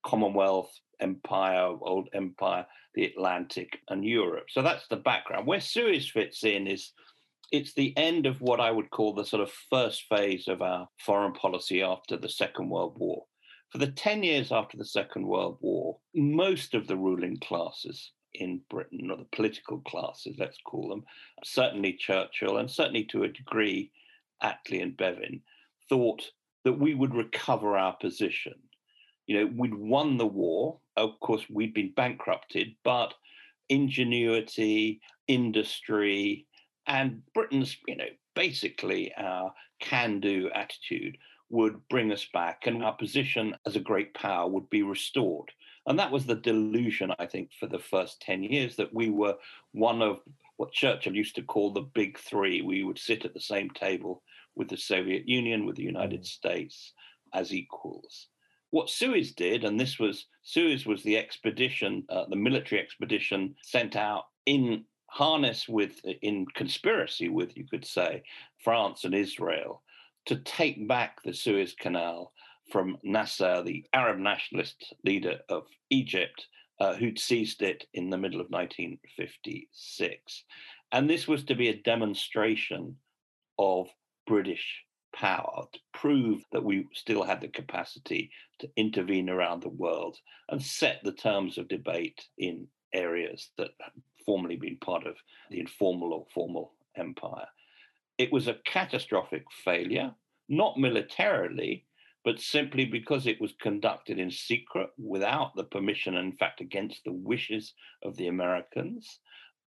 commonwealth 0.06 0.71
empire 1.00 1.73
old 1.82 2.08
empire 2.13 2.67
the 2.93 3.06
atlantic 3.06 3.80
and 3.89 4.06
europe 4.06 4.45
so 4.50 4.62
that's 4.62 4.88
the 4.89 4.95
background 4.95 5.47
where 5.47 5.60
suez 5.60 6.08
fits 6.08 6.43
in 6.43 6.67
is 6.67 6.91
it's 7.51 7.73
the 7.73 7.95
end 7.97 8.25
of 8.25 8.41
what 8.41 8.60
i 8.60 8.71
would 8.71 8.89
call 8.89 9.13
the 9.13 9.25
sort 9.25 9.41
of 9.41 9.51
first 9.69 10.03
phase 10.10 10.47
of 10.47 10.62
our 10.62 10.88
foreign 10.99 11.33
policy 11.33 11.81
after 11.81 12.17
the 12.17 12.29
second 12.29 12.69
world 12.69 12.95
war 12.97 13.23
for 13.69 13.79
the 13.79 13.88
10 13.88 14.23
years 14.23 14.51
after 14.51 14.77
the 14.77 14.86
Second 14.86 15.27
World 15.27 15.57
War, 15.60 15.97
most 16.15 16.73
of 16.73 16.88
the 16.88 16.95
ruling 16.95 17.38
classes 17.38 18.12
in 18.33 18.62
Britain, 18.69 19.12
or 19.12 19.17
the 19.17 19.27
political 19.33 19.79
classes, 19.79 20.38
let's 20.39 20.57
call 20.65 20.88
them, 20.89 21.03
certainly 21.43 21.93
Churchill 21.93 22.57
and 22.57 22.69
certainly 22.69 23.03
to 23.05 23.23
a 23.23 23.27
degree 23.27 23.91
Attlee 24.41 24.81
and 24.81 24.95
Bevin, 24.95 25.41
thought 25.89 26.23
that 26.63 26.79
we 26.79 26.93
would 26.93 27.13
recover 27.13 27.77
our 27.77 27.95
position. 27.97 28.55
You 29.25 29.39
know, 29.39 29.51
we'd 29.57 29.73
won 29.73 30.17
the 30.17 30.25
war. 30.25 30.79
Of 30.95 31.19
course, 31.19 31.43
we'd 31.49 31.73
been 31.73 31.93
bankrupted, 31.93 32.75
but 32.86 33.13
ingenuity, 33.67 35.01
industry, 35.27 36.47
and 36.88 37.21
Britain's, 37.34 37.78
you 37.88 37.95
know, 37.95 38.08
basically 38.36 39.13
our 39.17 39.54
can 39.80 40.19
do 40.19 40.50
attitude 40.54 41.17
would 41.50 41.80
bring 41.89 42.12
us 42.12 42.26
back 42.34 42.63
and 42.65 42.84
our 42.84 42.93
position 42.93 43.56
as 43.65 43.76
a 43.76 43.82
great 43.82 44.13
power 44.13 44.50
would 44.50 44.69
be 44.69 44.84
restored. 44.84 45.52
And 45.86 45.97
that 46.00 46.12
was 46.12 46.26
the 46.26 46.36
delusion, 46.36 47.13
I 47.19 47.26
think, 47.26 47.52
for 47.60 47.67
the 47.67 47.80
first 47.80 48.21
10 48.21 48.43
years 48.43 48.76
that 48.76 48.93
we 48.93 49.10
were 49.10 49.36
one 49.71 50.02
of 50.02 50.19
what 50.58 50.73
Churchill 50.73 51.15
used 51.15 51.36
to 51.36 51.43
call 51.43 51.71
the 51.71 51.82
big 51.82 52.19
three. 52.19 52.62
We 52.62 52.84
would 52.84 53.00
sit 53.00 53.23
at 53.23 53.34
the 53.34 53.39
same 53.39 53.69
table 53.69 54.23
with 54.56 54.67
the 54.67 54.78
Soviet 54.78 55.28
Union, 55.28 55.65
with 55.65 55.78
the 55.78 55.84
United 55.84 56.21
mm. 56.21 56.26
States 56.26 56.93
as 57.34 57.54
equals. 57.54 58.28
What 58.71 58.89
Suez 58.89 59.32
did, 59.32 59.63
and 59.63 59.80
this 59.80 59.97
was 59.97 60.26
Suez 60.43 60.86
was 60.86 61.04
the 61.04 61.17
expedition, 61.17 62.04
uh, 62.10 62.26
the 62.30 62.36
military 62.36 62.82
expedition 62.82 63.56
sent 63.63 63.95
out 63.95 64.26
in 64.45 64.84
harness 65.08 65.67
with, 65.67 66.00
in 66.22 66.46
conspiracy 66.54 67.30
with, 67.30 67.58
you 67.58 67.65
could 67.67 67.86
say, 67.86 68.24
France 68.63 69.04
and 69.04 69.15
Israel 69.15 69.82
to 70.28 70.36
take 70.36 70.88
back 70.88 71.24
the 71.24 71.34
Suez 71.34 71.74
Canal 71.74 72.34
from 72.72 72.98
Nasser, 73.04 73.63
the 73.63 73.86
Arab 73.93 74.20
nationalist 74.20 74.93
leader 75.06 75.39
of 75.50 75.63
Egypt, 75.89 76.48
uh, 76.80 76.96
who'd 76.96 77.17
seized 77.17 77.62
it 77.62 77.86
in 77.93 78.10
the 78.10 78.17
middle 78.17 78.41
of 78.41 78.50
1956. 78.50 80.43
And 80.91 81.10
this 81.10 81.28
was 81.28 81.46
to 81.46 81.56
be 81.56 81.70
a 81.70 81.82
demonstration 81.82 82.98
of 83.58 83.88
British 84.28 84.84
power 85.15 85.65
to 85.72 85.80
prove 85.93 86.43
that 86.52 86.63
we 86.63 86.86
still 86.93 87.24
had 87.24 87.41
the 87.41 87.48
capacity 87.48 88.30
to 88.60 88.70
intervene 88.76 89.30
around 89.30 89.63
the 89.63 89.70
world 89.70 90.17
and 90.50 90.62
set 90.62 91.00
the 91.04 91.13
terms 91.13 91.58
of 91.58 91.67
debate 91.70 92.26
in 92.38 92.67
areas 92.93 93.50
that 93.58 93.72
formerly 94.28 94.58
been 94.58 94.78
part 94.78 95.08
of 95.08 95.16
the 95.50 95.60
informal 95.60 96.13
or 96.13 96.28
formal 96.32 96.74
empire. 96.96 97.48
It 98.20 98.32
was 98.32 98.48
a 98.48 98.60
catastrophic 98.66 99.46
failure, 99.63 100.13
not 100.50 100.78
militarily, 100.78 101.86
but 102.24 102.40
simply 102.40 102.86
because 102.86 103.26
it 103.26 103.40
was 103.40 103.54
conducted 103.62 104.20
in 104.20 104.30
secret 104.30 104.90
without 104.98 105.56
the 105.56 105.63
permission, 105.63 106.16
in 106.16 106.34
fact, 106.34 106.62
against 106.62 107.04
the 107.06 107.13
wishes 107.13 107.74
of 108.04 108.18
the 108.18 108.28
Americans, 108.28 109.20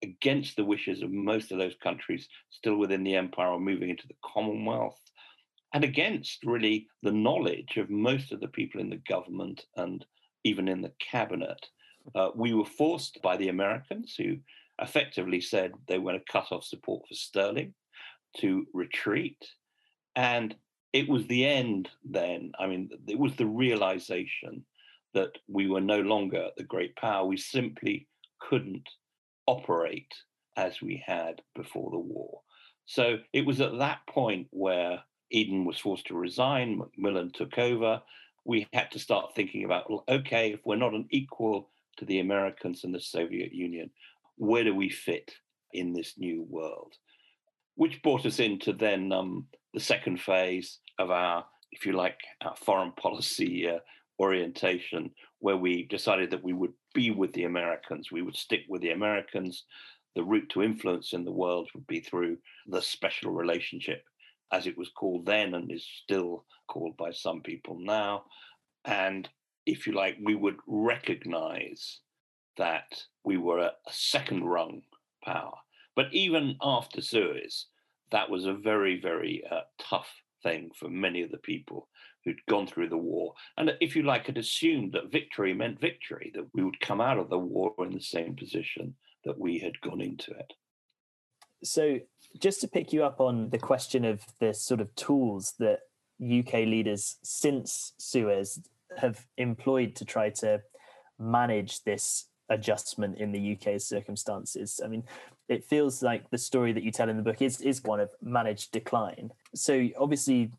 against 0.03 0.55
the 0.55 0.65
wishes 0.65 1.03
of 1.03 1.11
most 1.11 1.51
of 1.51 1.59
those 1.59 1.75
countries 1.83 2.27
still 2.49 2.77
within 2.77 3.03
the 3.03 3.15
empire 3.15 3.49
or 3.49 3.59
moving 3.59 3.89
into 3.89 4.07
the 4.07 4.15
Commonwealth, 4.25 4.99
and 5.73 5.83
against 5.83 6.43
really 6.43 6.87
the 7.03 7.11
knowledge 7.11 7.77
of 7.77 7.89
most 7.89 8.31
of 8.31 8.39
the 8.39 8.47
people 8.47 8.81
in 8.81 8.89
the 8.89 9.01
government 9.07 9.65
and 9.75 10.05
even 10.43 10.67
in 10.67 10.81
the 10.81 10.93
cabinet. 10.99 11.63
Uh, 12.15 12.29
we 12.35 12.53
were 12.53 12.65
forced 12.65 13.21
by 13.21 13.37
the 13.37 13.49
Americans, 13.49 14.15
who 14.17 14.37
effectively 14.81 15.41
said 15.41 15.73
they 15.87 15.97
were 15.97 16.11
going 16.11 16.19
to 16.19 16.31
cut 16.31 16.51
off 16.51 16.63
support 16.63 17.07
for 17.07 17.13
sterling 17.15 17.73
to 18.37 18.65
retreat. 18.73 19.43
And 20.15 20.55
it 20.93 21.07
was 21.07 21.27
the 21.27 21.45
end 21.45 21.89
then. 22.03 22.51
I 22.59 22.67
mean, 22.67 22.89
it 23.07 23.19
was 23.19 23.35
the 23.35 23.45
realization 23.45 24.65
that 25.13 25.31
we 25.47 25.67
were 25.67 25.81
no 25.81 26.01
longer 26.01 26.49
the 26.57 26.63
great 26.63 26.95
power. 26.95 27.25
We 27.25 27.37
simply 27.37 28.07
couldn't 28.39 28.87
operate 29.47 30.13
as 30.55 30.81
we 30.81 31.03
had 31.05 31.41
before 31.55 31.91
the 31.91 31.99
war. 31.99 32.41
So 32.85 33.17
it 33.33 33.45
was 33.45 33.61
at 33.61 33.77
that 33.79 33.99
point 34.09 34.47
where 34.51 35.01
Eden 35.29 35.65
was 35.65 35.77
forced 35.77 36.07
to 36.07 36.15
resign, 36.15 36.77
Macmillan 36.77 37.31
took 37.31 37.57
over. 37.57 38.01
We 38.45 38.67
had 38.73 38.91
to 38.91 38.99
start 38.99 39.35
thinking 39.35 39.65
about, 39.65 39.89
well, 39.89 40.03
okay, 40.07 40.53
if 40.53 40.61
we're 40.65 40.77
not 40.77 40.93
an 40.93 41.07
equal 41.11 41.69
to 41.97 42.05
the 42.05 42.19
Americans 42.19 42.83
and 42.83 42.93
the 42.93 43.01
Soviet 43.01 43.53
Union, 43.53 43.89
where 44.37 44.63
do 44.63 44.73
we 44.75 44.89
fit 44.89 45.31
in 45.73 45.93
this 45.93 46.13
new 46.17 46.45
world? 46.49 46.93
Which 47.75 48.01
brought 48.01 48.25
us 48.25 48.39
into 48.39 48.73
then 48.73 49.11
um, 49.11 49.47
the 49.73 49.79
second 49.79 50.19
phase 50.21 50.79
of 50.99 51.11
our, 51.11 51.45
if 51.71 51.85
you 51.85 51.93
like, 51.93 52.19
our 52.41 52.55
foreign 52.55 52.91
policy 52.93 53.67
uh, 53.67 53.79
orientation, 54.19 55.11
where 55.39 55.57
we 55.57 55.83
decided 55.83 56.31
that 56.31 56.43
we 56.43 56.53
would 56.53 56.73
be 56.93 57.11
with 57.11 57.33
the 57.33 57.43
Americans, 57.43 58.11
we 58.11 58.23
would 58.23 58.35
stick 58.35 58.61
with 58.67 58.81
the 58.81 58.91
Americans. 58.91 59.65
the 60.17 60.23
route 60.23 60.49
to 60.49 60.63
influence 60.63 61.13
in 61.13 61.23
the 61.23 61.31
world 61.31 61.69
would 61.75 61.85
be 61.85 61.99
through 61.99 62.35
the 62.65 62.81
special 62.81 63.31
relationship, 63.31 64.03
as 64.51 64.65
it 64.65 64.75
was 64.75 64.89
called 64.89 65.27
then 65.27 65.53
and 65.53 65.71
is 65.71 65.87
still 66.03 66.43
called 66.67 66.97
by 66.97 67.11
some 67.11 67.39
people 67.43 67.77
now. 67.79 68.23
And 68.83 69.29
if 69.67 69.85
you 69.85 69.93
like, 69.93 70.17
we 70.23 70.33
would 70.33 70.57
recognize 70.65 71.99
that 72.57 73.03
we 73.23 73.37
were 73.37 73.59
a, 73.59 73.71
second 73.91 74.45
rung 74.45 74.81
power. 75.23 75.53
But 75.95 76.07
even 76.13 76.55
after 76.61 77.01
Suez, 77.01 77.67
that 78.11 78.29
was 78.29 78.45
a 78.45 78.53
very, 78.53 78.99
very 78.99 79.43
uh, 79.51 79.61
tough 79.79 80.09
thing 80.41 80.71
for 80.79 80.89
many 80.89 81.21
of 81.21 81.31
the 81.31 81.37
people 81.37 81.89
who'd 82.23 82.45
gone 82.47 82.65
through 82.65 82.89
the 82.89 82.97
war. 82.97 83.33
And 83.57 83.73
if 83.81 83.95
you 83.95 84.03
like, 84.03 84.25
had 84.25 84.37
assumed 84.37 84.93
that 84.93 85.11
victory 85.11 85.53
meant 85.53 85.81
victory, 85.81 86.31
that 86.33 86.47
we 86.53 86.63
would 86.63 86.79
come 86.79 87.01
out 87.01 87.19
of 87.19 87.29
the 87.29 87.37
war 87.37 87.73
in 87.79 87.93
the 87.93 88.01
same 88.01 88.35
position 88.35 88.95
that 89.25 89.37
we 89.37 89.59
had 89.59 89.79
gone 89.81 90.01
into 90.01 90.31
it. 90.31 90.53
So, 91.63 91.99
just 92.39 92.61
to 92.61 92.67
pick 92.67 92.93
you 92.93 93.03
up 93.03 93.19
on 93.19 93.49
the 93.49 93.57
question 93.57 94.05
of 94.05 94.21
the 94.39 94.53
sort 94.53 94.79
of 94.79 94.93
tools 94.95 95.55
that 95.59 95.79
UK 96.23 96.53
leaders 96.53 97.17
since 97.23 97.93
Suez 97.97 98.59
have 98.97 99.25
employed 99.37 99.95
to 99.95 100.05
try 100.05 100.29
to 100.29 100.61
manage 101.19 101.83
this 101.83 102.25
adjustment 102.49 103.17
in 103.17 103.31
the 103.31 103.53
UK's 103.53 103.85
circumstances. 103.85 104.79
I 104.83 104.87
mean, 104.87 105.03
it 105.49 105.63
feels 105.63 106.01
like 106.01 106.29
the 106.29 106.37
story 106.37 106.73
that 106.73 106.83
you 106.83 106.91
tell 106.91 107.09
in 107.09 107.17
the 107.17 107.23
book 107.23 107.41
is 107.41 107.61
is 107.61 107.83
one 107.83 107.99
of 107.99 108.09
managed 108.21 108.71
decline. 108.71 109.31
So 109.53 109.87
obviously 109.97 110.51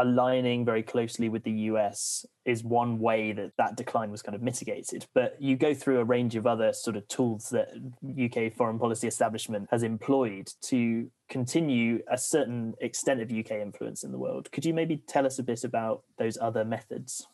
aligning 0.00 0.64
very 0.64 0.82
closely 0.82 1.28
with 1.28 1.42
the 1.42 1.50
US 1.50 2.24
is 2.44 2.62
one 2.62 3.00
way 3.00 3.32
that 3.32 3.50
that 3.58 3.76
decline 3.76 4.12
was 4.12 4.22
kind 4.22 4.36
of 4.36 4.42
mitigated. 4.42 5.06
But 5.12 5.36
you 5.40 5.56
go 5.56 5.74
through 5.74 5.98
a 5.98 6.04
range 6.04 6.36
of 6.36 6.46
other 6.46 6.72
sort 6.72 6.96
of 6.96 7.06
tools 7.08 7.50
that 7.50 7.68
UK 8.16 8.54
foreign 8.54 8.78
policy 8.78 9.08
establishment 9.08 9.68
has 9.72 9.82
employed 9.82 10.52
to 10.62 11.10
continue 11.28 12.00
a 12.08 12.16
certain 12.16 12.74
extent 12.80 13.20
of 13.20 13.32
UK 13.32 13.50
influence 13.60 14.04
in 14.04 14.12
the 14.12 14.18
world. 14.18 14.50
Could 14.52 14.64
you 14.64 14.72
maybe 14.72 15.02
tell 15.08 15.26
us 15.26 15.40
a 15.40 15.42
bit 15.42 15.64
about 15.64 16.04
those 16.16 16.38
other 16.40 16.64
methods? 16.64 17.26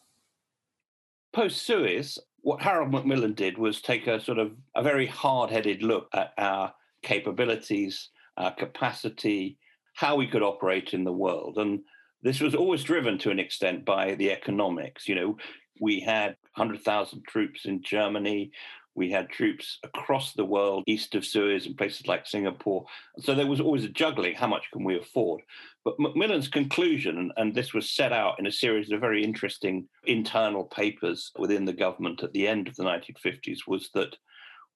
Post 1.35 1.66
Suez, 1.66 2.18
what 2.43 2.62
Harold 2.62 2.93
Macmillan 2.93 3.35
did 3.35 3.59
was 3.59 3.80
take 3.80 4.07
a 4.07 4.20
sort 4.20 4.39
of 4.39 4.53
a 4.76 4.82
very 4.85 5.07
hard 5.07 5.51
headed 5.51 5.82
look 5.82 6.09
at 6.14 6.32
our 6.39 6.72
capabilities, 7.03 8.11
our 8.37 8.55
capacity, 8.55 9.59
how 9.95 10.14
we 10.14 10.28
could 10.28 10.43
operate 10.43 10.95
in 10.95 11.03
the 11.03 11.12
world. 11.12 11.59
And 11.59 11.80
this 12.22 12.41
was 12.41 12.55
always 12.55 12.85
driven 12.85 13.18
to 13.18 13.30
an 13.30 13.41
extent 13.41 13.85
by 13.85 14.14
the 14.14 14.30
economics. 14.30 15.09
You 15.09 15.16
know, 15.16 15.37
we 15.80 15.99
had 15.99 16.37
100,000 16.55 17.24
troops 17.26 17.64
in 17.64 17.82
Germany. 17.82 18.53
We 18.95 19.11
had 19.11 19.28
troops 19.28 19.78
across 19.82 20.32
the 20.32 20.45
world, 20.45 20.84
east 20.86 21.14
of 21.14 21.24
Suez 21.24 21.66
and 21.66 21.76
places 21.76 22.07
like 22.07 22.26
Singapore. 22.26 22.86
So 23.20 23.34
there 23.34 23.47
was 23.47 23.61
always 23.61 23.84
a 23.84 23.88
juggling 23.88 24.34
how 24.34 24.47
much 24.47 24.70
can 24.72 24.84
we 24.84 24.99
afford? 24.99 25.42
But 25.84 25.99
Macmillan's 25.99 26.49
conclusion, 26.49 27.32
and, 27.36 27.55
this 27.55 27.74
was 27.74 27.90
set 27.90 28.12
out 28.12 28.38
in 28.38 28.47
a 28.47 28.53
series 28.53 28.90
of 28.90 29.01
very 29.01 29.22
interesting 29.22 29.88
internal 30.05 30.64
papers 30.64 31.30
within 31.38 31.64
the 31.64 31.72
government 31.72 32.22
at 32.22 32.32
the 32.32 32.49
end 32.49 32.68
of 32.68 32.76
the 32.76 32.84
1950s, 32.84 33.61
was 33.66 33.90
that 33.95 34.16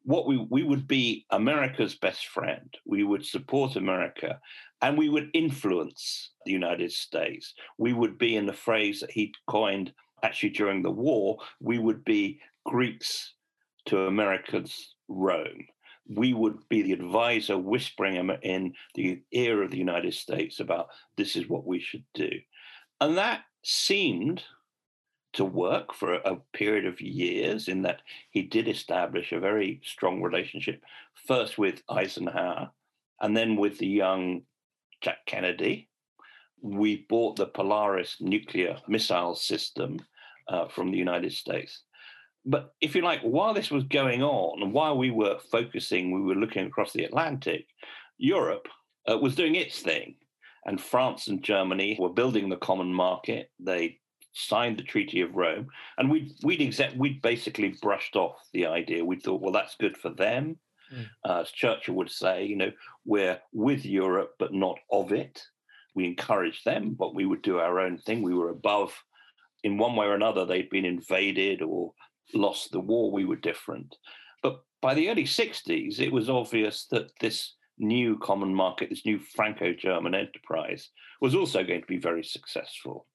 what 0.04 0.26
we, 0.26 0.36
we 0.50 0.62
would 0.62 0.86
be 0.86 1.26
America's 1.30 1.94
best 1.94 2.28
friend. 2.28 2.74
We 2.86 3.04
would 3.04 3.24
support 3.24 3.76
America 3.76 4.38
and 4.80 4.96
we 4.96 5.08
would 5.08 5.30
influence 5.34 6.30
the 6.46 6.52
United 6.52 6.92
States. 6.92 7.54
We 7.78 7.92
would 7.92 8.16
be, 8.16 8.36
in 8.36 8.46
the 8.46 8.52
phrase 8.52 9.00
that 9.00 9.10
he 9.10 9.34
coined 9.46 9.92
actually 10.22 10.50
during 10.50 10.82
the 10.82 10.90
war, 10.90 11.38
we 11.60 11.78
would 11.78 12.04
be 12.04 12.40
Greeks 12.64 13.34
to 13.88 14.06
America's 14.06 14.94
Rome. 15.08 15.66
We 16.08 16.32
would 16.32 16.58
be 16.68 16.82
the 16.82 16.92
advisor 16.92 17.58
whispering 17.58 18.14
in 18.42 18.72
the 18.94 19.22
ear 19.32 19.62
of 19.62 19.70
the 19.70 19.78
United 19.78 20.14
States 20.14 20.60
about 20.60 20.88
this 21.16 21.36
is 21.36 21.48
what 21.48 21.66
we 21.66 21.80
should 21.80 22.04
do. 22.14 22.30
And 23.00 23.18
that 23.18 23.42
seemed 23.62 24.42
to 25.34 25.44
work 25.44 25.94
for 25.94 26.14
a, 26.14 26.36
period 26.54 26.86
of 26.86 27.00
years 27.00 27.68
in 27.68 27.82
that 27.82 28.00
he 28.30 28.42
did 28.42 28.66
establish 28.66 29.32
a 29.32 29.40
very 29.40 29.80
strong 29.84 30.22
relationship, 30.22 30.82
first 31.26 31.58
with 31.58 31.82
Eisenhower 31.88 32.70
and 33.20 33.36
then 33.36 33.56
with 33.56 33.78
the 33.78 33.86
young 33.86 34.42
Jack 35.00 35.18
Kennedy. 35.26 35.88
We 36.60 37.06
bought 37.08 37.36
the 37.36 37.46
Polaris 37.46 38.16
nuclear 38.20 38.78
missile 38.88 39.34
system 39.34 40.00
uh, 40.48 40.68
from 40.68 40.90
the 40.90 40.98
United 40.98 41.32
States. 41.32 41.82
But 42.44 42.74
if 42.80 42.94
you 42.94 43.02
like, 43.02 43.20
while 43.22 43.54
this 43.54 43.70
was 43.70 43.84
going 43.84 44.22
on, 44.22 44.72
while 44.72 44.96
we 44.96 45.10
were 45.10 45.38
focusing, 45.50 46.10
we 46.10 46.22
were 46.22 46.40
looking 46.40 46.66
across 46.66 46.92
the 46.92 47.04
Atlantic, 47.04 47.66
Europe 48.16 48.68
uh, 49.10 49.18
was 49.18 49.34
doing 49.34 49.54
its 49.54 49.80
thing. 49.80 50.16
And 50.64 50.80
France 50.80 51.28
and 51.28 51.42
Germany 51.42 51.96
were 51.98 52.12
building 52.12 52.48
the 52.48 52.56
common 52.56 52.92
market. 52.92 53.50
They 53.58 53.98
signed 54.32 54.78
the 54.78 54.82
Treaty 54.82 55.20
of 55.20 55.34
Rome, 55.34 55.68
and 55.96 56.10
we'd 56.10 56.32
we'd 56.42 56.60
exact 56.60 56.96
we'd 56.96 57.22
basically 57.22 57.74
brushed 57.80 58.16
off 58.16 58.36
the 58.52 58.66
idea. 58.66 59.04
We 59.04 59.16
thought, 59.16 59.40
well, 59.40 59.52
that's 59.52 59.76
good 59.76 59.96
for 59.96 60.10
them. 60.10 60.58
Mm. 60.94 61.06
Uh, 61.24 61.40
as 61.40 61.50
Churchill 61.50 61.94
would 61.94 62.10
say, 62.10 62.44
you 62.44 62.56
know, 62.56 62.72
we're 63.04 63.40
with 63.52 63.84
Europe 63.84 64.34
but 64.38 64.52
not 64.52 64.78
of 64.90 65.12
it. 65.12 65.42
We 65.94 66.06
encouraged 66.06 66.64
them, 66.64 66.94
but 66.98 67.14
we 67.14 67.26
would 67.26 67.42
do 67.42 67.58
our 67.58 67.80
own 67.80 67.98
thing. 67.98 68.22
We 68.22 68.34
were 68.34 68.50
above, 68.50 68.92
in 69.64 69.78
one 69.78 69.96
way 69.96 70.06
or 70.06 70.14
another, 70.14 70.44
they'd 70.44 70.70
been 70.70 70.84
invaded 70.84 71.62
or 71.62 71.92
lost 72.34 72.72
the 72.72 72.80
war. 72.80 73.10
We 73.10 73.24
were 73.24 73.36
different. 73.36 73.96
But 74.42 74.62
by 74.80 74.94
the 74.94 75.10
early 75.10 75.24
60s, 75.24 76.00
it 76.00 76.12
was 76.12 76.28
obvious 76.28 76.86
that 76.90 77.10
this 77.20 77.54
new 77.78 78.18
common 78.18 78.54
market, 78.54 78.90
this 78.90 79.06
new 79.06 79.18
Franco 79.18 79.72
German 79.72 80.14
enterprise, 80.14 80.90
was 81.20 81.34
also 81.34 81.64
going 81.64 81.80
to 81.80 81.86
be 81.86 81.98
very 81.98 82.24
successful 82.24 83.06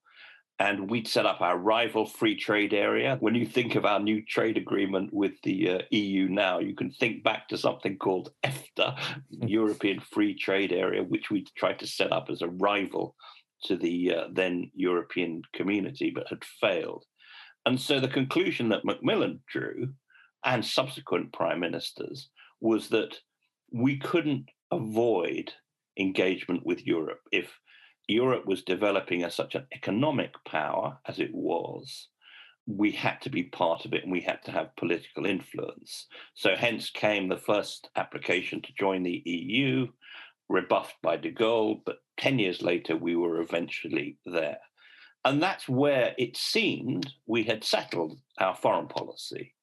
and 0.59 0.89
we'd 0.89 1.07
set 1.07 1.26
up 1.26 1.41
our 1.41 1.57
rival 1.57 2.05
free 2.05 2.36
trade 2.36 2.74
area. 2.74 3.18
When 3.20 3.36
you 3.36 3.45
think 3.45 3.76
of 3.76 3.86
our 3.86 3.99
new 3.99 4.24
trade 4.24 4.57
agreement 4.57 5.11
with 5.11 5.34
the 5.43 5.70
uh, 5.70 5.80
EU 5.89 6.28
now, 6.30 6.59
you 6.59 6.76
can 6.76 6.91
think 6.91 7.24
back 7.24 7.47
to 7.49 7.57
something 7.57 7.97
called 7.97 8.32
EFTA, 8.43 8.97
hmm. 8.97 9.47
European 9.47 9.99
Free 9.99 10.36
Trade 10.36 10.72
Area, 10.72 11.03
which 11.03 11.32
we 11.32 11.45
tried 11.57 11.80
to 11.80 11.88
set 11.88 12.11
up 12.11 12.30
as 12.30 12.41
a 12.41 12.47
rival 12.47 13.16
to 13.66 13.76
the 13.76 14.14
uh, 14.14 14.24
then 14.32 14.70
European 14.76 15.41
community, 15.53 16.11
but 16.14 16.28
had 16.30 16.43
failed. 16.61 17.05
And 17.66 17.80
so 17.80 17.99
the 17.99 18.07
conclusion 18.07 18.70
that 18.70 18.86
Macmillan 18.86 19.41
drew, 19.47 19.93
and 20.45 20.66
subsequent 20.66 21.32
prime 21.32 21.59
ministers, 21.59 22.30
was 22.59 22.89
that 22.89 23.16
we 23.72 23.97
couldn't 23.97 24.49
avoid 24.72 25.53
engagement 25.97 26.66
with 26.66 26.86
Europe 26.86 27.22
if 27.32 27.59
Europe 28.07 28.45
was 28.45 28.64
developing 28.64 29.24
as 29.24 29.36
such 29.36 29.55
an 29.55 29.66
economic 29.74 30.34
power 30.45 30.99
as 31.07 31.20
it 31.20 31.34
was, 31.34 32.09
we 32.66 32.91
had 32.91 33.22
to 33.22 33.30
be 33.30 33.43
part 33.43 33.86
of 33.86 33.93
it 33.93 34.03
and 34.03 34.11
we 34.11 34.22
had 34.22 34.41
to 34.43 34.51
have 34.51 34.76
political 34.76 35.26
influence. 35.26 36.07
So, 36.34 36.55
hence 36.55 36.89
came 36.89 37.28
the 37.28 37.38
first 37.38 37.89
application 37.95 38.61
to 38.61 38.74
join 38.78 39.03
the 39.03 39.22
EU, 39.26 39.88
rebuffed 40.49 41.01
by 41.01 41.18
de 41.18 41.32
Gaulle, 41.32 41.82
but 41.86 41.97
10 42.18 42.39
years 42.39 42.61
later, 42.61 42.95
we 42.95 43.16
were 43.16 43.41
eventually 43.41 44.18
there. 44.26 44.59
And 45.26 45.41
that's 45.41 45.69
where 45.69 46.13
it 46.17 46.36
seemed 46.36 47.13
we 47.26 47.43
had 47.43 47.63
settled 47.63 48.19
our 48.39 48.55
foreign 48.55 48.88
policy. 48.88 49.53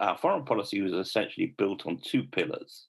Our 0.00 0.18
foreign 0.18 0.44
policy 0.44 0.80
was 0.82 0.92
essentially 0.92 1.54
built 1.58 1.86
on 1.86 2.00
two 2.04 2.24
pillars 2.24 2.86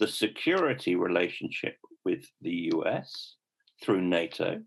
the 0.00 0.08
security 0.08 0.96
relationship 0.96 1.78
with 2.04 2.26
the 2.42 2.70
US 2.72 3.36
through 3.82 4.02
NATO. 4.02 4.60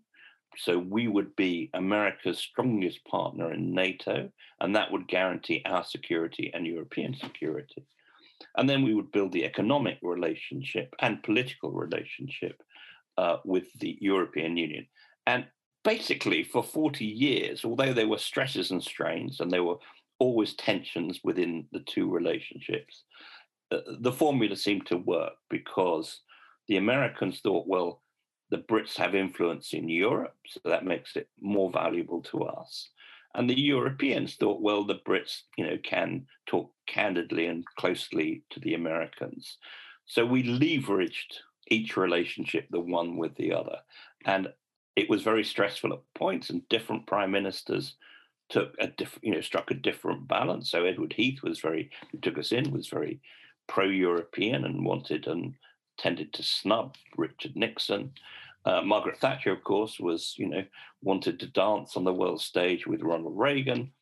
So 0.56 0.78
we 0.78 1.06
would 1.06 1.36
be 1.36 1.70
America's 1.74 2.38
strongest 2.38 3.04
partner 3.04 3.52
in 3.52 3.74
NATO, 3.74 4.30
and 4.60 4.74
that 4.74 4.90
would 4.90 5.06
guarantee 5.06 5.62
our 5.66 5.84
security 5.84 6.50
and 6.54 6.66
European 6.66 7.14
security. 7.14 7.86
And 8.56 8.68
then 8.68 8.82
we 8.82 8.94
would 8.94 9.12
build 9.12 9.32
the 9.32 9.44
economic 9.44 9.98
relationship 10.02 10.94
and 11.00 11.22
political 11.22 11.70
relationship 11.70 12.62
uh, 13.18 13.36
with 13.44 13.72
the 13.74 13.98
European 14.00 14.56
Union. 14.56 14.86
And 15.26 15.46
basically, 15.88 16.44
for 16.44 16.62
40 16.62 17.04
years, 17.04 17.64
although 17.64 17.94
there 17.94 18.08
were 18.08 18.18
stresses 18.18 18.70
and 18.70 18.82
strains 18.82 19.40
and 19.40 19.50
there 19.50 19.64
were 19.64 19.78
always 20.18 20.54
tensions 20.54 21.20
within 21.24 21.66
the 21.72 21.80
two 21.80 22.10
relationships, 22.10 23.04
uh, 23.70 23.78
the 24.00 24.12
formula 24.12 24.54
seemed 24.54 24.86
to 24.86 24.98
work 24.98 25.32
because 25.48 26.20
the 26.68 26.76
Americans 26.76 27.40
thought, 27.40 27.66
well, 27.66 28.02
the 28.50 28.58
Brits 28.58 28.96
have 28.96 29.14
influence 29.14 29.72
in 29.72 29.88
Europe, 29.88 30.36
so 30.46 30.60
that 30.64 30.84
makes 30.84 31.16
it 31.16 31.28
more 31.40 31.70
valuable 31.70 32.22
to 32.22 32.44
us. 32.44 32.90
And 33.34 33.48
the 33.48 33.58
Europeans 33.58 34.34
thought, 34.34 34.60
well, 34.60 34.84
the 34.84 35.00
Brits, 35.06 35.42
you 35.56 35.66
know, 35.66 35.78
can 35.82 36.26
talk 36.46 36.70
candidly 36.86 37.46
and 37.46 37.64
closely 37.78 38.42
to 38.50 38.60
the 38.60 38.74
Americans. 38.74 39.56
So 40.06 40.26
we 40.26 40.42
leveraged 40.42 41.32
each 41.68 41.96
relationship, 41.96 42.66
the 42.70 42.80
one 42.80 43.16
with 43.16 43.34
the 43.36 43.52
other. 43.52 43.78
And 44.24 44.48
it 44.98 45.08
was 45.08 45.22
very 45.22 45.44
stressful 45.44 45.92
at 45.92 46.00
points, 46.14 46.50
and 46.50 46.68
different 46.68 47.06
prime 47.06 47.30
ministers 47.30 47.94
took 48.48 48.74
a 48.80 48.88
different, 48.88 49.24
you 49.24 49.32
know, 49.32 49.40
struck 49.40 49.70
a 49.70 49.74
different 49.74 50.26
balance. 50.26 50.70
So 50.70 50.84
Edward 50.84 51.12
Heath 51.12 51.40
was 51.42 51.60
very, 51.60 51.90
who 52.10 52.18
took 52.18 52.36
us 52.36 52.50
in, 52.50 52.72
was 52.72 52.88
very 52.88 53.20
pro 53.68 53.84
European 53.84 54.64
and 54.64 54.84
wanted 54.84 55.28
and 55.28 55.54
tended 55.98 56.32
to 56.32 56.42
snub 56.42 56.96
Richard 57.16 57.54
Nixon. 57.54 58.12
Uh, 58.64 58.82
Margaret 58.82 59.18
Thatcher, 59.18 59.52
of 59.52 59.62
course, 59.62 60.00
was, 60.00 60.34
you 60.36 60.48
know, 60.48 60.64
wanted 61.00 61.38
to 61.40 61.46
dance 61.46 61.96
on 61.96 62.02
the 62.02 62.12
world 62.12 62.40
stage 62.40 62.86
with 62.86 63.02
Ronald 63.02 63.38
Reagan 63.38 63.92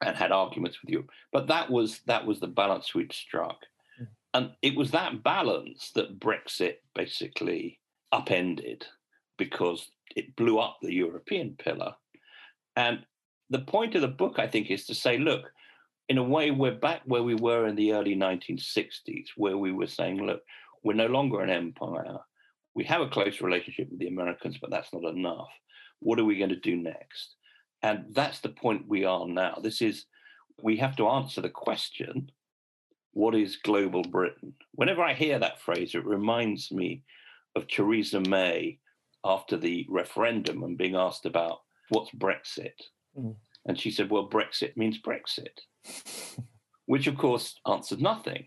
and 0.00 0.16
had 0.16 0.30
arguments 0.30 0.78
with 0.80 0.90
Europe. 0.90 1.10
But 1.32 1.48
that 1.48 1.70
was 1.70 2.00
that 2.06 2.24
was 2.24 2.38
the 2.38 2.46
balance 2.46 2.94
we'd 2.94 3.12
struck. 3.12 3.62
Mm. 4.00 4.06
And 4.34 4.50
it 4.62 4.76
was 4.76 4.92
that 4.92 5.24
balance 5.24 5.90
that 5.96 6.20
Brexit 6.20 6.76
basically 6.94 7.80
upended 8.12 8.86
because 9.38 9.90
it 10.14 10.36
blew 10.36 10.58
up 10.58 10.78
the 10.82 10.92
European 10.92 11.56
pillar. 11.58 11.94
And 12.76 13.00
the 13.50 13.60
point 13.60 13.94
of 13.94 14.02
the 14.02 14.08
book, 14.08 14.38
I 14.38 14.46
think, 14.46 14.70
is 14.70 14.86
to 14.86 14.94
say, 14.94 15.18
look, 15.18 15.50
in 16.08 16.18
a 16.18 16.22
way, 16.22 16.50
we're 16.50 16.74
back 16.74 17.02
where 17.04 17.22
we 17.22 17.34
were 17.34 17.66
in 17.66 17.76
the 17.76 17.92
early 17.92 18.14
1960s, 18.14 19.28
where 19.36 19.58
we 19.58 19.72
were 19.72 19.86
saying, 19.86 20.24
look, 20.24 20.42
we're 20.82 20.94
no 20.94 21.06
longer 21.06 21.40
an 21.40 21.50
empire. 21.50 22.18
We 22.74 22.84
have 22.84 23.00
a 23.00 23.08
close 23.08 23.40
relationship 23.40 23.90
with 23.90 23.98
the 23.98 24.08
Americans, 24.08 24.58
but 24.60 24.70
that's 24.70 24.92
not 24.92 25.04
enough. 25.04 25.48
What 26.00 26.18
are 26.18 26.24
we 26.24 26.38
going 26.38 26.50
to 26.50 26.56
do 26.56 26.76
next? 26.76 27.34
And 27.82 28.06
that's 28.10 28.40
the 28.40 28.48
point 28.48 28.88
we 28.88 29.04
are 29.04 29.26
now. 29.26 29.58
This 29.62 29.82
is, 29.82 30.04
we 30.62 30.76
have 30.78 30.96
to 30.96 31.08
answer 31.08 31.40
the 31.40 31.50
question 31.50 32.30
what 33.12 33.34
is 33.34 33.56
global 33.56 34.02
Britain? 34.02 34.54
Whenever 34.72 35.02
I 35.02 35.12
hear 35.12 35.38
that 35.38 35.60
phrase, 35.60 35.94
it 35.94 36.04
reminds 36.04 36.70
me 36.70 37.02
of 37.56 37.66
Theresa 37.66 38.20
May 38.20 38.78
after 39.24 39.56
the 39.56 39.86
referendum 39.88 40.62
and 40.62 40.78
being 40.78 40.94
asked 40.94 41.26
about 41.26 41.60
what's 41.88 42.10
Brexit. 42.12 42.80
Mm. 43.18 43.34
And 43.66 43.78
she 43.78 43.90
said, 43.90 44.10
well, 44.10 44.28
Brexit 44.28 44.76
means 44.76 45.00
Brexit, 45.00 45.60
which 46.86 47.06
of 47.06 47.18
course 47.18 47.56
answered 47.66 48.00
nothing. 48.00 48.46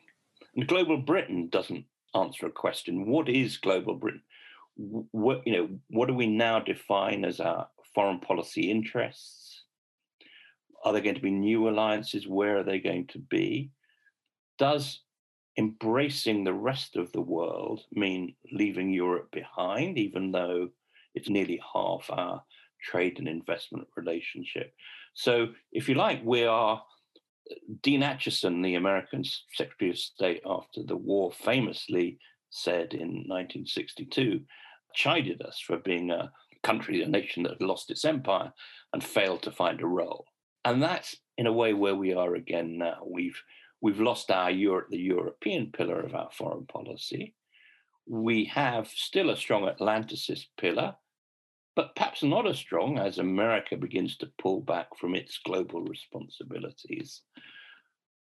And 0.55 0.67
global 0.67 0.97
Britain 0.97 1.49
doesn't 1.49 1.85
answer 2.15 2.47
a 2.47 2.51
question. 2.51 3.09
What 3.09 3.29
is 3.29 3.57
global 3.57 3.95
Britain? 3.95 4.23
What, 4.75 5.45
you 5.45 5.53
know, 5.53 5.69
what 5.89 6.07
do 6.07 6.13
we 6.13 6.27
now 6.27 6.59
define 6.59 7.25
as 7.25 7.39
our 7.39 7.67
foreign 7.93 8.19
policy 8.19 8.71
interests? 8.71 9.63
Are 10.83 10.93
there 10.93 11.01
going 11.01 11.15
to 11.15 11.21
be 11.21 11.31
new 11.31 11.69
alliances? 11.69 12.27
Where 12.27 12.57
are 12.57 12.63
they 12.63 12.79
going 12.79 13.07
to 13.07 13.19
be? 13.19 13.71
Does 14.57 15.01
embracing 15.57 16.43
the 16.43 16.53
rest 16.53 16.95
of 16.95 17.11
the 17.11 17.21
world 17.21 17.81
mean 17.91 18.35
leaving 18.51 18.91
Europe 18.91 19.31
behind, 19.31 19.97
even 19.97 20.31
though 20.31 20.69
it's 21.13 21.29
nearly 21.29 21.61
half 21.73 22.09
our 22.09 22.43
trade 22.81 23.19
and 23.19 23.27
investment 23.27 23.87
relationship? 23.95 24.73
So, 25.13 25.49
if 25.71 25.89
you 25.89 25.95
like, 25.95 26.21
we 26.23 26.45
are. 26.45 26.77
Uh, 26.77 27.55
Dean 27.81 28.01
Acheson, 28.01 28.63
the 28.63 28.75
American 28.75 29.23
Secretary 29.55 29.91
of 29.91 29.97
State 29.97 30.41
after 30.45 30.83
the 30.83 30.95
war, 30.95 31.31
famously 31.31 32.19
said 32.49 32.93
in 32.93 33.25
1962, 33.27 34.41
chided 34.93 35.41
us 35.41 35.59
for 35.59 35.77
being 35.77 36.11
a 36.11 36.31
country, 36.63 37.01
a 37.01 37.07
nation 37.07 37.43
that 37.43 37.53
had 37.53 37.61
lost 37.61 37.89
its 37.89 38.05
empire 38.05 38.53
and 38.93 39.03
failed 39.03 39.41
to 39.43 39.51
find 39.51 39.81
a 39.81 39.87
role. 39.87 40.25
And 40.63 40.81
that's 40.81 41.15
in 41.37 41.47
a 41.47 41.53
way 41.53 41.73
where 41.73 41.95
we 41.95 42.13
are 42.13 42.35
again 42.35 42.77
now. 42.77 42.99
We've 43.05 43.41
we've 43.81 43.99
lost 43.99 44.31
our 44.31 44.51
Europe, 44.51 44.87
the 44.89 44.97
European 44.97 45.71
pillar 45.71 45.99
of 45.99 46.15
our 46.15 46.29
foreign 46.31 46.65
policy. 46.65 47.35
We 48.07 48.45
have 48.45 48.87
still 48.87 49.29
a 49.29 49.37
strong 49.37 49.63
Atlanticist 49.63 50.45
pillar, 50.59 50.95
but 51.75 51.95
perhaps 51.95 52.23
not 52.23 52.47
as 52.47 52.57
strong 52.57 52.99
as 52.99 53.17
America 53.17 53.75
begins 53.77 54.17
to 54.17 54.31
pull 54.41 54.61
back 54.61 54.87
from 54.99 55.15
its 55.15 55.39
global 55.45 55.81
responsibilities. 55.83 57.21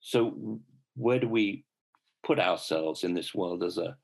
So 0.00 0.60
where 0.94 1.18
do 1.18 1.28
we 1.28 1.64
put 2.24 2.38
ourselves 2.38 3.04
in 3.04 3.14
this 3.14 3.34
world 3.34 3.62
as 3.62 3.78
a 3.78 3.96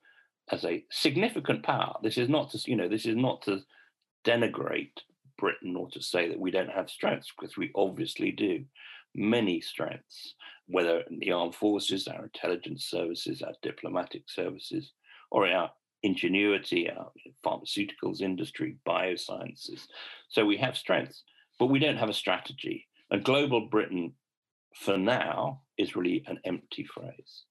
as 0.51 0.65
a 0.65 0.85
significant 0.91 1.63
power? 1.63 1.95
This 2.03 2.19
is 2.19 2.29
not 2.29 2.51
to 2.51 2.59
you 2.71 2.77
know 2.77 2.89
this 2.89 3.07
is 3.07 3.17
not 3.17 3.43
to 3.43 3.61
denigrate 4.25 4.99
Britain 5.39 5.77
or 5.77 5.89
to 5.91 6.01
say 6.01 6.29
that 6.29 6.39
we 6.39 6.51
don't 6.51 6.71
have 6.71 6.89
strengths, 6.89 7.33
because 7.37 7.57
we 7.57 7.73
obviously 7.75 8.31
do. 8.31 8.65
Many 9.15 9.61
strengths, 9.61 10.35
whether 10.67 11.01
in 11.11 11.19
the 11.19 11.33
armed 11.33 11.55
forces, 11.55 12.09
our 12.09 12.25
intelligence 12.25 12.87
services, 12.87 13.43
our 13.43 13.55
diplomatic 13.63 14.25
services, 14.29 14.93
or 15.31 15.47
our 15.47 15.71
ingenuity, 16.03 16.91
our 16.91 17.11
pharmaceuticals 17.45 18.21
industry, 18.21 18.77
biosciences. 18.87 19.87
So 20.29 20.45
we 20.45 20.57
have 20.59 20.77
strengths, 20.77 21.23
but 21.59 21.67
we 21.67 21.79
don't 21.79 21.97
have 21.97 22.09
a 22.09 22.15
strategy. 22.15 22.89
And 23.11 23.25
global 23.25 23.69
Britain, 23.69 24.15
for 24.75 24.97
now, 24.97 25.63
is 25.79 25.97
really 25.97 26.25
an 26.27 26.39
empty 26.45 26.85
phrase 26.85 27.45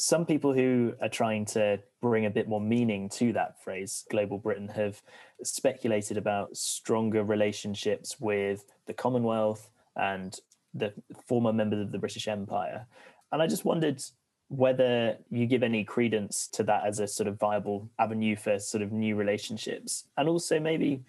some 0.00 0.24
people 0.24 0.54
who 0.54 0.94
are 1.00 1.08
trying 1.08 1.44
to 1.44 1.78
bring 2.00 2.24
a 2.24 2.30
bit 2.30 2.48
more 2.48 2.60
meaning 2.60 3.08
to 3.10 3.32
that 3.34 3.62
phrase, 3.62 4.04
global 4.10 4.38
Britain, 4.38 4.68
have 4.68 5.02
speculated 5.42 6.16
about 6.16 6.56
stronger 6.56 7.22
relationships 7.22 8.18
with 8.18 8.64
the 8.86 8.94
Commonwealth 8.94 9.68
and 9.96 10.38
the 10.74 10.92
former 11.26 11.52
members 11.52 11.80
of 11.80 11.92
the 11.92 11.98
British 11.98 12.28
Empire. 12.28 12.86
And 13.32 13.42
I 13.42 13.46
just 13.46 13.64
wondered 13.64 14.02
whether 14.48 15.16
you 15.30 15.46
give 15.46 15.62
any 15.62 15.84
credence 15.84 16.48
to 16.48 16.64
that 16.64 16.84
as 16.84 16.98
a 16.98 17.06
sort 17.06 17.28
of 17.28 17.38
viable 17.38 17.88
avenue 17.98 18.36
for 18.36 18.58
sort 18.58 18.82
of 18.82 18.90
new 18.90 19.14
relationships. 19.14 20.04
And 20.16 20.28
also 20.28 20.58
maybe 20.58 21.02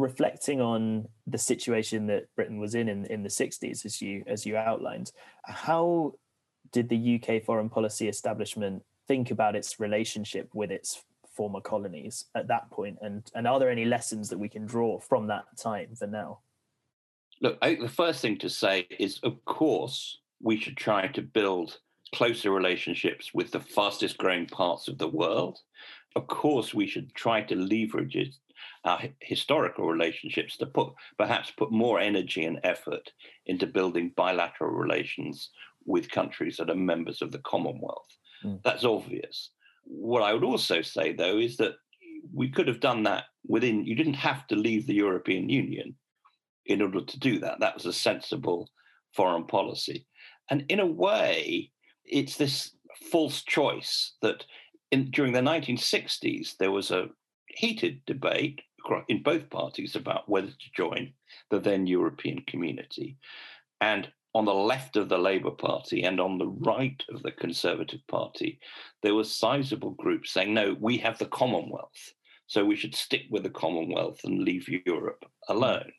reflecting 0.00 0.60
on 0.60 1.06
the 1.26 1.38
situation 1.38 2.06
that 2.06 2.34
Britain 2.34 2.58
was 2.58 2.74
in, 2.74 2.88
in 2.88 3.04
in 3.06 3.22
the 3.22 3.28
60s 3.28 3.84
as 3.84 4.00
you 4.00 4.24
as 4.26 4.46
you 4.46 4.56
outlined 4.56 5.12
how 5.44 6.14
did 6.72 6.88
the 6.88 7.20
UK 7.20 7.42
foreign 7.42 7.68
policy 7.68 8.08
establishment 8.08 8.82
think 9.06 9.30
about 9.30 9.54
its 9.56 9.78
relationship 9.78 10.48
with 10.54 10.70
its 10.70 11.02
former 11.36 11.60
colonies 11.60 12.24
at 12.34 12.48
that 12.48 12.70
point 12.70 12.98
and 13.02 13.30
and 13.34 13.46
are 13.46 13.58
there 13.58 13.70
any 13.70 13.84
lessons 13.84 14.28
that 14.28 14.38
we 14.38 14.48
can 14.48 14.64
draw 14.64 14.98
from 14.98 15.26
that 15.26 15.44
time 15.56 15.94
for 15.94 16.06
now 16.06 16.38
look 17.40 17.58
I 17.62 17.68
think 17.68 17.80
the 17.80 17.88
first 17.88 18.20
thing 18.20 18.38
to 18.38 18.50
say 18.50 18.86
is 18.98 19.18
of 19.22 19.44
course 19.44 20.18
we 20.42 20.58
should 20.58 20.76
try 20.76 21.06
to 21.08 21.22
build 21.22 21.78
closer 22.14 22.50
relationships 22.50 23.30
with 23.32 23.50
the 23.52 23.60
fastest 23.60 24.18
growing 24.18 24.46
parts 24.46 24.88
of 24.88 24.98
the 24.98 25.08
world 25.08 25.58
of 26.16 26.26
course 26.26 26.74
we 26.74 26.86
should 26.86 27.14
try 27.14 27.42
to 27.42 27.54
leverage 27.54 28.16
it, 28.16 28.34
our 28.84 29.00
historical 29.20 29.86
relationships 29.86 30.56
to 30.56 30.66
put 30.66 30.92
perhaps 31.18 31.52
put 31.56 31.70
more 31.70 32.00
energy 32.00 32.44
and 32.44 32.60
effort 32.64 33.12
into 33.46 33.66
building 33.66 34.12
bilateral 34.16 34.70
relations 34.70 35.50
with 35.86 36.10
countries 36.10 36.56
that 36.56 36.70
are 36.70 36.74
members 36.74 37.22
of 37.22 37.32
the 37.32 37.38
Commonwealth. 37.38 38.18
Mm. 38.44 38.60
That's 38.64 38.84
obvious. 38.84 39.50
What 39.84 40.22
I 40.22 40.32
would 40.32 40.44
also 40.44 40.82
say, 40.82 41.12
though, 41.12 41.38
is 41.38 41.56
that 41.56 41.74
we 42.34 42.50
could 42.50 42.68
have 42.68 42.80
done 42.80 43.02
that 43.04 43.24
within, 43.46 43.86
you 43.86 43.94
didn't 43.94 44.14
have 44.14 44.46
to 44.48 44.56
leave 44.56 44.86
the 44.86 44.94
European 44.94 45.48
Union 45.48 45.94
in 46.70 46.80
order 46.80 47.00
to 47.00 47.18
do 47.18 47.38
that. 47.40 47.60
That 47.60 47.74
was 47.74 47.86
a 47.86 47.92
sensible 47.92 48.70
foreign 49.12 49.44
policy. 49.44 50.06
And 50.50 50.64
in 50.68 50.80
a 50.80 50.86
way, 50.86 51.70
it's 52.04 52.36
this 52.36 52.72
false 53.10 53.42
choice 53.42 54.14
that 54.22 54.44
in, 54.90 55.10
during 55.10 55.32
the 55.32 55.40
1960s, 55.40 56.56
there 56.58 56.70
was 56.70 56.90
a 56.90 57.08
heated 57.48 58.00
debate 58.06 58.62
in 59.08 59.22
both 59.22 59.50
parties 59.50 59.94
about 59.96 60.28
whether 60.28 60.48
to 60.48 60.72
join 60.76 61.12
the 61.50 61.60
then 61.60 61.86
European 61.86 62.42
community. 62.46 63.18
And 63.80 64.08
on 64.32 64.44
the 64.44 64.54
left 64.54 64.96
of 64.96 65.08
the 65.08 65.18
Labour 65.18 65.50
Party 65.50 66.04
and 66.04 66.20
on 66.20 66.38
the 66.38 66.46
right 66.46 67.02
of 67.12 67.22
the 67.22 67.32
Conservative 67.32 68.00
Party, 68.06 68.60
there 69.02 69.14
were 69.14 69.24
sizable 69.24 69.90
groups 69.92 70.30
saying, 70.30 70.54
no, 70.54 70.76
we 70.78 70.98
have 70.98 71.18
the 71.18 71.26
Commonwealth. 71.26 72.12
So 72.46 72.64
we 72.64 72.76
should 72.76 72.94
stick 72.94 73.22
with 73.30 73.42
the 73.42 73.50
Commonwealth 73.50 74.20
and 74.24 74.42
leave 74.42 74.68
Europe 74.68 75.24
alone. 75.48 75.92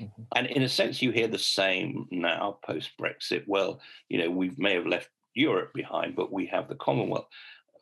Mm-hmm. 0.00 0.22
And 0.34 0.46
in 0.48 0.62
a 0.62 0.68
sense, 0.68 1.00
you 1.00 1.10
hear 1.10 1.28
the 1.28 1.38
same 1.38 2.06
now 2.10 2.58
post 2.64 2.90
Brexit. 3.00 3.44
Well, 3.46 3.80
you 4.08 4.18
know, 4.18 4.30
we 4.30 4.52
may 4.56 4.74
have 4.74 4.86
left 4.86 5.10
Europe 5.34 5.72
behind, 5.74 6.16
but 6.16 6.32
we 6.32 6.46
have 6.46 6.68
the 6.68 6.74
Commonwealth. 6.74 7.28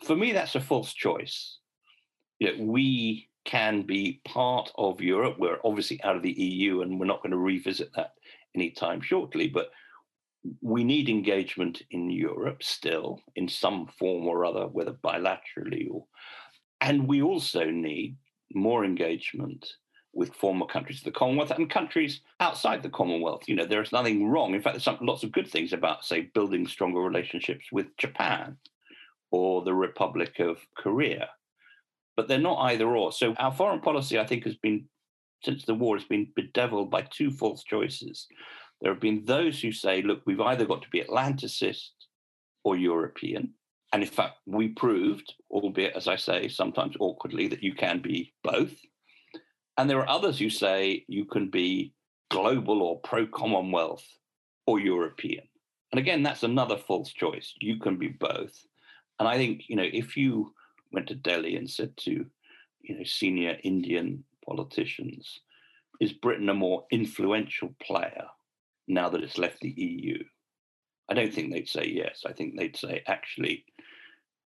For 0.04 0.16
me, 0.16 0.32
that's 0.32 0.54
a 0.54 0.60
false 0.60 0.92
choice. 0.92 1.58
You 2.38 2.56
know, 2.56 2.64
we 2.64 3.28
can 3.44 3.82
be 3.82 4.20
part 4.24 4.70
of 4.76 5.00
Europe. 5.00 5.36
We're 5.38 5.58
obviously 5.64 6.02
out 6.02 6.16
of 6.16 6.22
the 6.22 6.32
EU 6.32 6.82
and 6.82 6.98
we're 6.98 7.06
not 7.06 7.22
going 7.22 7.30
to 7.30 7.36
revisit 7.36 7.90
that 7.94 8.12
anytime 8.54 9.00
shortly, 9.00 9.48
but 9.48 9.70
we 10.60 10.84
need 10.84 11.08
engagement 11.08 11.82
in 11.90 12.10
Europe 12.10 12.62
still 12.62 13.20
in 13.36 13.48
some 13.48 13.86
form 13.98 14.26
or 14.26 14.44
other, 14.44 14.66
whether 14.66 14.92
bilaterally 14.92 15.88
or, 15.90 16.04
and 16.80 17.08
we 17.08 17.22
also 17.22 17.64
need 17.64 18.16
more 18.52 18.84
engagement 18.84 19.66
with 20.14 20.34
former 20.34 20.66
countries 20.66 20.98
of 20.98 21.04
the 21.04 21.10
Commonwealth 21.10 21.50
and 21.50 21.70
countries 21.70 22.20
outside 22.40 22.82
the 22.82 22.88
Commonwealth. 22.88 23.48
You 23.48 23.56
know, 23.56 23.66
there's 23.66 23.92
nothing 23.92 24.28
wrong. 24.28 24.54
In 24.54 24.62
fact, 24.62 24.74
there's 24.74 24.84
some, 24.84 24.98
lots 25.00 25.22
of 25.22 25.32
good 25.32 25.48
things 25.48 25.72
about, 25.72 26.04
say, 26.04 26.30
building 26.34 26.66
stronger 26.66 27.00
relationships 27.00 27.66
with 27.72 27.96
Japan 27.96 28.56
or 29.30 29.62
the 29.62 29.74
Republic 29.74 30.38
of 30.38 30.58
Korea. 30.76 31.30
But 32.16 32.28
they're 32.28 32.38
not 32.38 32.70
either 32.70 32.86
or. 32.86 33.12
So 33.12 33.34
our 33.34 33.52
foreign 33.52 33.80
policy, 33.80 34.18
I 34.18 34.26
think, 34.26 34.44
has 34.44 34.56
been, 34.56 34.86
since 35.42 35.64
the 35.64 35.74
war, 35.74 35.96
has 35.96 36.06
been 36.06 36.28
bedeviled 36.36 36.90
by 36.90 37.02
two 37.02 37.30
false 37.30 37.64
choices. 37.64 38.26
There 38.80 38.92
have 38.92 39.00
been 39.00 39.24
those 39.24 39.60
who 39.60 39.72
say, 39.72 40.02
look, 40.02 40.22
we've 40.26 40.40
either 40.40 40.66
got 40.66 40.82
to 40.82 40.90
be 40.90 41.02
Atlanticist 41.02 41.90
or 42.62 42.76
European. 42.76 43.54
And 43.92 44.02
in 44.02 44.08
fact, 44.08 44.38
we 44.46 44.68
proved, 44.68 45.34
albeit 45.50 45.96
as 45.96 46.08
I 46.08 46.16
say, 46.16 46.48
sometimes 46.48 46.96
awkwardly, 46.98 47.48
that 47.48 47.62
you 47.62 47.74
can 47.74 48.00
be 48.00 48.32
both. 48.42 48.72
And 49.76 49.90
there 49.90 49.98
are 49.98 50.08
others 50.08 50.38
who 50.38 50.50
say 50.50 51.04
you 51.08 51.24
can 51.24 51.50
be 51.50 51.92
global 52.30 52.82
or 52.82 53.00
pro 53.00 53.26
Commonwealth 53.26 54.06
or 54.66 54.80
European. 54.80 55.44
And 55.92 55.98
again, 55.98 56.22
that's 56.22 56.42
another 56.42 56.76
false 56.76 57.12
choice. 57.12 57.54
You 57.60 57.78
can 57.78 57.98
be 57.98 58.08
both. 58.08 58.54
And 59.18 59.28
I 59.28 59.36
think, 59.36 59.62
you 59.68 59.76
know, 59.76 59.88
if 59.90 60.16
you 60.16 60.52
went 60.92 61.08
to 61.08 61.14
Delhi 61.14 61.56
and 61.56 61.68
said 61.68 61.96
to, 61.98 62.26
you 62.82 62.98
know, 62.98 63.04
senior 63.04 63.56
Indian 63.62 64.24
politicians, 64.44 65.40
is 66.00 66.12
Britain 66.12 66.48
a 66.48 66.54
more 66.54 66.84
influential 66.90 67.74
player 67.80 68.26
now 68.88 69.08
that 69.08 69.22
it's 69.22 69.38
left 69.38 69.60
the 69.60 69.70
EU? 69.70 70.22
I 71.08 71.14
don't 71.14 71.32
think 71.32 71.52
they'd 71.52 71.68
say 71.68 71.86
yes. 71.86 72.22
I 72.26 72.32
think 72.32 72.56
they'd 72.56 72.76
say 72.76 73.02
actually 73.06 73.64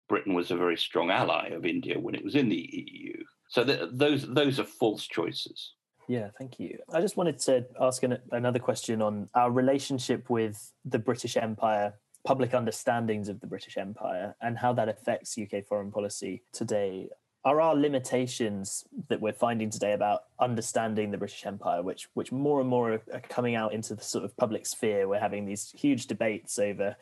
Britain 0.10 0.34
was 0.34 0.52
a 0.52 0.58
very 0.58 0.78
strong 0.78 1.12
ally 1.12 1.50
of 1.50 1.66
India 1.66 2.00
when 2.00 2.16
it 2.16 2.24
was 2.24 2.36
in 2.36 2.50
the 2.50 2.56
EU. 2.58 3.24
So 3.50 3.64
th- 3.64 3.90
those 3.92 4.28
those 4.28 4.60
are 4.60 4.64
false 4.64 5.06
choices. 5.06 5.74
Yeah, 6.08 6.30
thank 6.40 6.60
you. 6.60 6.80
I 6.92 7.02
just 7.02 7.18
wanted 7.18 7.38
to 7.42 7.66
ask 7.80 8.02
an, 8.02 8.18
another 8.32 8.58
question 8.58 9.02
on 9.02 9.30
our 9.36 9.52
relationship 9.52 10.30
with 10.30 10.72
the 10.84 10.98
British 10.98 11.38
Empire, 11.38 11.94
public 12.26 12.54
understandings 12.56 13.30
of 13.30 13.40
the 13.42 13.48
British 13.48 13.78
Empire, 13.78 14.36
and 14.42 14.58
how 14.58 14.74
that 14.74 14.90
affects 14.90 15.38
UK 15.38 15.66
foreign 15.68 15.92
policy 15.92 16.42
today. 16.52 17.10
Are 17.46 17.62
our 17.62 17.76
limitations 17.76 18.84
that 19.08 19.22
we're 19.22 19.34
finding 19.34 19.70
today 19.70 19.94
about 19.94 20.24
understanding 20.40 21.12
the 21.12 21.18
British 21.18 21.46
Empire, 21.46 21.82
which 21.84 22.10
which 22.14 22.32
more 22.32 22.60
and 22.60 22.70
more 22.70 22.94
are, 22.94 23.02
are 23.14 23.22
coming 23.22 23.56
out 23.56 23.74
into 23.74 23.96
the 23.96 24.04
sort 24.04 24.26
of 24.26 24.36
public 24.36 24.66
sphere? 24.66 25.08
We're 25.08 25.20
having 25.20 25.46
these 25.46 25.72
huge 25.78 26.08
debates 26.08 26.60
over 26.60 26.96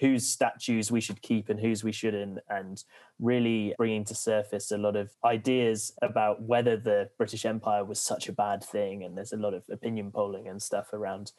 whose 0.00 0.26
statues 0.26 0.90
we 0.90 1.00
should 1.00 1.20
keep 1.22 1.48
and 1.48 1.60
whose 1.60 1.82
we 1.82 1.92
shouldn't, 1.92 2.38
and 2.48 2.84
really 3.18 3.74
bringing 3.76 4.04
to 4.04 4.14
surface 4.14 4.70
a 4.70 4.78
lot 4.78 4.96
of 4.96 5.10
ideas 5.24 5.92
about 6.02 6.42
whether 6.42 6.76
the 6.76 7.10
British 7.18 7.44
Empire 7.44 7.84
was 7.84 8.00
such 8.00 8.28
a 8.28 8.32
bad 8.32 8.62
thing. 8.62 9.02
And 9.04 9.16
there's 9.16 9.32
a 9.32 9.36
lot 9.36 9.54
of 9.54 9.64
opinion 9.70 10.10
polling 10.10 10.48
and 10.48 10.62
stuff 10.62 10.92
around 10.92 11.32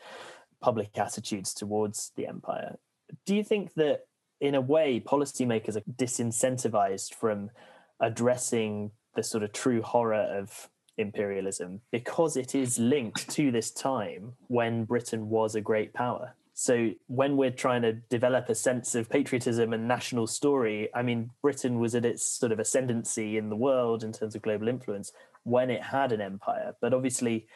public 0.61 0.97
attitudes 0.97 1.53
towards 1.53 2.11
the 2.15 2.27
empire. 2.27 2.77
Do 3.25 3.35
you 3.35 3.43
think 3.43 3.73
that, 3.75 4.07
in 4.41 4.55
a 4.55 4.61
way, 4.61 4.99
policymakers 4.99 5.75
are 5.75 5.81
disincentivized 5.81 7.13
from 7.13 7.51
addressing 7.99 8.91
the 9.15 9.23
sort 9.23 9.43
of 9.43 9.51
true 9.51 9.81
horror 9.81 10.15
of 10.15 10.69
imperialism 10.97 11.81
because 11.91 12.35
it 12.35 12.53
is 12.53 12.77
linked 12.77 13.29
to 13.29 13.51
this 13.51 13.71
time 13.71 14.33
when 14.47 14.83
Britain 14.83 15.29
was 15.29 15.55
a 15.55 15.61
great 15.61 15.93
power? 15.93 16.35
So 16.61 16.91
when 17.07 17.37
we're 17.37 17.51
trying 17.51 17.83
to 17.83 17.93
develop 17.93 18.49
a 18.49 18.53
sense 18.53 18.93
of 18.93 19.09
patriotism 19.09 19.71
and 19.71 19.87
national 19.87 20.27
story, 20.27 20.89
I 20.93 21.03
mean, 21.03 21.31
Britain 21.41 21.79
was 21.79 21.95
at 21.95 22.03
its 22.03 22.21
sort 22.21 22.51
of 22.51 22.59
ascendancy 22.59 23.37
in 23.37 23.49
the 23.49 23.55
world 23.55 24.03
in 24.03 24.11
terms 24.11 24.35
of 24.35 24.41
global 24.41 24.67
influence 24.67 25.13
when 25.43 25.69
it 25.69 25.81
had 25.81 26.11
an 26.11 26.19
empire. 26.19 26.75
But 26.81 26.93
obviously, 26.93 27.47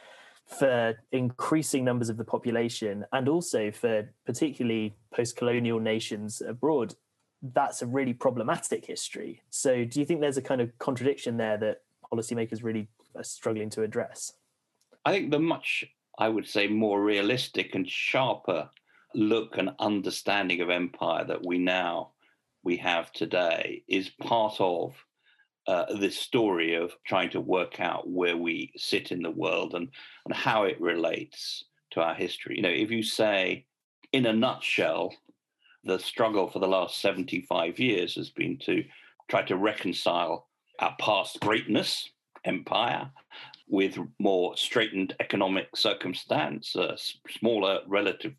for 0.46 0.98
increasing 1.12 1.84
numbers 1.84 2.08
of 2.08 2.16
the 2.16 2.24
population 2.24 3.04
and 3.12 3.28
also 3.28 3.72
for 3.72 4.10
particularly 4.26 4.96
post 5.14 5.36
colonial 5.36 5.82
nations 5.82 6.42
abroad, 6.42 6.96
that's 7.42 7.82
a 7.82 7.86
really 7.86 8.14
problematic 8.14 8.86
history. 8.86 9.42
So, 9.50 9.84
do 9.84 10.00
you 10.00 10.06
think 10.06 10.22
there's 10.22 10.38
a 10.38 10.42
kind 10.42 10.62
of 10.62 10.80
contradiction 10.80 11.36
there 11.36 11.58
that 11.58 11.82
policymakers 12.10 12.64
really 12.64 12.88
are 13.16 13.24
struggling 13.26 13.70
to 13.72 13.84
address? 13.84 14.32
I 15.04 15.12
think 15.12 15.32
the 15.32 15.40
much, 15.40 15.84
I 16.18 16.30
would 16.30 16.48
say, 16.48 16.68
more 16.68 17.04
realistic 17.04 17.76
and 17.76 17.86
sharper 17.86 18.70
look 19.16 19.58
and 19.58 19.72
understanding 19.80 20.62
of 20.62 20.70
empire 20.70 21.26
that 21.26 21.46
we 21.46 21.58
now 21.58 22.12
we 22.64 22.78
have 22.78 23.12
today 23.12 23.84
is 23.88 24.10
part 24.10 24.56
of 24.60 24.96
uh, 25.68 25.86
this 25.98 26.18
story 26.18 26.76
of 26.76 26.92
trying 27.06 27.30
to 27.30 27.42
work 27.42 27.80
out 27.80 28.10
where 28.10 28.38
we 28.38 28.72
sit 28.76 29.12
in 29.12 29.22
the 29.22 29.32
world 29.32 29.76
and, 29.76 29.90
and 30.26 30.36
how 30.36 30.64
it 30.64 30.80
relates 30.82 31.66
to 31.92 32.02
our 32.02 32.14
history. 32.14 32.56
You 32.58 32.64
know, 32.64 32.70
if 32.70 32.92
you 32.92 33.04
say, 33.04 33.66
in 34.12 34.26
a 34.26 34.34
nutshell, 34.34 35.14
the 35.84 36.00
struggle 36.00 36.50
for 36.50 36.60
the 36.60 36.68
last 36.68 37.02
75 37.02 37.80
years 37.80 38.16
has 38.16 38.30
been 38.30 38.58
to 38.60 38.84
try 39.30 39.44
to 39.44 39.58
reconcile 39.58 40.48
our 40.80 40.96
past 41.00 41.40
greatness, 41.40 42.10
empire, 42.46 43.10
with 43.68 43.98
more 44.20 44.56
straitened 44.58 45.16
economic 45.20 45.76
circumstance, 45.76 46.76
uh, 46.76 46.96
smaller 47.40 47.80
relative 47.88 48.34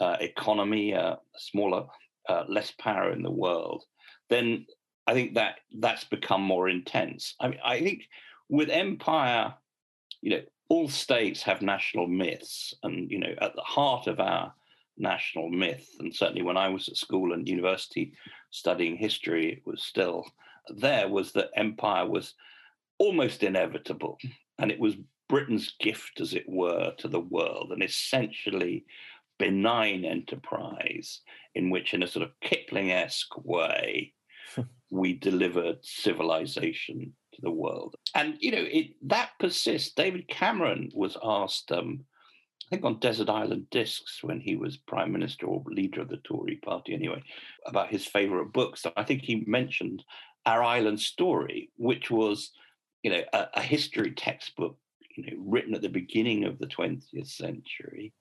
uh, 0.00 0.16
economy, 0.20 0.94
uh, 0.94 1.16
smaller, 1.36 1.86
uh, 2.28 2.44
less 2.48 2.72
power 2.78 3.12
in 3.12 3.22
the 3.22 3.30
world, 3.30 3.84
then 4.28 4.66
I 5.06 5.14
think 5.14 5.34
that 5.34 5.56
that's 5.78 6.04
become 6.04 6.42
more 6.42 6.68
intense. 6.68 7.34
I 7.40 7.48
mean, 7.48 7.60
I 7.64 7.80
think 7.80 8.02
with 8.48 8.68
empire, 8.68 9.54
you 10.20 10.30
know, 10.30 10.42
all 10.68 10.88
states 10.88 11.42
have 11.42 11.62
national 11.62 12.08
myths, 12.08 12.74
and 12.82 13.10
you 13.10 13.18
know, 13.18 13.34
at 13.40 13.54
the 13.54 13.62
heart 13.62 14.08
of 14.08 14.18
our 14.18 14.52
national 14.98 15.50
myth, 15.50 15.88
and 16.00 16.14
certainly 16.14 16.42
when 16.42 16.56
I 16.56 16.68
was 16.68 16.88
at 16.88 16.96
school 16.96 17.32
and 17.32 17.48
university 17.48 18.12
studying 18.50 18.96
history, 18.96 19.52
it 19.52 19.62
was 19.64 19.82
still 19.82 20.26
there 20.68 21.08
was 21.08 21.32
that 21.32 21.50
empire 21.54 22.06
was 22.06 22.34
almost 22.98 23.44
inevitable, 23.44 24.18
and 24.58 24.72
it 24.72 24.80
was 24.80 24.96
Britain's 25.28 25.74
gift, 25.80 26.20
as 26.20 26.34
it 26.34 26.48
were, 26.48 26.92
to 26.98 27.08
the 27.08 27.20
world, 27.20 27.70
and 27.72 27.82
essentially 27.82 28.84
benign 29.38 30.04
enterprise 30.04 31.20
in 31.54 31.70
which, 31.70 31.94
in 31.94 32.02
a 32.02 32.06
sort 32.06 32.24
of 32.24 32.40
Kipling 32.40 32.92
esque 32.92 33.44
way, 33.44 34.12
we 34.90 35.14
delivered 35.14 35.78
civilization 35.82 37.12
to 37.34 37.42
the 37.42 37.50
world. 37.50 37.96
And, 38.14 38.36
you 38.40 38.52
know, 38.52 38.64
it, 38.64 38.88
that 39.02 39.30
persists. 39.38 39.92
David 39.94 40.28
Cameron 40.28 40.90
was 40.94 41.16
asked, 41.22 41.72
um, 41.72 42.04
I 42.66 42.76
think 42.76 42.84
on 42.84 42.98
Desert 42.98 43.28
Island 43.28 43.68
Discs 43.70 44.22
when 44.22 44.40
he 44.40 44.56
was 44.56 44.76
prime 44.76 45.12
minister 45.12 45.46
or 45.46 45.62
leader 45.66 46.02
of 46.02 46.08
the 46.08 46.16
Tory 46.18 46.56
party 46.56 46.94
anyway, 46.94 47.22
about 47.66 47.90
his 47.90 48.06
favorite 48.06 48.52
books. 48.52 48.84
I 48.96 49.04
think 49.04 49.22
he 49.22 49.44
mentioned 49.46 50.04
Our 50.44 50.62
Island 50.62 51.00
Story, 51.00 51.70
which 51.76 52.10
was, 52.10 52.50
you 53.02 53.10
know, 53.10 53.22
a, 53.32 53.46
a 53.54 53.62
history 53.62 54.12
textbook, 54.12 54.76
you 55.16 55.26
know, 55.26 55.42
written 55.46 55.74
at 55.74 55.82
the 55.82 55.88
beginning 55.88 56.44
of 56.44 56.58
the 56.58 56.66
20th 56.66 57.28
century 57.28 58.12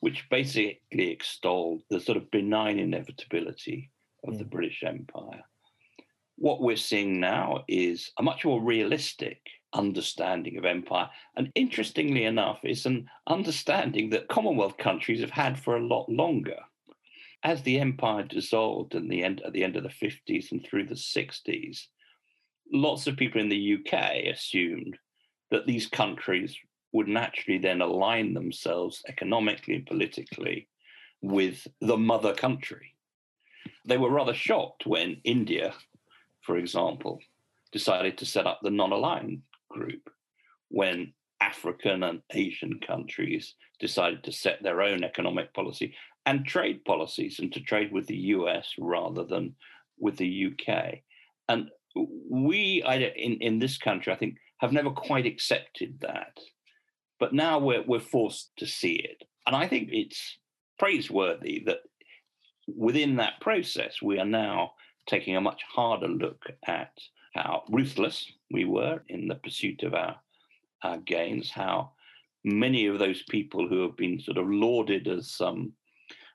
which 0.00 0.28
basically 0.30 0.78
extolled 1.10 1.82
the 1.90 2.00
sort 2.00 2.16
of 2.16 2.30
benign 2.30 2.78
inevitability 2.78 3.90
of 4.26 4.38
the 4.38 4.44
British 4.44 4.82
Empire. 4.84 5.42
What 6.36 6.62
we're 6.62 6.76
seeing 6.76 7.20
now 7.20 7.64
is 7.68 8.10
a 8.18 8.22
much 8.22 8.44
more 8.44 8.62
realistic 8.62 9.40
understanding 9.72 10.56
of 10.56 10.64
empire. 10.64 11.08
And 11.36 11.50
interestingly 11.54 12.24
enough, 12.24 12.60
it's 12.62 12.86
an 12.86 13.08
understanding 13.26 14.10
that 14.10 14.28
Commonwealth 14.28 14.78
countries 14.78 15.20
have 15.20 15.30
had 15.30 15.58
for 15.58 15.76
a 15.76 15.86
lot 15.86 16.08
longer. 16.08 16.56
As 17.42 17.62
the 17.62 17.78
empire 17.78 18.22
dissolved 18.22 18.94
in 18.94 19.08
the 19.08 19.22
end, 19.22 19.42
at 19.46 19.52
the 19.52 19.64
end 19.64 19.76
of 19.76 19.82
the 19.82 19.88
50s 19.88 20.52
and 20.52 20.64
through 20.64 20.86
the 20.86 20.94
60s, 20.94 21.86
lots 22.72 23.06
of 23.06 23.16
people 23.16 23.40
in 23.40 23.48
the 23.48 23.78
UK 23.78 24.32
assumed 24.32 24.98
that 25.50 25.66
these 25.66 25.86
countries 25.86 26.56
would 26.92 27.08
naturally 27.08 27.58
then 27.58 27.80
align 27.80 28.34
themselves 28.34 29.02
economically 29.08 29.76
and 29.76 29.86
politically 29.86 30.68
with 31.22 31.66
the 31.80 31.96
mother 31.96 32.34
country. 32.34 32.94
They 33.84 33.98
were 33.98 34.10
rather 34.10 34.34
shocked 34.34 34.86
when 34.86 35.20
India, 35.24 35.74
for 36.42 36.56
example, 36.56 37.20
decided 37.72 38.18
to 38.18 38.26
set 38.26 38.46
up 38.46 38.60
the 38.62 38.70
non 38.70 38.92
aligned 38.92 39.42
group, 39.68 40.10
when 40.68 41.12
African 41.40 42.02
and 42.02 42.22
Asian 42.30 42.80
countries 42.80 43.54
decided 43.78 44.24
to 44.24 44.32
set 44.32 44.62
their 44.62 44.82
own 44.82 45.04
economic 45.04 45.54
policy 45.54 45.94
and 46.26 46.44
trade 46.44 46.84
policies 46.84 47.38
and 47.38 47.52
to 47.52 47.60
trade 47.60 47.92
with 47.92 48.06
the 48.06 48.16
US 48.16 48.74
rather 48.78 49.24
than 49.24 49.54
with 49.98 50.16
the 50.16 50.52
UK. 50.52 50.98
And 51.48 51.70
we, 51.94 52.82
in, 52.84 53.38
in 53.40 53.58
this 53.58 53.78
country, 53.78 54.12
I 54.12 54.16
think, 54.16 54.36
have 54.58 54.72
never 54.72 54.90
quite 54.90 55.26
accepted 55.26 56.00
that. 56.00 56.38
But 57.20 57.34
now 57.34 57.58
we're, 57.58 57.84
we're 57.86 58.00
forced 58.00 58.50
to 58.56 58.66
see 58.66 58.94
it. 58.94 59.22
And 59.46 59.54
I 59.54 59.68
think 59.68 59.90
it's 59.92 60.38
praiseworthy 60.78 61.62
that 61.66 61.80
within 62.66 63.16
that 63.16 63.40
process, 63.40 64.02
we 64.02 64.18
are 64.18 64.26
now 64.26 64.72
taking 65.06 65.36
a 65.36 65.40
much 65.40 65.62
harder 65.68 66.08
look 66.08 66.42
at 66.66 66.92
how 67.34 67.62
ruthless 67.68 68.26
we 68.50 68.64
were 68.64 69.02
in 69.08 69.28
the 69.28 69.34
pursuit 69.36 69.82
of 69.82 69.94
our, 69.94 70.16
our 70.82 70.98
gains, 70.98 71.50
how 71.50 71.92
many 72.42 72.86
of 72.86 72.98
those 72.98 73.22
people 73.28 73.68
who 73.68 73.82
have 73.82 73.96
been 73.96 74.18
sort 74.20 74.38
of 74.38 74.48
lauded 74.48 75.06
as 75.06 75.36
um, 75.40 75.72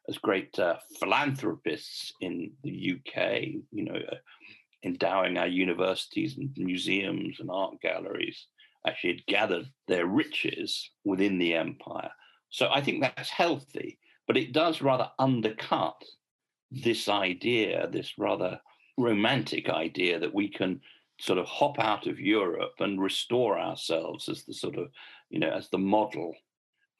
as 0.07 0.17
great 0.19 0.57
uh, 0.59 0.75
philanthropists 0.99 2.13
in 2.21 2.51
the 2.63 2.93
UK, 2.93 3.41
you 3.71 3.85
know, 3.85 3.95
uh, 3.95 4.15
endowing 4.83 5.35
our 5.37 5.47
universities 5.47 6.37
and 6.37 6.51
museums 6.57 7.39
and 7.39 7.49
art 7.49 7.73
galleries, 7.81 8.45
actually 8.85 9.13
had 9.13 9.25
gathered 9.25 9.65
their 9.87 10.05
riches 10.05 10.89
within 11.03 11.37
the 11.37 11.53
empire. 11.53 12.11
So 12.49 12.69
I 12.71 12.81
think 12.81 13.01
that's 13.01 13.29
healthy, 13.29 13.99
but 14.27 14.37
it 14.37 14.53
does 14.53 14.81
rather 14.81 15.09
undercut 15.19 16.01
this 16.71 17.07
idea, 17.09 17.87
this 17.91 18.13
rather 18.17 18.59
romantic 18.97 19.69
idea 19.69 20.19
that 20.19 20.33
we 20.33 20.49
can 20.49 20.81
sort 21.19 21.39
of 21.39 21.45
hop 21.45 21.79
out 21.79 22.07
of 22.07 22.19
Europe 22.19 22.73
and 22.79 23.01
restore 23.01 23.59
ourselves 23.59 24.27
as 24.29 24.43
the 24.43 24.53
sort 24.53 24.77
of, 24.77 24.89
you 25.29 25.39
know, 25.39 25.49
as 25.49 25.69
the 25.69 25.77
model 25.77 26.33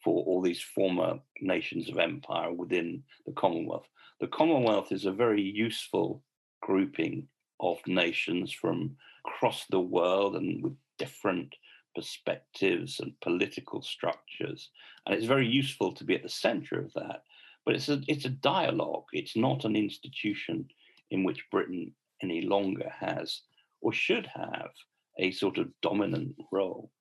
for 0.04 0.24
all 0.26 0.42
these 0.42 0.62
former 0.62 1.20
nations 1.42 1.90
of 1.90 1.98
empire 1.98 2.54
within 2.54 3.04
the 3.26 3.34
Commonwealth. 3.34 3.88
The 4.20 4.28
Commonwealth 4.28 4.92
is 4.92 5.06
a 5.06 5.12
very 5.12 5.42
useful 5.42 6.24
grouping 6.62 7.28
of 7.60 7.80
nations 7.88 8.52
from 8.52 8.96
across 9.26 9.66
the 9.70 9.80
world 9.80 10.36
and 10.36 10.64
with 10.64 10.76
different 10.98 11.54
perspectives 11.96 13.00
and 13.00 13.20
political 13.22 13.82
structures. 13.82 14.70
And 15.06 15.16
it's 15.16 15.26
very 15.26 15.48
useful 15.48 15.94
to 15.94 16.04
be 16.04 16.16
at 16.16 16.24
the 16.24 16.30
center 16.30 16.80
of 16.80 16.94
that. 16.94 17.24
But 17.66 17.76
it's 17.76 17.90
a, 17.90 18.02
it's 18.08 18.26
a 18.26 18.30
dialogue, 18.30 19.06
it's 19.12 19.36
not 19.36 19.66
an 19.66 19.76
institution 19.76 20.68
in 21.10 21.24
which 21.24 21.50
Britain 21.52 21.94
any 22.22 22.42
longer 22.42 22.92
has 23.00 23.42
or 23.82 23.92
should 23.94 24.28
have 24.34 24.70
a 25.18 25.32
sort 25.32 25.58
of 25.58 25.70
dominant 25.82 26.36
role. 26.52 26.92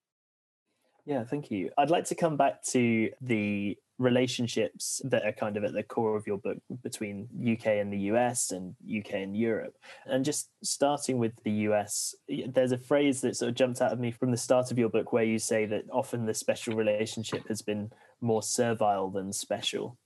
Yeah, 1.06 1.24
thank 1.24 1.50
you. 1.50 1.70
I'd 1.76 1.90
like 1.90 2.06
to 2.06 2.14
come 2.14 2.36
back 2.36 2.62
to 2.70 3.10
the 3.20 3.76
relationships 3.98 5.00
that 5.04 5.24
are 5.24 5.32
kind 5.32 5.56
of 5.56 5.64
at 5.64 5.72
the 5.72 5.82
core 5.82 6.16
of 6.16 6.26
your 6.26 6.38
book 6.38 6.58
between 6.82 7.28
UK 7.40 7.66
and 7.66 7.92
the 7.92 7.98
US 8.10 8.50
and 8.50 8.74
UK 8.84 9.14
and 9.14 9.36
Europe. 9.36 9.76
And 10.06 10.24
just 10.24 10.50
starting 10.62 11.18
with 11.18 11.32
the 11.44 11.52
US, 11.68 12.14
there's 12.48 12.72
a 12.72 12.78
phrase 12.78 13.20
that 13.20 13.36
sort 13.36 13.50
of 13.50 13.54
jumped 13.54 13.80
out 13.80 13.92
of 13.92 14.00
me 14.00 14.10
from 14.10 14.30
the 14.30 14.36
start 14.36 14.70
of 14.70 14.78
your 14.78 14.88
book 14.88 15.12
where 15.12 15.24
you 15.24 15.38
say 15.38 15.66
that 15.66 15.84
often 15.92 16.26
the 16.26 16.34
special 16.34 16.74
relationship 16.74 17.46
has 17.48 17.62
been 17.62 17.90
more 18.20 18.42
servile 18.42 19.10
than 19.10 19.32
special. 19.32 19.96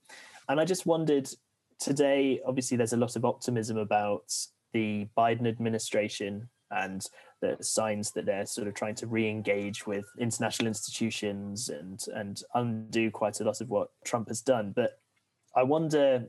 And 0.49 0.61
I 0.61 0.65
just 0.65 0.87
wondered 0.87 1.29
today, 1.79 2.41
obviously, 2.47 2.77
there's 2.77 2.93
a 2.93 2.99
lot 2.99 3.17
of 3.17 3.25
optimism 3.25 3.77
about 3.79 4.33
the 4.73 5.09
Biden 5.17 5.47
administration 5.47 6.49
and 6.71 7.05
the 7.41 7.57
signs 7.61 8.11
that 8.13 8.27
they're 8.27 8.47
sort 8.47 8.69
of 8.69 8.75
trying 8.75 8.95
to 8.97 9.07
re-engage 9.07 9.87
with 9.87 10.07
international 10.19 10.67
institutions 10.67 11.69
and 11.69 12.05
and 12.15 12.43
undo 12.55 13.11
quite 13.11 13.41
a 13.41 13.45
lot 13.45 13.61
of 13.61 13.69
what 13.69 13.91
Trump 14.05 14.29
has 14.29 14.41
done. 14.41 14.73
But 14.75 14.99
I 15.55 15.63
wonder 15.63 16.27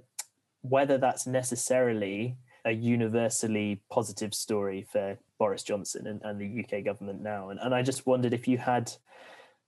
whether 0.62 0.98
that's 0.98 1.26
necessarily 1.26 2.38
a 2.66 2.72
universally 2.72 3.82
positive 3.90 4.34
story 4.34 4.86
for 4.92 5.18
Boris 5.38 5.64
Johnson 5.64 6.08
and, 6.08 6.22
and 6.24 6.40
the 6.40 6.64
UK 6.64 6.84
government 6.84 7.22
now. 7.22 7.50
And, 7.50 7.60
and 7.60 7.74
I 7.74 7.82
just 7.82 8.06
wondered 8.06 8.34
if 8.34 8.48
you 8.48 8.58
had 8.58 8.92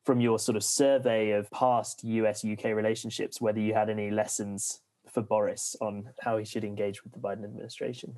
from 0.03 0.19
your 0.19 0.39
sort 0.39 0.57
of 0.57 0.63
survey 0.63 1.31
of 1.31 1.49
past 1.51 2.03
US 2.03 2.43
UK 2.43 2.65
relationships, 2.65 3.39
whether 3.39 3.59
you 3.59 3.73
had 3.73 3.89
any 3.89 4.11
lessons 4.11 4.81
for 5.09 5.21
Boris 5.21 5.75
on 5.79 6.09
how 6.21 6.37
he 6.37 6.45
should 6.45 6.63
engage 6.63 7.03
with 7.03 7.13
the 7.13 7.19
Biden 7.19 7.43
administration 7.43 8.17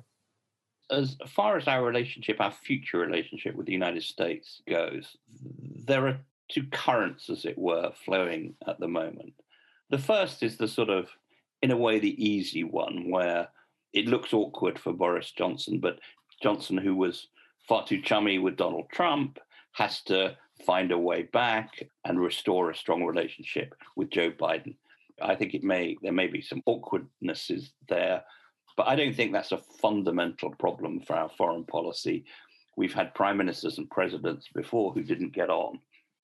as 0.90 1.16
far 1.28 1.56
as 1.56 1.66
our 1.66 1.84
relationship, 1.84 2.40
our 2.40 2.52
future 2.52 2.98
relationship 2.98 3.54
with 3.54 3.66
the 3.66 3.72
United 3.72 4.02
States 4.02 4.62
goes, 4.68 5.16
there 5.86 6.06
are 6.06 6.18
two 6.48 6.64
currents, 6.70 7.30
as 7.30 7.44
it 7.44 7.58
were, 7.58 7.92
flowing 8.04 8.54
at 8.66 8.78
the 8.78 8.88
moment. 8.88 9.32
The 9.90 9.98
first 9.98 10.42
is 10.42 10.56
the 10.56 10.68
sort 10.68 10.90
of, 10.90 11.08
in 11.62 11.70
a 11.70 11.76
way, 11.76 11.98
the 11.98 12.24
easy 12.24 12.64
one, 12.64 13.10
where 13.10 13.48
it 13.92 14.06
looks 14.06 14.32
awkward 14.32 14.78
for 14.78 14.92
Boris 14.92 15.30
Johnson, 15.30 15.78
but 15.78 15.98
Johnson, 16.42 16.76
who 16.76 16.94
was 16.94 17.28
far 17.66 17.86
too 17.86 18.00
chummy 18.02 18.38
with 18.38 18.56
Donald 18.56 18.86
Trump, 18.92 19.38
has 19.72 20.02
to 20.02 20.36
find 20.66 20.92
a 20.92 20.98
way 20.98 21.22
back 21.22 21.82
and 22.04 22.20
restore 22.20 22.70
a 22.70 22.76
strong 22.76 23.04
relationship 23.04 23.74
with 23.96 24.10
Joe 24.10 24.30
Biden. 24.30 24.76
I 25.22 25.34
think 25.34 25.54
it 25.54 25.62
may 25.62 25.96
there 26.02 26.12
may 26.12 26.26
be 26.26 26.42
some 26.42 26.62
awkwardnesses 26.66 27.72
there 27.88 28.24
but 28.76 28.88
I 28.88 28.96
don't 28.96 29.14
think 29.14 29.32
that's 29.32 29.52
a 29.52 29.64
fundamental 29.80 30.50
problem 30.50 31.00
for 31.00 31.14
our 31.14 31.30
foreign 31.36 31.64
policy. 31.64 32.24
We've 32.76 32.94
had 32.94 33.14
prime 33.14 33.36
ministers 33.36 33.78
and 33.78 33.88
presidents 33.90 34.48
before 34.54 34.92
who 34.92 35.02
didn't 35.02 35.32
get 35.32 35.50
on, 35.50 35.78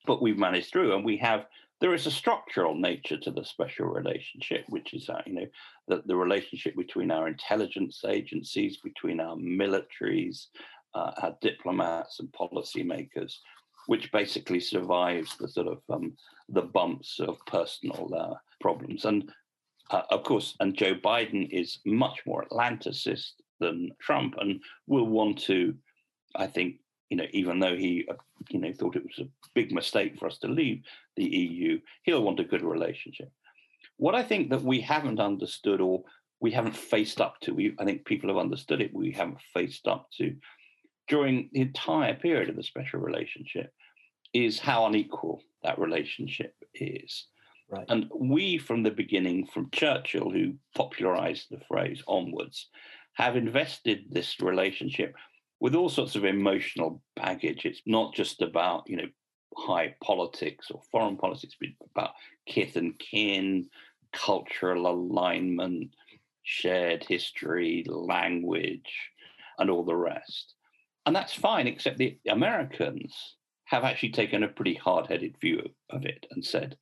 but 0.06 0.22
we've 0.22 0.38
managed 0.38 0.72
through, 0.72 0.94
and 0.94 1.04
we 1.04 1.16
have. 1.18 1.46
There 1.80 1.94
is 1.94 2.06
a 2.06 2.10
structural 2.10 2.74
nature 2.74 3.16
to 3.16 3.30
the 3.30 3.42
special 3.42 3.86
relationship, 3.86 4.66
which 4.68 4.92
is, 4.92 5.08
uh, 5.08 5.22
you 5.24 5.32
know, 5.32 5.46
the, 5.88 6.02
the 6.04 6.14
relationship 6.14 6.76
between 6.76 7.10
our 7.10 7.26
intelligence 7.26 8.04
agencies, 8.06 8.76
between 8.84 9.18
our 9.18 9.34
militaries, 9.36 10.48
uh, 10.94 11.12
our 11.22 11.36
diplomats 11.40 12.20
and 12.20 12.30
policymakers, 12.32 13.36
which 13.86 14.12
basically 14.12 14.60
survives 14.60 15.36
the 15.38 15.48
sort 15.48 15.68
of 15.68 15.80
um, 15.88 16.12
the 16.50 16.62
bumps 16.62 17.18
of 17.18 17.38
personal 17.46 18.10
uh, 18.14 18.34
problems. 18.60 19.06
And 19.06 19.32
uh, 19.90 20.02
of 20.10 20.22
course, 20.22 20.56
and 20.60 20.76
Joe 20.76 20.94
Biden 20.94 21.48
is 21.50 21.78
much 21.84 22.20
more 22.26 22.46
Atlanticist 22.50 23.32
than 23.58 23.90
Trump 24.00 24.34
and 24.38 24.60
will 24.86 25.06
want 25.06 25.38
to, 25.42 25.74
I 26.34 26.46
think, 26.46 26.76
you 27.10 27.16
know, 27.16 27.26
even 27.32 27.58
though 27.58 27.76
he, 27.76 28.06
uh, 28.08 28.14
you 28.48 28.60
know, 28.60 28.72
thought 28.72 28.96
it 28.96 29.02
was 29.02 29.26
a 29.26 29.28
big 29.54 29.72
mistake 29.72 30.18
for 30.18 30.26
us 30.26 30.38
to 30.38 30.48
leave 30.48 30.82
the 31.16 31.24
EU, 31.24 31.80
he'll 32.04 32.22
want 32.22 32.40
a 32.40 32.44
good 32.44 32.62
relationship. 32.62 33.30
What 33.96 34.14
I 34.14 34.22
think 34.22 34.50
that 34.50 34.62
we 34.62 34.80
haven't 34.80 35.20
understood 35.20 35.80
or 35.80 36.04
we 36.40 36.52
haven't 36.52 36.76
faced 36.76 37.20
up 37.20 37.40
to, 37.40 37.52
we, 37.52 37.74
I 37.78 37.84
think 37.84 38.04
people 38.04 38.30
have 38.30 38.38
understood 38.38 38.80
it, 38.80 38.94
we 38.94 39.10
haven't 39.10 39.40
faced 39.52 39.88
up 39.88 40.08
to 40.18 40.36
during 41.08 41.50
the 41.52 41.60
entire 41.60 42.14
period 42.14 42.48
of 42.48 42.56
the 42.56 42.62
special 42.62 43.00
relationship 43.00 43.72
is 44.32 44.60
how 44.60 44.86
unequal 44.86 45.42
that 45.64 45.78
relationship 45.78 46.54
is. 46.74 47.26
Right. 47.70 47.86
And 47.88 48.10
we, 48.14 48.58
from 48.58 48.82
the 48.82 48.90
beginning, 48.90 49.46
from 49.46 49.70
Churchill, 49.72 50.30
who 50.30 50.54
popularized 50.74 51.46
the 51.50 51.60
phrase 51.68 52.02
onwards, 52.08 52.68
have 53.14 53.36
invested 53.36 54.06
this 54.10 54.40
relationship 54.40 55.14
with 55.60 55.74
all 55.74 55.88
sorts 55.88 56.16
of 56.16 56.24
emotional 56.24 57.00
baggage. 57.14 57.64
It's 57.64 57.82
not 57.86 58.14
just 58.14 58.42
about, 58.42 58.84
you 58.88 58.96
know, 58.96 59.08
high 59.56 59.94
politics 60.02 60.70
or 60.70 60.82
foreign 60.90 61.16
politics, 61.16 61.54
but 61.60 61.68
about 61.94 62.14
kith 62.46 62.76
and 62.76 62.98
kin, 62.98 63.68
cultural 64.12 64.88
alignment, 64.88 65.94
shared 66.42 67.04
history, 67.04 67.84
language, 67.86 68.92
and 69.58 69.70
all 69.70 69.84
the 69.84 69.94
rest. 69.94 70.54
And 71.06 71.14
that's 71.14 71.34
fine, 71.34 71.66
except 71.66 71.98
the 71.98 72.18
Americans 72.28 73.36
have 73.64 73.84
actually 73.84 74.10
taken 74.10 74.42
a 74.42 74.48
pretty 74.48 74.74
hard 74.74 75.06
headed 75.06 75.36
view 75.40 75.62
of 75.90 76.04
it 76.04 76.26
and 76.30 76.44
said, 76.44 76.76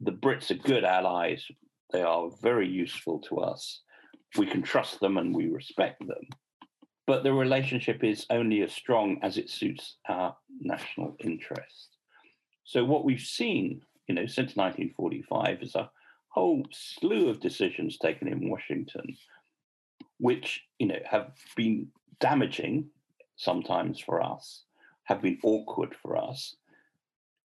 the 0.00 0.12
Brits 0.12 0.50
are 0.50 0.54
good 0.54 0.84
allies. 0.84 1.44
They 1.92 2.02
are 2.02 2.30
very 2.42 2.68
useful 2.68 3.20
to 3.28 3.38
us. 3.38 3.80
We 4.36 4.46
can 4.46 4.62
trust 4.62 5.00
them 5.00 5.16
and 5.16 5.34
we 5.34 5.48
respect 5.48 6.06
them. 6.06 6.28
But 7.06 7.24
the 7.24 7.32
relationship 7.32 8.04
is 8.04 8.26
only 8.28 8.62
as 8.62 8.72
strong 8.72 9.18
as 9.22 9.38
it 9.38 9.48
suits 9.48 9.96
our 10.08 10.36
national 10.60 11.16
interest. 11.20 11.96
So 12.64 12.84
what 12.84 13.04
we've 13.04 13.20
seen, 13.20 13.80
you 14.08 14.14
know, 14.14 14.26
since 14.26 14.56
1945 14.56 15.62
is 15.62 15.74
a 15.74 15.90
whole 16.28 16.62
slew 16.70 17.30
of 17.30 17.40
decisions 17.40 17.96
taken 17.96 18.28
in 18.28 18.50
Washington, 18.50 19.16
which, 20.18 20.62
you 20.78 20.86
know, 20.86 20.98
have 21.10 21.32
been 21.56 21.88
damaging 22.20 22.90
sometimes 23.36 23.98
for 23.98 24.22
us, 24.22 24.64
have 25.04 25.22
been 25.22 25.38
awkward 25.42 25.94
for 26.02 26.16
us, 26.16 26.56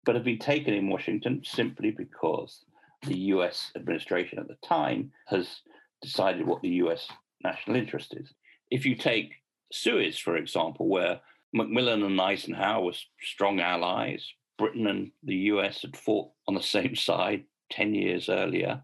but 0.06 0.16
have 0.16 0.24
been 0.24 0.40
taken 0.40 0.74
in 0.74 0.90
Washington 0.90 1.42
simply 1.44 1.92
because 1.92 2.66
the 3.06 3.18
US 3.18 3.72
administration 3.76 4.40
at 4.40 4.48
the 4.48 4.58
time 4.68 5.12
has 5.28 5.62
decided 6.02 6.46
what 6.46 6.62
the 6.62 6.70
US 6.84 7.08
national 7.44 7.78
interest 7.78 8.14
is. 8.16 8.34
If 8.72 8.86
you 8.86 8.96
take 8.96 9.34
Suez, 9.72 10.18
for 10.18 10.38
example, 10.38 10.88
where 10.88 11.20
Macmillan 11.54 12.04
and 12.04 12.20
Eisenhower 12.20 12.84
were 12.84 12.94
strong 13.22 13.60
allies, 13.60 14.26
Britain 14.58 14.88
and 14.88 15.12
the 15.24 15.36
US 15.36 15.82
had 15.82 15.98
fought 15.98 16.32
on 16.48 16.56
the 16.56 16.62
same 16.62 16.96
side 17.10 17.44
10 17.72 17.94
years 17.94 18.30
earlier. 18.30 18.84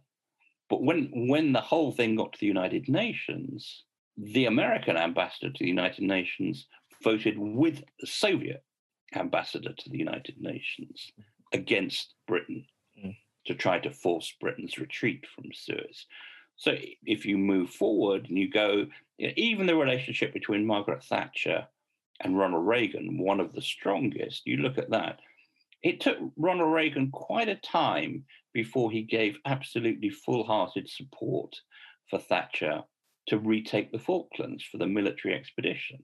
But 0.70 0.84
when, 0.84 1.10
when 1.28 1.54
the 1.54 1.62
whole 1.62 1.92
thing 1.92 2.16
got 2.16 2.34
to 2.34 2.40
the 2.40 2.46
United 2.46 2.88
Nations, 2.88 3.84
the 4.18 4.46
American 4.46 4.98
ambassador 4.98 5.52
to 5.52 5.64
the 5.64 5.70
United 5.70 6.04
Nations 6.04 6.68
voted 7.04 7.38
with 7.38 7.84
the 8.00 8.08
Soviet 8.08 8.64
ambassador 9.16 9.74
to 9.74 9.90
the 9.90 9.98
United 9.98 10.36
Nations 10.40 11.12
against 11.54 12.14
Britain 12.28 12.66
mm. 13.04 13.16
to 13.48 13.56
try 13.56 13.80
to 13.80 13.92
force 13.92 14.34
Britain's 14.40 14.78
retreat 14.78 15.26
from 15.36 15.46
Suez. 15.54 16.06
So 16.56 16.76
if 17.06 17.26
you 17.26 17.38
move 17.38 17.70
forward 17.70 18.28
and 18.28 18.38
you 18.38 18.50
go, 18.50 18.88
you 19.18 19.28
know, 19.28 19.34
even 19.38 19.66
the 19.66 19.76
relationship 19.76 20.34
between 20.34 20.66
Margaret 20.66 21.04
Thatcher 21.04 21.68
and 22.22 22.38
Ronald 22.38 22.68
Reagan, 22.68 23.18
one 23.18 23.40
of 23.40 23.54
the 23.54 23.62
strongest, 23.62 24.46
you 24.46 24.58
look 24.58 24.78
at 24.78 24.90
that. 24.90 25.20
It 25.82 26.02
took 26.02 26.18
Ronald 26.36 26.74
Reagan 26.74 27.12
quite 27.12 27.48
a 27.48 27.56
time 27.56 28.26
before 28.54 28.92
he 28.92 29.04
gave 29.04 29.38
absolutely 29.46 30.10
full 30.10 30.44
hearted 30.44 30.90
support 30.90 31.56
for 32.10 32.20
Thatcher 32.20 32.84
to 33.28 33.38
retake 33.38 33.92
the 33.92 34.00
Falklands 34.00 34.64
for 34.64 34.78
the 34.78 34.88
military 34.88 35.34
expedition 35.34 36.04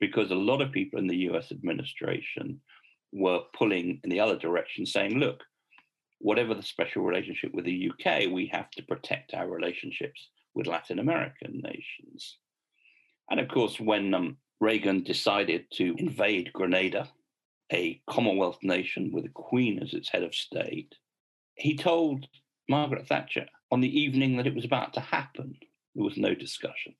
because 0.00 0.30
a 0.30 0.36
lot 0.36 0.60
of 0.60 0.72
people 0.72 0.98
in 0.98 1.06
the 1.06 1.28
US 1.30 1.50
administration 1.50 2.60
were 3.12 3.40
pulling 3.56 4.00
in 4.02 4.10
the 4.10 4.20
other 4.20 4.36
direction, 4.36 4.86
saying, 4.86 5.18
look, 5.18 5.42
whatever 6.18 6.54
the 6.54 6.62
special 6.62 7.02
relationship 7.02 7.52
with 7.54 7.64
the 7.64 7.90
UK, 7.90 8.30
we 8.30 8.46
have 8.52 8.70
to 8.72 8.82
protect 8.82 9.34
our 9.34 9.48
relationships 9.48 10.28
with 10.54 10.66
Latin 10.66 10.98
American 10.98 11.60
nations. 11.62 12.38
And 13.30 13.40
of 13.40 13.48
course, 13.48 13.78
when 13.80 14.14
um, 14.14 14.36
Reagan 14.60 15.02
decided 15.02 15.66
to 15.74 15.94
invade 15.98 16.52
Grenada, 16.52 17.08
a 17.72 18.00
Commonwealth 18.08 18.58
nation 18.62 19.10
with 19.12 19.24
a 19.24 19.30
queen 19.30 19.82
as 19.82 19.94
its 19.94 20.08
head 20.08 20.22
of 20.22 20.34
state, 20.34 20.94
he 21.56 21.76
told 21.76 22.26
Margaret 22.68 23.06
Thatcher 23.06 23.46
on 23.70 23.80
the 23.80 24.00
evening 24.00 24.36
that 24.36 24.46
it 24.46 24.54
was 24.54 24.64
about 24.64 24.94
to 24.94 25.00
happen. 25.00 25.56
There 25.94 26.04
was 26.04 26.16
no 26.16 26.34
discussion. 26.34 26.94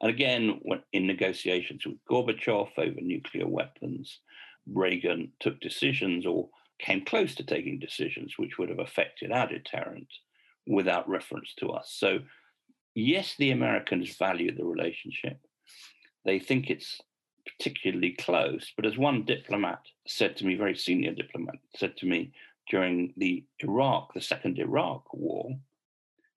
And 0.00 0.10
again, 0.10 0.60
in 0.92 1.06
negotiations 1.06 1.84
with 1.84 1.96
Gorbachev 2.08 2.70
over 2.78 3.00
nuclear 3.00 3.48
weapons, 3.48 4.20
Reagan 4.66 5.32
took 5.40 5.60
decisions 5.60 6.24
or 6.26 6.48
came 6.78 7.04
close 7.04 7.34
to 7.34 7.44
taking 7.44 7.78
decisions 7.78 8.34
which 8.36 8.58
would 8.58 8.68
have 8.68 8.78
affected 8.78 9.32
our 9.32 9.48
deterrent 9.48 10.08
without 10.66 11.08
reference 11.08 11.54
to 11.58 11.70
us. 11.70 11.92
So, 11.98 12.20
yes, 12.94 13.34
the 13.38 13.50
Americans 13.50 14.16
value 14.16 14.54
the 14.54 14.64
relationship. 14.64 15.40
They 16.24 16.38
think 16.38 16.70
it's 16.70 17.00
particularly 17.56 18.12
close. 18.12 18.72
But 18.76 18.86
as 18.86 18.98
one 18.98 19.24
diplomat 19.24 19.80
said 20.06 20.36
to 20.36 20.46
me, 20.46 20.54
very 20.54 20.76
senior 20.76 21.12
diplomat, 21.12 21.56
said 21.74 21.96
to 21.98 22.06
me 22.06 22.32
during 22.70 23.14
the 23.16 23.44
Iraq, 23.60 24.14
the 24.14 24.20
second 24.20 24.58
Iraq 24.58 25.12
war, 25.14 25.50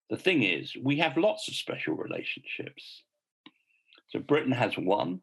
the 0.09 0.17
thing 0.17 0.43
is, 0.43 0.73
we 0.81 0.97
have 0.97 1.17
lots 1.17 1.47
of 1.47 1.55
special 1.55 1.95
relationships. 1.95 3.03
So 4.11 4.19
Britain 4.19 4.51
has 4.51 4.77
one, 4.77 5.21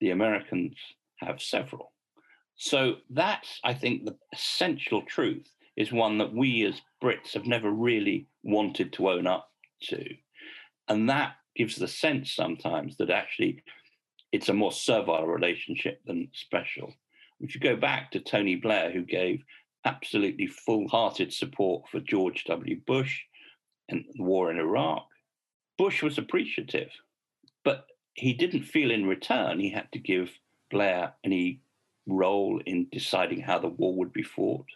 the 0.00 0.10
Americans 0.10 0.76
have 1.18 1.40
several. 1.40 1.92
So 2.56 2.96
that's, 3.10 3.60
I 3.62 3.74
think, 3.74 4.04
the 4.04 4.16
essential 4.32 5.02
truth 5.02 5.46
is 5.76 5.92
one 5.92 6.18
that 6.18 6.34
we 6.34 6.64
as 6.66 6.80
Brits 7.02 7.34
have 7.34 7.46
never 7.46 7.70
really 7.70 8.26
wanted 8.42 8.92
to 8.94 9.10
own 9.10 9.28
up 9.28 9.48
to. 9.84 10.04
And 10.88 11.08
that 11.08 11.34
gives 11.54 11.76
the 11.76 11.86
sense 11.86 12.32
sometimes 12.32 12.96
that 12.96 13.10
actually 13.10 13.62
it's 14.32 14.48
a 14.48 14.54
more 14.54 14.72
servile 14.72 15.26
relationship 15.26 16.00
than 16.04 16.30
special. 16.34 16.92
If 17.40 17.54
you 17.54 17.60
go 17.60 17.76
back 17.76 18.10
to 18.10 18.20
Tony 18.20 18.56
Blair, 18.56 18.90
who 18.90 19.04
gave 19.04 19.42
absolutely 19.84 20.48
full 20.48 20.88
hearted 20.88 21.32
support 21.32 21.84
for 21.90 22.00
George 22.00 22.44
W. 22.44 22.80
Bush 22.84 23.20
and 23.88 24.04
the 24.14 24.24
war 24.24 24.50
in 24.50 24.58
Iraq, 24.58 25.06
Bush 25.78 26.02
was 26.02 26.18
appreciative, 26.18 26.90
but 27.64 27.84
he 28.18 28.32
didn't 28.32 28.64
feel 28.64 28.90
in 28.90 29.06
return 29.06 29.60
he 29.60 29.70
had 29.70 29.90
to 29.92 29.98
give 29.98 30.30
Blair 30.70 31.14
any 31.22 31.60
role 32.06 32.60
in 32.66 32.88
deciding 32.90 33.40
how 33.40 33.58
the 33.58 33.68
war 33.68 33.94
would 33.94 34.12
be 34.12 34.24
fought, 34.24 34.66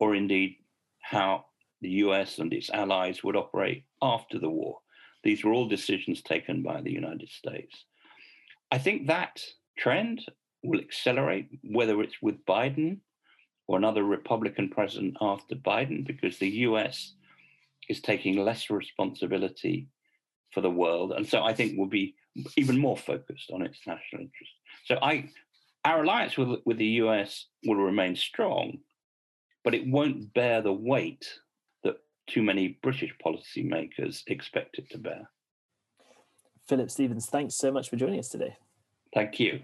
or 0.00 0.16
indeed 0.16 0.56
how 1.00 1.44
the 1.80 1.90
US 2.04 2.38
and 2.38 2.52
its 2.52 2.68
allies 2.70 3.22
would 3.22 3.36
operate 3.36 3.84
after 4.02 4.38
the 4.38 4.50
war. 4.50 4.78
These 5.22 5.44
were 5.44 5.52
all 5.52 5.68
decisions 5.68 6.22
taken 6.22 6.62
by 6.62 6.80
the 6.80 6.90
United 6.90 7.28
States. 7.28 7.84
I 8.72 8.78
think 8.78 9.06
that 9.06 9.42
trend 9.78 10.24
will 10.64 10.80
accelerate, 10.80 11.48
whether 11.62 12.02
it's 12.02 12.20
with 12.20 12.44
Biden 12.46 12.98
or 13.68 13.78
another 13.78 14.02
Republican 14.02 14.70
president 14.70 15.16
after 15.20 15.54
Biden, 15.54 16.04
because 16.04 16.38
the 16.38 16.50
US 16.66 17.14
is 17.88 18.00
taking 18.00 18.44
less 18.44 18.70
responsibility 18.70 19.88
for 20.50 20.62
the 20.62 20.70
world. 20.70 21.12
And 21.12 21.26
so 21.28 21.44
I 21.44 21.54
think 21.54 21.78
will 21.78 21.86
be 21.86 22.14
even 22.56 22.78
more 22.78 22.96
focused 22.96 23.50
on 23.52 23.62
its 23.62 23.78
national 23.86 24.22
interest. 24.22 24.52
So 24.86 24.98
I 25.02 25.30
our 25.84 26.02
alliance 26.02 26.36
with, 26.36 26.60
with 26.64 26.76
the 26.76 26.86
US 26.86 27.46
will 27.64 27.76
remain 27.76 28.14
strong, 28.14 28.78
but 29.64 29.74
it 29.74 29.86
won't 29.86 30.32
bear 30.34 30.60
the 30.60 30.72
weight 30.72 31.26
that 31.84 31.96
too 32.26 32.42
many 32.42 32.78
British 32.82 33.14
policymakers 33.24 34.22
expect 34.26 34.78
it 34.78 34.90
to 34.90 34.98
bear. 34.98 35.30
Philip 36.68 36.90
Stephens, 36.90 37.26
thanks 37.26 37.56
so 37.56 37.72
much 37.72 37.88
for 37.88 37.96
joining 37.96 38.18
us 38.18 38.28
today. 38.28 38.56
Thank 39.14 39.40
you. 39.40 39.60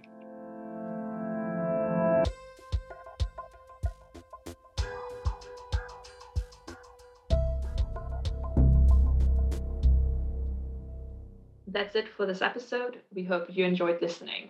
That's 11.77 11.95
it 11.95 12.09
for 12.09 12.25
this 12.25 12.41
episode. 12.41 13.03
We 13.15 13.23
hope 13.23 13.49
you 13.51 13.67
enjoyed 13.67 14.01
listening. 14.01 14.49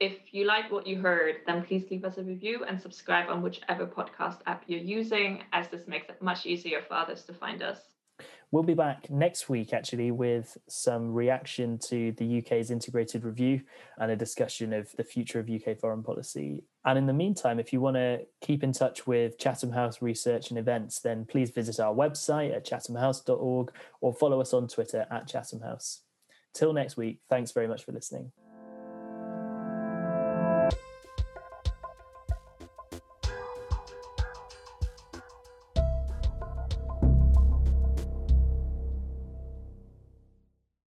If 0.00 0.18
you 0.32 0.44
like 0.44 0.70
what 0.70 0.86
you 0.86 1.00
heard, 1.00 1.36
then 1.46 1.64
please 1.64 1.86
leave 1.90 2.04
us 2.04 2.18
a 2.18 2.22
review 2.22 2.62
and 2.68 2.78
subscribe 2.78 3.30
on 3.30 3.40
whichever 3.40 3.86
podcast 3.86 4.40
app 4.46 4.64
you're 4.66 4.78
using, 4.78 5.44
as 5.54 5.68
this 5.68 5.88
makes 5.88 6.10
it 6.10 6.20
much 6.20 6.44
easier 6.44 6.82
for 6.86 6.92
others 6.92 7.22
to 7.22 7.32
find 7.32 7.62
us. 7.62 7.78
We'll 8.50 8.64
be 8.64 8.74
back 8.74 9.08
next 9.08 9.48
week 9.48 9.72
actually 9.72 10.10
with 10.10 10.58
some 10.68 11.14
reaction 11.14 11.78
to 11.88 12.12
the 12.12 12.40
UK's 12.40 12.70
integrated 12.70 13.24
review 13.24 13.62
and 13.96 14.10
a 14.10 14.16
discussion 14.16 14.74
of 14.74 14.92
the 14.98 15.04
future 15.04 15.40
of 15.40 15.48
UK 15.48 15.78
foreign 15.78 16.02
policy. 16.02 16.64
And 16.84 16.98
in 16.98 17.06
the 17.06 17.14
meantime, 17.14 17.58
if 17.58 17.72
you 17.72 17.80
want 17.80 17.96
to 17.96 18.26
keep 18.42 18.62
in 18.62 18.72
touch 18.72 19.06
with 19.06 19.38
Chatham 19.38 19.72
House 19.72 20.02
research 20.02 20.50
and 20.50 20.58
events, 20.58 21.00
then 21.00 21.24
please 21.24 21.50
visit 21.50 21.80
our 21.80 21.94
website 21.94 22.54
at 22.54 22.66
chathamhouse.org 22.66 23.72
or 24.02 24.12
follow 24.12 24.42
us 24.42 24.52
on 24.52 24.68
Twitter 24.68 25.06
at 25.10 25.26
Chatham 25.26 25.62
House. 25.62 26.02
Till 26.54 26.72
next 26.72 26.96
week, 26.96 27.20
thanks 27.28 27.52
very 27.52 27.68
much 27.68 27.84
for 27.84 27.92
listening. 27.92 28.32